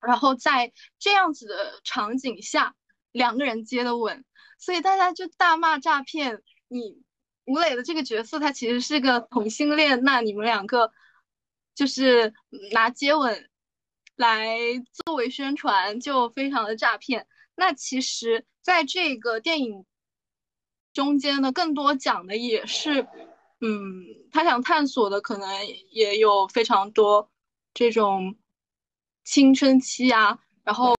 [0.00, 2.74] 然后在这样子的场景下，
[3.12, 4.24] 两个人接的吻，
[4.58, 7.02] 所以大家就大骂诈骗你。
[7.50, 10.04] 吴磊的这个角色，他其实是个同性恋。
[10.04, 10.92] 那你们两个
[11.74, 12.34] 就是
[12.72, 13.48] 拿接吻
[14.16, 14.58] 来
[14.92, 17.26] 作为宣传，就非常的诈骗。
[17.54, 19.86] 那其实，在这个电影
[20.92, 23.08] 中间呢，更多讲的也是，
[23.62, 25.48] 嗯，他想探索的可能
[25.90, 27.30] 也有非常多
[27.72, 28.36] 这种
[29.30, 30.94] 青春期啊，然后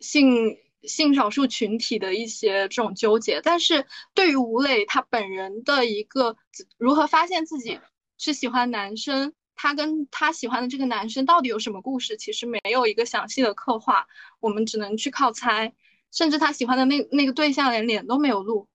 [0.00, 0.58] 性。
[0.86, 6.36] 性少数群体的一些这种纠结，但是对于吴磊他本人的一个
[6.76, 7.80] 如何发现自己
[8.18, 14.06] 是喜欢男生，他跟他喜欢的这个男生到底有什么故事，其实没有一个详细的刻画，
[14.40, 15.72] 我们只能去靠猜，
[16.12, 18.68] 甚至他喜欢的那那个对象连脸都没有露，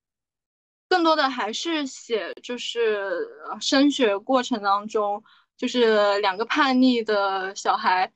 [0.88, 3.28] 更多的还是写就是
[3.62, 5.24] 升学过程当中，
[5.60, 8.12] 就是两个叛逆的小孩。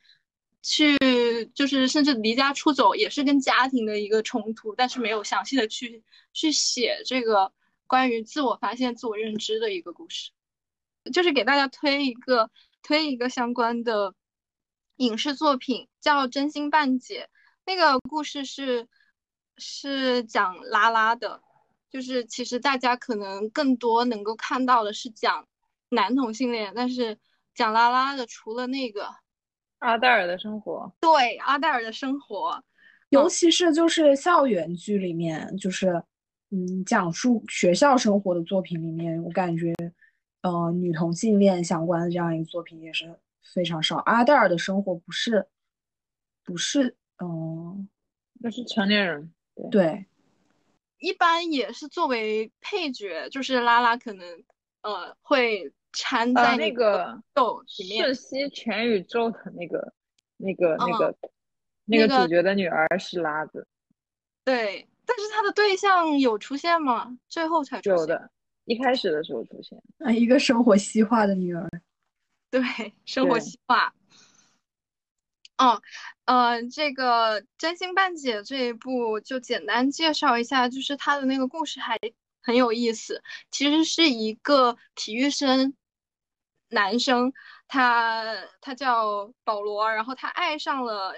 [0.66, 0.98] 去
[1.54, 6.02] 就是甚至离家出走也是跟家庭的一个冲突，但是没有详细的去
[6.32, 7.52] 去写这个
[7.86, 10.32] 关于自我发现、自我认知的一个故事，
[11.12, 12.50] 就是给大家推一个
[12.82, 14.16] 推一个相关的
[14.96, 17.30] 影视作品，叫《真心半解》。
[17.66, 18.88] 那个故事是
[19.58, 21.42] 是讲拉拉的，
[21.92, 25.46] 就是其实大家可能更多能够看到的是讲
[25.90, 27.20] 男同性恋，但是
[27.54, 29.08] 讲拉拉的除了那个。
[29.80, 32.64] 阿黛尔的生活，对阿黛尔的生活，
[33.10, 36.02] 尤其是就是校园剧里面，就是
[36.52, 39.74] 嗯，讲述学校生活的作品里面，我感觉，
[40.42, 43.14] 呃，女同性恋相关的这样一个作品也是
[43.54, 43.98] 非常少。
[44.06, 45.46] 阿黛尔的生活不是，
[46.46, 47.90] 不是，嗯，
[48.40, 49.34] 那是成年人，
[49.70, 50.06] 对，
[50.98, 54.26] 一般也是作为配角，就是拉拉可能
[54.82, 58.04] 呃会掺在那个斗里面。
[58.04, 59.94] 瞬息全宇宙的那个
[60.38, 61.16] 那个那个
[61.86, 63.66] 那个主角的女儿是拉子。
[64.44, 67.18] 对，但是他的对象有出现吗？
[67.30, 68.30] 最后才出现有的，
[68.66, 69.82] 一开始的时候出现。
[70.00, 71.70] 啊，一个生活西化的女儿。
[72.52, 72.62] 对，
[73.06, 73.94] 生活西化。
[75.58, 75.82] 哦，
[76.26, 81.98] 呃，这个《真心半解》这一部就简单介绍一下，就是他的那个故事还
[82.42, 83.22] 很有意思。
[83.50, 85.74] 其实是一个体育生，
[86.74, 87.32] 男生，
[87.68, 91.14] 他他叫保罗，然后他爱上了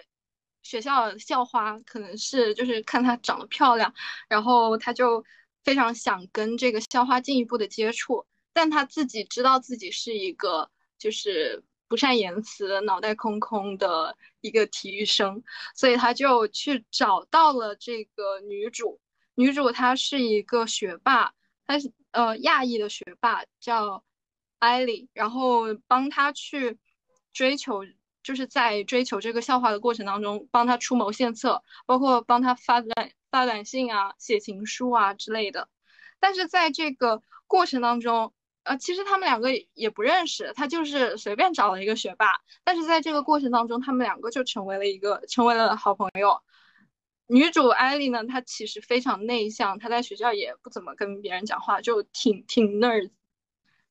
[0.62, 3.94] 学校校花，可能是就是看她长得漂亮，
[4.28, 5.26] 然后他就
[5.64, 11.64] 非常想跟这个校花进一步的接触，但他自己知道自己是一个就是。
[11.88, 15.44] 不善言辞、脑袋空空的一个体育生，
[15.76, 19.00] 所以他就去找到了这个女主。
[19.36, 21.32] 女主她是一个学霸，
[21.68, 24.04] 她是呃亚裔的学霸，叫
[24.60, 25.10] 艾莉。
[25.14, 26.78] 然后帮他去
[27.34, 27.84] 追求，
[28.24, 35.70] 就是在追求这个校花的过程当中，帮他出谋献策，包括帮他发短发短信啊、写情书啊之类的。
[36.20, 38.34] 但是在这个过程当中，
[38.64, 42.34] 呃，其实他们两个也不认识，他就是随便找了一个学霸，
[42.64, 46.42] 但是在这个过程当中，他们两个就成为了一个成为了好朋友。
[47.28, 53.12] 女主艾莉呢，她其实非常内向，她在学校也不怎么跟别人讲话，就挺挺 nerd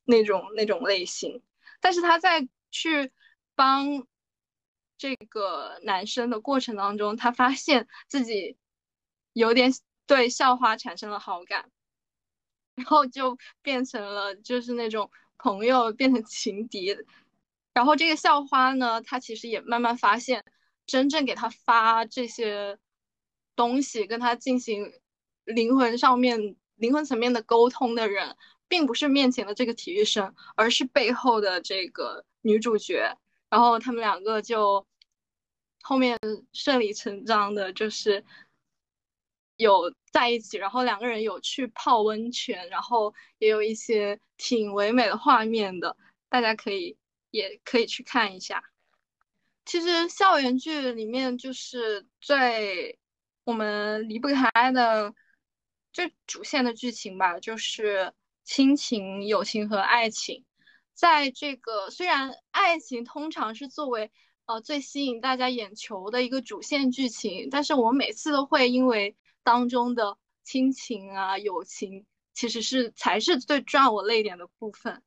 [0.05, 1.41] 那种那种类型。
[1.81, 3.11] 但是她在去
[3.55, 4.07] 帮
[4.97, 8.57] 这个男生的过程当中，她发现自己
[9.33, 9.71] 有点
[10.07, 11.69] 对校花产生了好感。
[12.75, 16.93] 然后就变成了就是那种朋友变成情敌，
[17.71, 20.43] 然后这个校花呢，她其实也慢慢发现，
[20.85, 22.77] 真正给他发这些
[23.55, 24.91] 东西，跟他进行
[25.45, 28.35] 灵魂上面、灵魂层面的沟通的人，
[28.67, 33.17] 并不是面前的这个体育生，而是背后的这个女主角。
[33.49, 34.85] 然后他们两个就
[35.81, 36.19] 后面
[36.53, 38.23] 顺理成章的，就是。
[39.57, 45.95] 有在一起，然后两个人有去泡温泉，然后也有一些挺唯美的画面的，
[46.27, 46.97] 大家可以
[47.31, 48.61] 也可以去看一下。
[49.63, 52.99] 其实校园剧里面就是最
[53.45, 55.15] 我们离不开的
[55.93, 58.11] 最主线的剧情吧，就是
[58.45, 60.45] 亲情、友情和爱情。
[60.93, 64.11] 在这个虽然爱情通常是作为
[64.45, 75.03] 呃最吸引大家眼球的一个主线剧情，但是我每次都会因为当中的亲情啊、友情，其实是才是最赚我泪点的部分。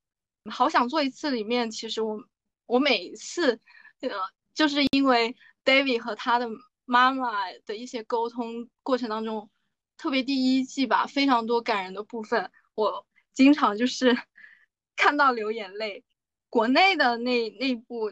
[0.50, 2.22] 好想做一次里面，其实我
[2.66, 3.60] 我每一次，
[4.00, 4.10] 呃，
[4.54, 6.48] 就是因为 David 和他的
[6.84, 9.48] 妈妈的一些沟通过程当中，
[9.96, 13.06] 特别第一季吧，非常多感人的部分，我
[13.38, 14.18] 经常就是
[14.96, 16.02] 看到流眼泪。
[16.50, 18.10] 国内的那那部，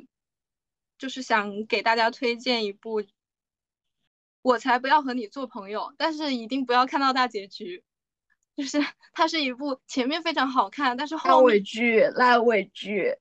[0.98, 3.02] 就是想给大家推荐一部。
[4.40, 7.82] 我才不要和你做朋友，但是一定不要看到大结局。
[8.54, 8.78] 就是
[9.12, 13.16] 它是一部前面非常好看，但是后烂尾剧，烂尾剧，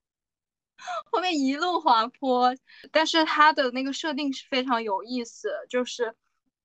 [1.12, 2.56] 后面一路滑坡。
[2.92, 6.14] 但是它的那个设定是非常有意思，就是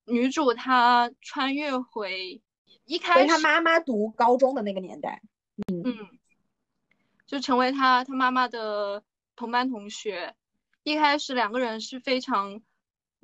[0.05, 2.43] 女主她穿越回
[2.85, 5.23] 一开始她妈妈读高中的那个年代，
[5.67, 6.09] 嗯，
[7.25, 9.03] 就成为他他妈妈的
[9.35, 10.35] 同班同学。
[10.83, 12.61] 一开始两个人是非常。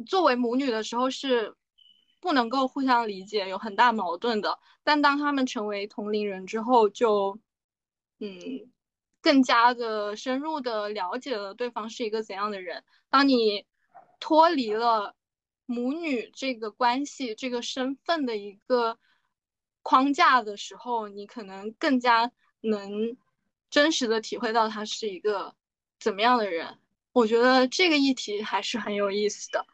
[0.06, 1.56] 作为母女的时候是
[2.20, 4.60] 不能够互相理解，有很大矛盾的。
[4.84, 7.40] 但当他们成为同龄人之后，就
[8.20, 8.70] 嗯，
[9.24, 12.84] 更加的深入的了解了对方是一个怎样的人。
[13.10, 13.66] 当你
[14.20, 15.16] 脱离了
[15.66, 19.00] 母女这个关系、这个身份的一个
[19.88, 23.16] 框架的时候，你可能更加能
[23.70, 25.56] 真实的体会到他是一个
[25.98, 26.78] 怎么样的人。
[27.14, 29.66] 我觉得这个议题还是很有意思的。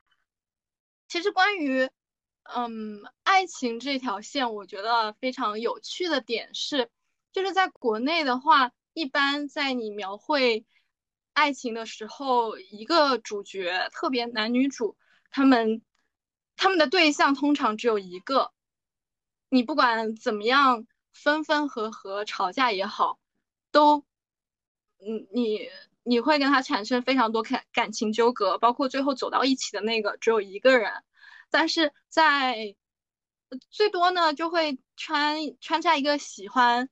[1.08, 1.90] 其实关于，
[2.44, 6.92] 嗯，爱情这条线，我觉得非常有趣的点是，
[7.32, 10.64] 就是在国内的话，一般在你描绘
[11.34, 14.96] 爱情的时候，一个主角，特别男女主，
[15.32, 15.82] 他们
[16.56, 18.53] 他们的对象通常只有一个，
[19.54, 23.20] 你不管怎么样分分合合，吵架也好，
[23.72, 24.04] 都，
[25.00, 25.70] 嗯，你。
[26.06, 30.92] 你会跟他产生非常多感感情纠葛，包括最后走到一起的那个只有一个人，
[31.50, 32.76] 但是在
[33.70, 36.90] 最多呢就会穿穿插一个喜欢，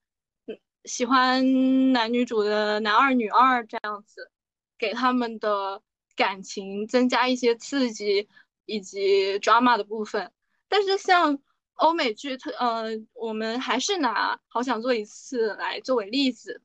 [0.48, 4.32] 嗯喜欢男女主的男二女二这样子，
[4.78, 5.84] 给他们的
[6.16, 8.30] 感情增加一些刺激
[8.66, 10.32] 以及 drama 的部分。
[10.70, 11.38] 但是像
[11.82, 16.62] 欧美剧特呃，我们还是拿《好想做一次》来作为例子，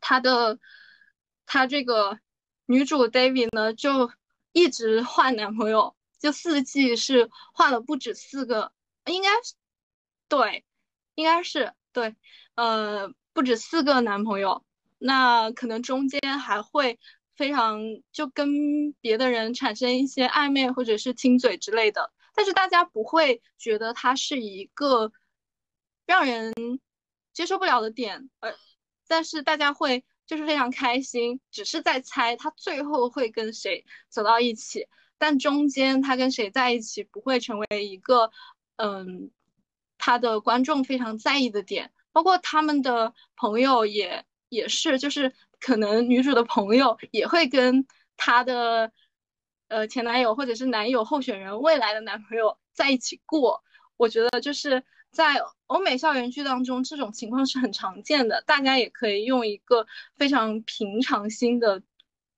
[0.00, 0.58] 他的
[1.46, 2.18] 他这个
[2.66, 4.10] 女主 David 呢，就
[4.52, 8.70] 一直换男朋友，就四季是换了不止四个，
[9.06, 9.54] 应该是
[10.28, 10.62] 对，
[11.14, 12.14] 应该是对，
[12.54, 14.62] 呃，不止四个男朋友，
[14.98, 17.00] 那可能中间还会
[17.34, 17.80] 非常
[18.12, 22.12] 就跟别的人产生一些暧昧或者是亲嘴之类的。
[22.38, 25.10] 但是大家不会觉得它是一个
[26.06, 26.54] 让人
[27.32, 28.54] 接受不了的点，呃，
[29.08, 34.86] 但是大家会就是非常开心，只是在猜他最后会跟谁走到一起，
[35.18, 38.30] 但中间他跟谁在一起不会成为一个，
[38.76, 39.32] 嗯，
[39.98, 47.84] 他的观众非常在意的点，包括他们的朋友也也是，就是可能女主的朋友也会跟
[48.16, 48.92] 他的。
[49.68, 53.62] 呃，前男友或者是男友候选人未来的男朋友在一起过，
[53.96, 55.36] 我觉得就是在
[55.66, 58.42] 欧美校园剧当中，这种情况是很常见的。
[58.46, 59.86] 大家也可以用一个
[60.16, 61.82] 非常平常心的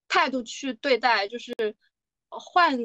[0.08, 1.54] 态度去对待，就是
[2.28, 2.78] 换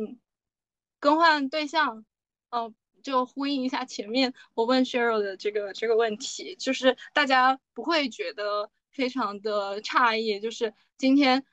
[1.00, 2.06] 更换对象。
[2.52, 11.44] 嗯，就呼应一下前面我问 Cheryl 的这个这个问题，就是大家不会觉得非常的诧异，就是今天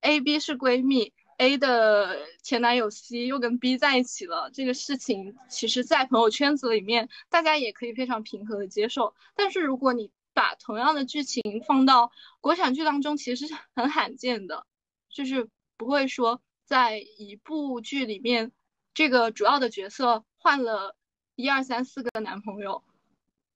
[0.00, 1.12] A、B 是闺蜜。
[1.42, 9.12] A 的前男友 C 又跟 B 在一起了，这个事情其实，在朋友圈子里面，大家也可以非常平和的接受。
[9.34, 14.64] 但是，如果你把同样的剧情放到国产剧当中，其实是很罕见的，
[15.10, 18.52] 就是不会说在一部剧里面，
[18.94, 20.94] 这个主要的角色换了
[21.34, 22.84] 一二三四个男朋友。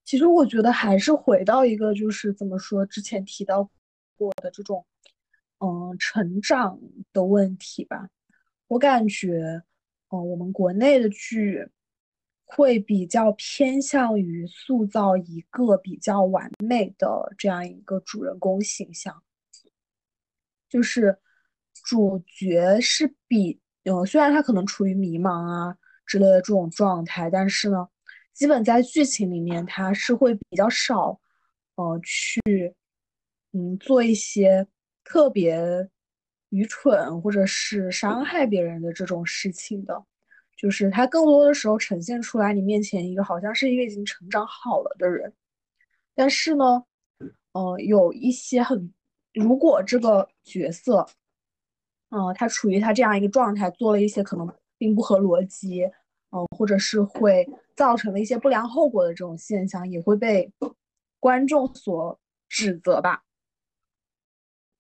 [0.05, 3.71] 其实，我觉得还是回到一个，就是怎么说，之前提到
[4.17, 4.85] 过的这种。
[5.59, 6.79] 嗯，成长
[7.15, 8.11] 的问题吧，
[8.69, 9.63] 我感觉，
[10.11, 11.67] 嗯，我们国内的剧
[12.45, 19.23] 会比较偏向于塑造一个比较完美的这样一个主人公形象，
[20.69, 21.19] 就是
[21.85, 25.75] 主角是比，嗯，虽然他可能处于迷茫啊
[26.05, 27.89] 之类的这种状态，但是呢，
[28.35, 31.19] 基本在剧情里面他是会比较少，
[31.77, 32.75] 呃，去，
[33.53, 34.67] 嗯，做一些。
[35.09, 35.89] 特别
[36.49, 40.05] 愚蠢或者是伤害别人的这种事情的，
[40.57, 45.33] 就是他更多的时候呈现出来你面前一个好像是一个已经成长好了的人，
[46.13, 46.85] 但是呢，
[47.53, 48.93] 嗯，有一些很，
[49.33, 51.07] 如果这个角色，
[52.11, 55.85] 嗯，他处于他这样一个状态，做了一些可能并不合逻辑，
[56.31, 60.53] 嗯，或者是会造成了一些不良后果的这种现象，也会被
[61.21, 62.19] 观众所
[62.49, 63.23] 指责吧。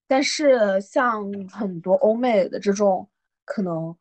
[0.09, 3.09] 但是像很多欧美的这种
[3.45, 3.97] 可能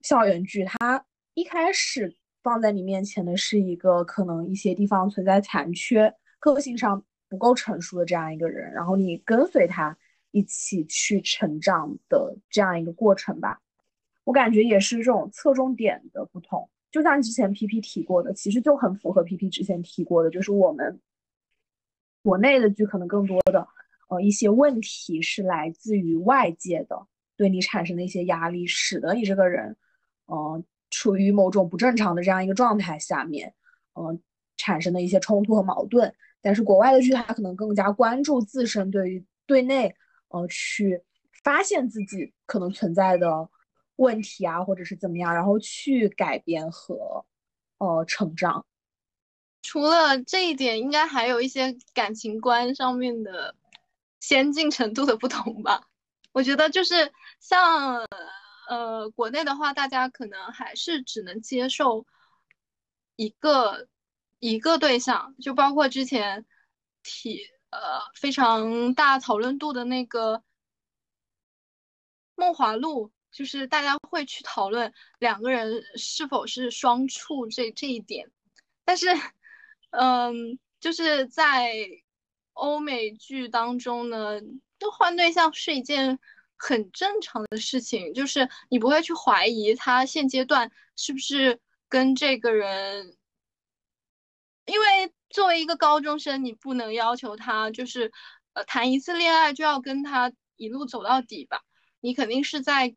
[0.00, 1.04] 校园剧，它
[1.34, 9.96] 一开始放在你面前的是一个可能一些地方存在残缺、个性上不够成熟的这样一个人，然后你跟随他
[10.32, 13.60] 一起去成长的这样一个过程吧。
[14.24, 21.00] 我感觉也是这种侧重点的不同，就像之前 P P 提过的，其实就很符合 P P 之前提过的，就是我们
[22.22, 23.68] 国内的剧可能更多的。
[24.14, 29.76] 呃，一些问题是来自于外界的，对你产生的一些压力，使得你这个人，
[30.26, 33.52] 呃，处于某种不正常的这样一个状态下面，
[33.94, 34.20] 嗯，
[34.56, 36.14] 产生的一些冲突和矛盾。
[36.40, 39.94] 但是国外的剧，它可能更加关注自身对于对内，
[40.28, 41.02] 呃，去
[41.42, 43.48] 发现自己可能存在的
[43.96, 47.24] 问题啊，或者是怎么样，然后去改变和
[47.78, 48.64] 呃成长。
[49.62, 53.56] 除了这一点，应该还有一些感情观上面的。
[54.26, 55.86] 先进程度的不同吧，
[56.32, 58.08] 我觉得就是像
[58.70, 62.06] 呃国内的话，大家可能还是只能接受
[63.16, 63.86] 一个
[64.38, 66.46] 一个对象，就包括之前
[67.02, 70.38] 提呃非常大讨论度的那个
[72.34, 78.30] 《梦华录》，就是大家会去讨论两个人是否是双处这这一点，
[78.86, 79.08] 但是
[79.90, 81.74] 嗯就是在。
[82.54, 84.40] 欧美剧当中呢，
[84.78, 86.18] 就换对象是一件
[86.56, 93.16] 很正常的事情，就是你不会去怀疑他现阶段是不是跟这个人，
[94.66, 98.12] 因为作为一个高中生，你不能要求他就是
[98.54, 101.62] 呃谈一次恋爱就要跟他一路走到底吧，
[102.00, 102.94] 你肯定是在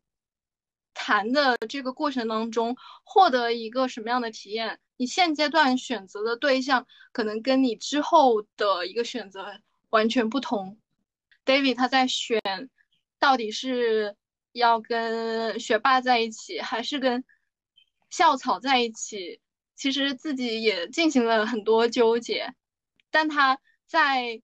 [0.94, 4.80] 谈的这个过程当中获得一个什么样的体验。
[4.98, 9.46] 你现阶段选择的对象，可能跟你之后的一个选择
[9.88, 10.78] 完全不同。
[11.46, 12.42] David 他在选，
[13.18, 14.16] 到底是
[14.52, 17.24] 要跟学霸在一起，还是跟
[18.10, 19.40] 校草在一起？
[19.76, 22.52] 其实自己也进行了很多纠结，
[23.12, 24.42] 但他在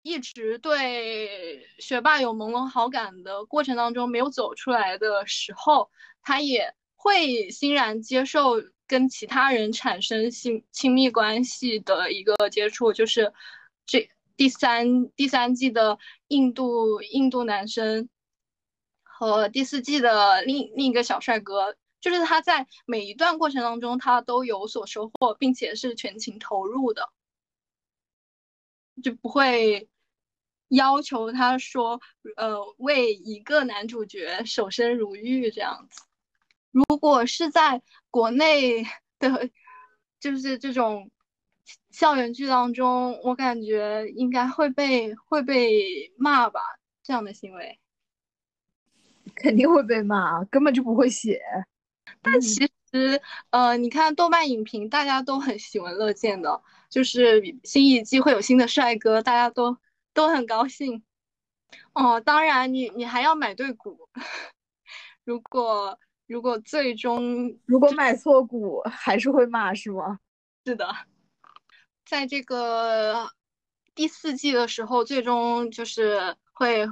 [0.00, 5.90] 一直对学霸有朦胧好感的过程当中没有走出来的时候，
[6.22, 8.54] 他也会欣然接受
[8.90, 13.32] 跟其他人产生亲亲密关系的一个接触，就是
[13.86, 15.96] 这第三第三季的
[16.26, 18.08] 印度印度男生
[19.04, 21.76] 和第四季的另另一个小帅哥。
[22.00, 27.12] 就是他在每一段过程当中，他都有所收获，并且是全情投入的，
[29.04, 29.88] 就不会
[30.66, 32.00] 要求他说，
[32.36, 36.02] 呃，为一个男主角守身如玉这样子。
[36.70, 38.84] 如果是在国内
[39.18, 39.50] 的，
[40.18, 41.10] 就是这种
[41.90, 46.60] 校园剧当中，我感觉应该会被会被骂吧，
[47.02, 47.78] 这样的行为
[49.34, 51.40] 肯定会被骂，根本就不会写。
[52.22, 53.20] 但其实，
[53.50, 59.78] 呃，你看豆瓣影评，大家都很喜闻乐见的，就是新一季会有新的帅哥，大家都
[60.12, 61.02] 都很高兴。
[61.92, 64.08] 哦，当然，你你还要买对股，
[65.24, 65.98] 如果
[66.30, 70.20] 如果最终如果买错股，还是会骂是吗？
[70.64, 70.94] 是的，
[72.06, 73.28] 在这个
[73.96, 76.86] 第四季的时候，最终就是会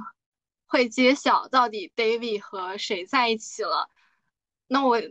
[0.65, 3.89] 会揭晓到底 David 和谁在一起了。
[4.67, 5.01] 那我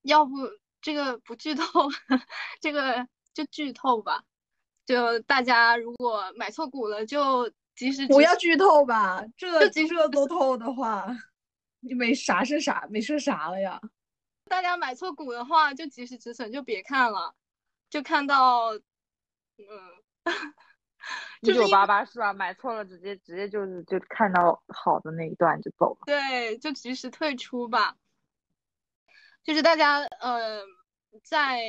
[0.00, 0.32] 要不
[0.80, 1.64] 这个不剧透，
[2.62, 4.24] 这个就剧透吧。
[4.86, 9.22] 就大家如果买错股了，就及时不要剧透吧。
[9.36, 11.18] 这这都透的话，你
[11.94, 13.80] 没啥是啥，没说啥了呀。
[14.48, 17.34] 大家买错股的话，就及时止损，就别看了。
[17.90, 19.66] 就看到，嗯，
[21.42, 22.32] 一九八八是吧？
[22.32, 26.00] 买错了，直接直接就是就看到好的那一段就走了。
[26.06, 27.96] 对，就及时退出吧。
[29.44, 30.60] 就是大家呃，
[31.22, 31.62] 在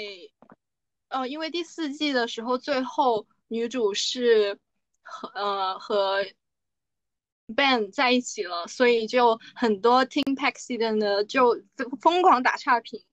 [1.10, 4.60] 呃，因为第四季的时候，最后女主是
[5.04, 6.26] 和呃和
[7.56, 11.62] Ben 在一起了，所以就很多 Team Paxton 的就
[12.02, 13.04] 疯狂打差评，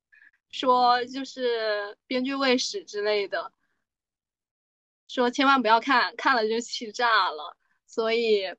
[0.50, 3.52] 说就是编剧未史之类的，
[5.08, 7.56] 说千万不要看，看了就气炸了。
[7.86, 8.54] 所以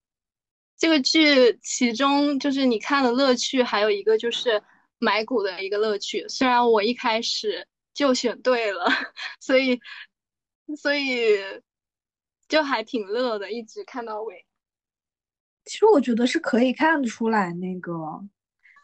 [0.78, 4.64] 这个剧其中就是你看的乐趣，还有一个就是。
[4.98, 8.86] 买股的一个乐趣，虽然我一开始就选对了，
[9.42, 9.82] 所以
[10.78, 11.38] 所以
[12.48, 14.46] 就还挺乐的，一直看到尾。
[15.66, 17.94] 其实我觉得是可以看得出来，那个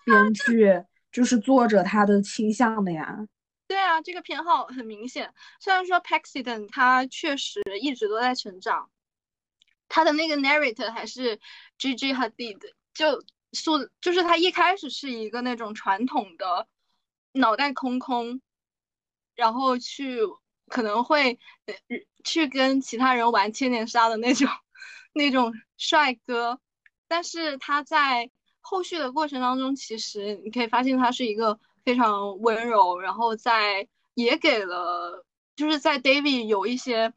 [0.04, 3.28] 编剧就是作者他的倾向的呀。
[3.68, 5.34] 对啊，这个偏好很明显。
[5.60, 8.90] 虽然说 Paxton 他确实一直都在成长，
[9.88, 11.40] 他的那个 narrator 还是
[11.80, 12.60] Gigi Hadid，
[12.94, 13.24] 就。
[13.54, 16.70] 塑就是他一开始是一个那种传统的
[17.34, 18.40] 脑袋空空，
[19.36, 20.20] 然后去
[20.70, 21.38] 可能会
[22.24, 24.48] 去跟其他人玩千年杀的那种
[25.12, 26.62] 那种帅哥，
[27.12, 28.32] 但是他在
[28.62, 35.26] 后续的过程当中，其实你可以发现他是一个非常温柔，然后在也给了
[35.58, 37.14] 就是在 David 有一些。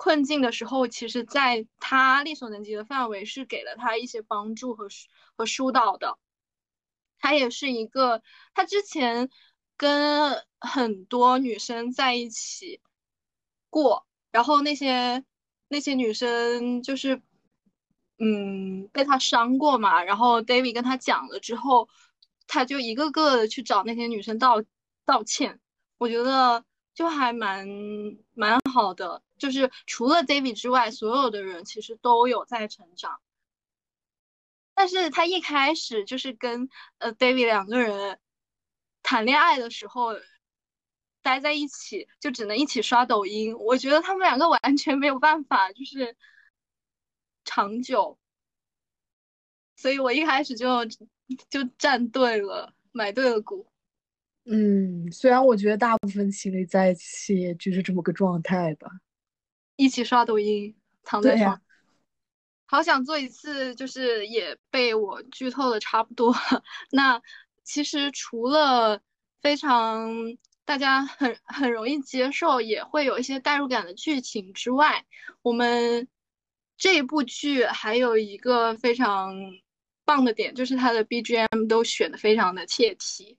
[0.00, 4.86] 困境的时候，其实在他力所能及的范围是给了他一些帮助和
[5.34, 6.16] 和疏导的。
[7.18, 8.22] 他也是一个，
[8.54, 9.28] 他之前
[9.76, 12.80] 跟很多女生在一起
[13.70, 15.24] 过，然后那些
[15.66, 17.20] 那些女生就是，
[18.18, 20.02] 嗯，被他伤过嘛。
[20.02, 21.88] 然后 David 跟他讲了之后，
[22.46, 24.62] 他就一个个的去找那些女生道
[25.04, 25.60] 道歉。
[25.98, 26.64] 我觉得
[26.94, 27.66] 就还蛮
[28.34, 29.22] 蛮好的。
[29.38, 33.20] 就是除了 David 之外，所有的人其实都有在成长。
[34.74, 36.68] 但是他一开始就是跟
[36.98, 38.18] 呃 David 两个人
[39.02, 40.14] 谈恋爱的时候，
[41.22, 43.56] 待在一起就只能一起刷抖音。
[43.58, 46.16] 我觉得他们两个完全没有办法就是
[47.48, 48.18] 长久，
[49.74, 50.84] 所以我一开始就
[51.48, 53.66] 就站对了，买对了股。
[54.44, 58.88] 嗯，虽然我觉得大部分情侣在一起就是这么个状态吧。
[59.76, 61.58] 一起刷抖音，躺在床，
[62.66, 66.34] 好想做一次，就是也被我剧透的差不多。
[66.92, 67.22] 那
[67.64, 69.00] 其实除了
[69.40, 70.12] 非常
[70.66, 75.06] 大家很很容易接受，也会有一些代入感的剧情之外，
[75.42, 76.08] 我们
[76.78, 79.34] 这部剧还有一个非常
[80.06, 83.36] 棒的点，就是它的 BGM 都选的非常的切题。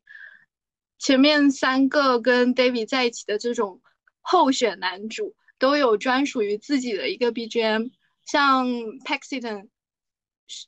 [1.00, 3.82] 前面三个跟 David 在一起的这种
[4.22, 5.36] 候选男主。
[5.60, 7.92] 都有专属于自己的一个 BGM，
[8.26, 8.66] 像
[9.04, 9.68] Paxton，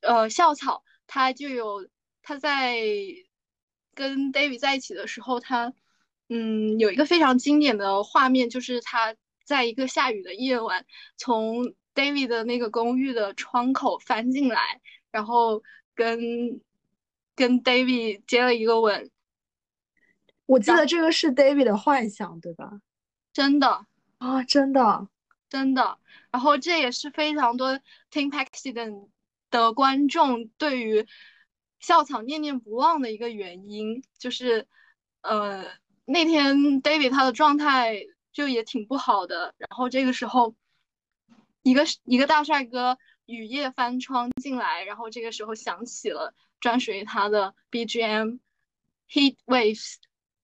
[0.01, 1.87] 呃，校草，他就有
[2.21, 2.77] 他在
[3.95, 5.71] 跟 David 在一起的时候，他
[6.27, 9.15] 嗯，有一个非常经典的画面，就是他
[9.45, 10.85] 在一个下雨的夜晚，
[11.15, 14.81] 从 David 的那个公寓的窗口翻进来，
[15.11, 15.61] 然后
[15.95, 16.61] 跟
[17.35, 19.09] 跟 David 接了一个吻。
[20.45, 22.81] 我记得这个是 David 的幻想，对吧？
[23.33, 23.85] 真的
[24.17, 25.07] 啊，真的，
[25.49, 25.97] 真的。
[26.31, 27.79] 然后这也是非常多
[28.11, 29.09] Team Accident
[29.49, 31.07] 的观众对于
[31.79, 34.67] 校草念念不忘的一个原因，就是
[35.21, 35.65] 呃
[36.05, 38.01] 那天 David 他的状态
[38.33, 40.53] 就也挺不好的，然后这个时候
[41.63, 48.39] 一个一个大帅哥雨夜翻窗进来，然后这个时候响起了专属于他的 BGM
[49.09, 49.95] Heat Waves，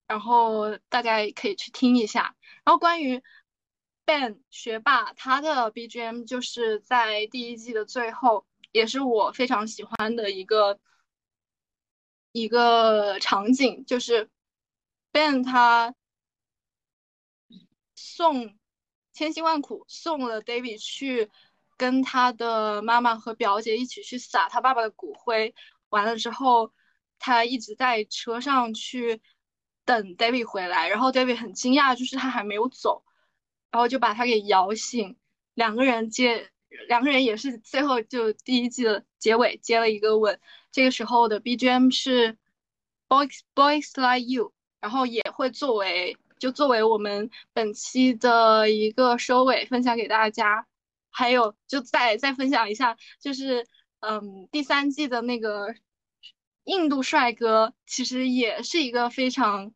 [0.07, 2.35] 然后大家可以去听一下。
[2.63, 3.23] 然后关于
[4.05, 10.79] Ben 学霸，他的 BGM 就是在第一季的最后，也是我非常喜欢的一个
[12.31, 14.29] 一个场景，就是
[15.11, 15.93] Ben 他
[17.95, 18.57] 送
[19.17, 21.31] 千辛万苦送了 David 去
[21.75, 25.55] 跟他的妈妈和表姐一起去撒他爸爸的骨灰，
[25.89, 26.71] 完了之后，
[27.17, 29.19] 他一直在车上去
[29.85, 33.03] 等 David 回来，然后 David 很惊讶，就是他还没有走。
[33.71, 35.17] 然后就把他给摇醒，
[35.55, 36.51] 两个人接，
[36.87, 40.39] 两个人也是最后就第一季的结尾接了一个吻。
[40.71, 42.37] 这个时候的 BGM 是
[43.09, 50.65] Boys Boys Like You，然后也会作为就作为我们本期的一个收尾分享给大家。
[51.09, 53.65] 还有就再再分享一下，就是
[53.99, 55.73] 嗯第三季的那个
[56.63, 59.73] 印度帅哥，其实也是一个非常。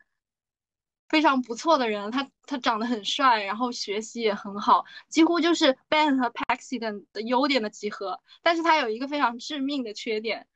[1.09, 8.21] 非常不错的人，他他长得很帅，然后学习也很好，几乎就是 Ben 和 Paxton 的优点的集合。
[8.41, 10.47] 但是他有一个非常致命的缺点，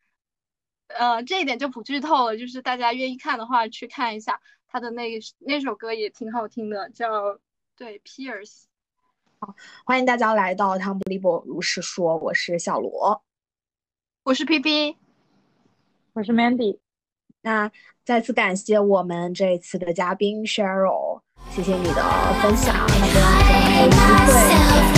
[0.87, 4.39] 呃，这一点就不剧透了，就是大家愿意看的话去看一下
[4.75, 7.07] 他的那那首歌也挺好听的，叫
[7.77, 8.63] 对 Pierce。
[9.39, 13.23] 好，欢迎大家来到汤布利伯如是说，我是小罗，
[14.23, 14.97] 我是 P P，
[16.11, 16.79] 我是 Mandy。
[17.39, 17.71] 那
[18.03, 21.21] 再次感谢我们这一次的嘉宾 Cheryl，
[21.51, 22.03] 谢谢你的
[22.43, 23.15] 分享，那么
[23.79, 24.94] 我们还有机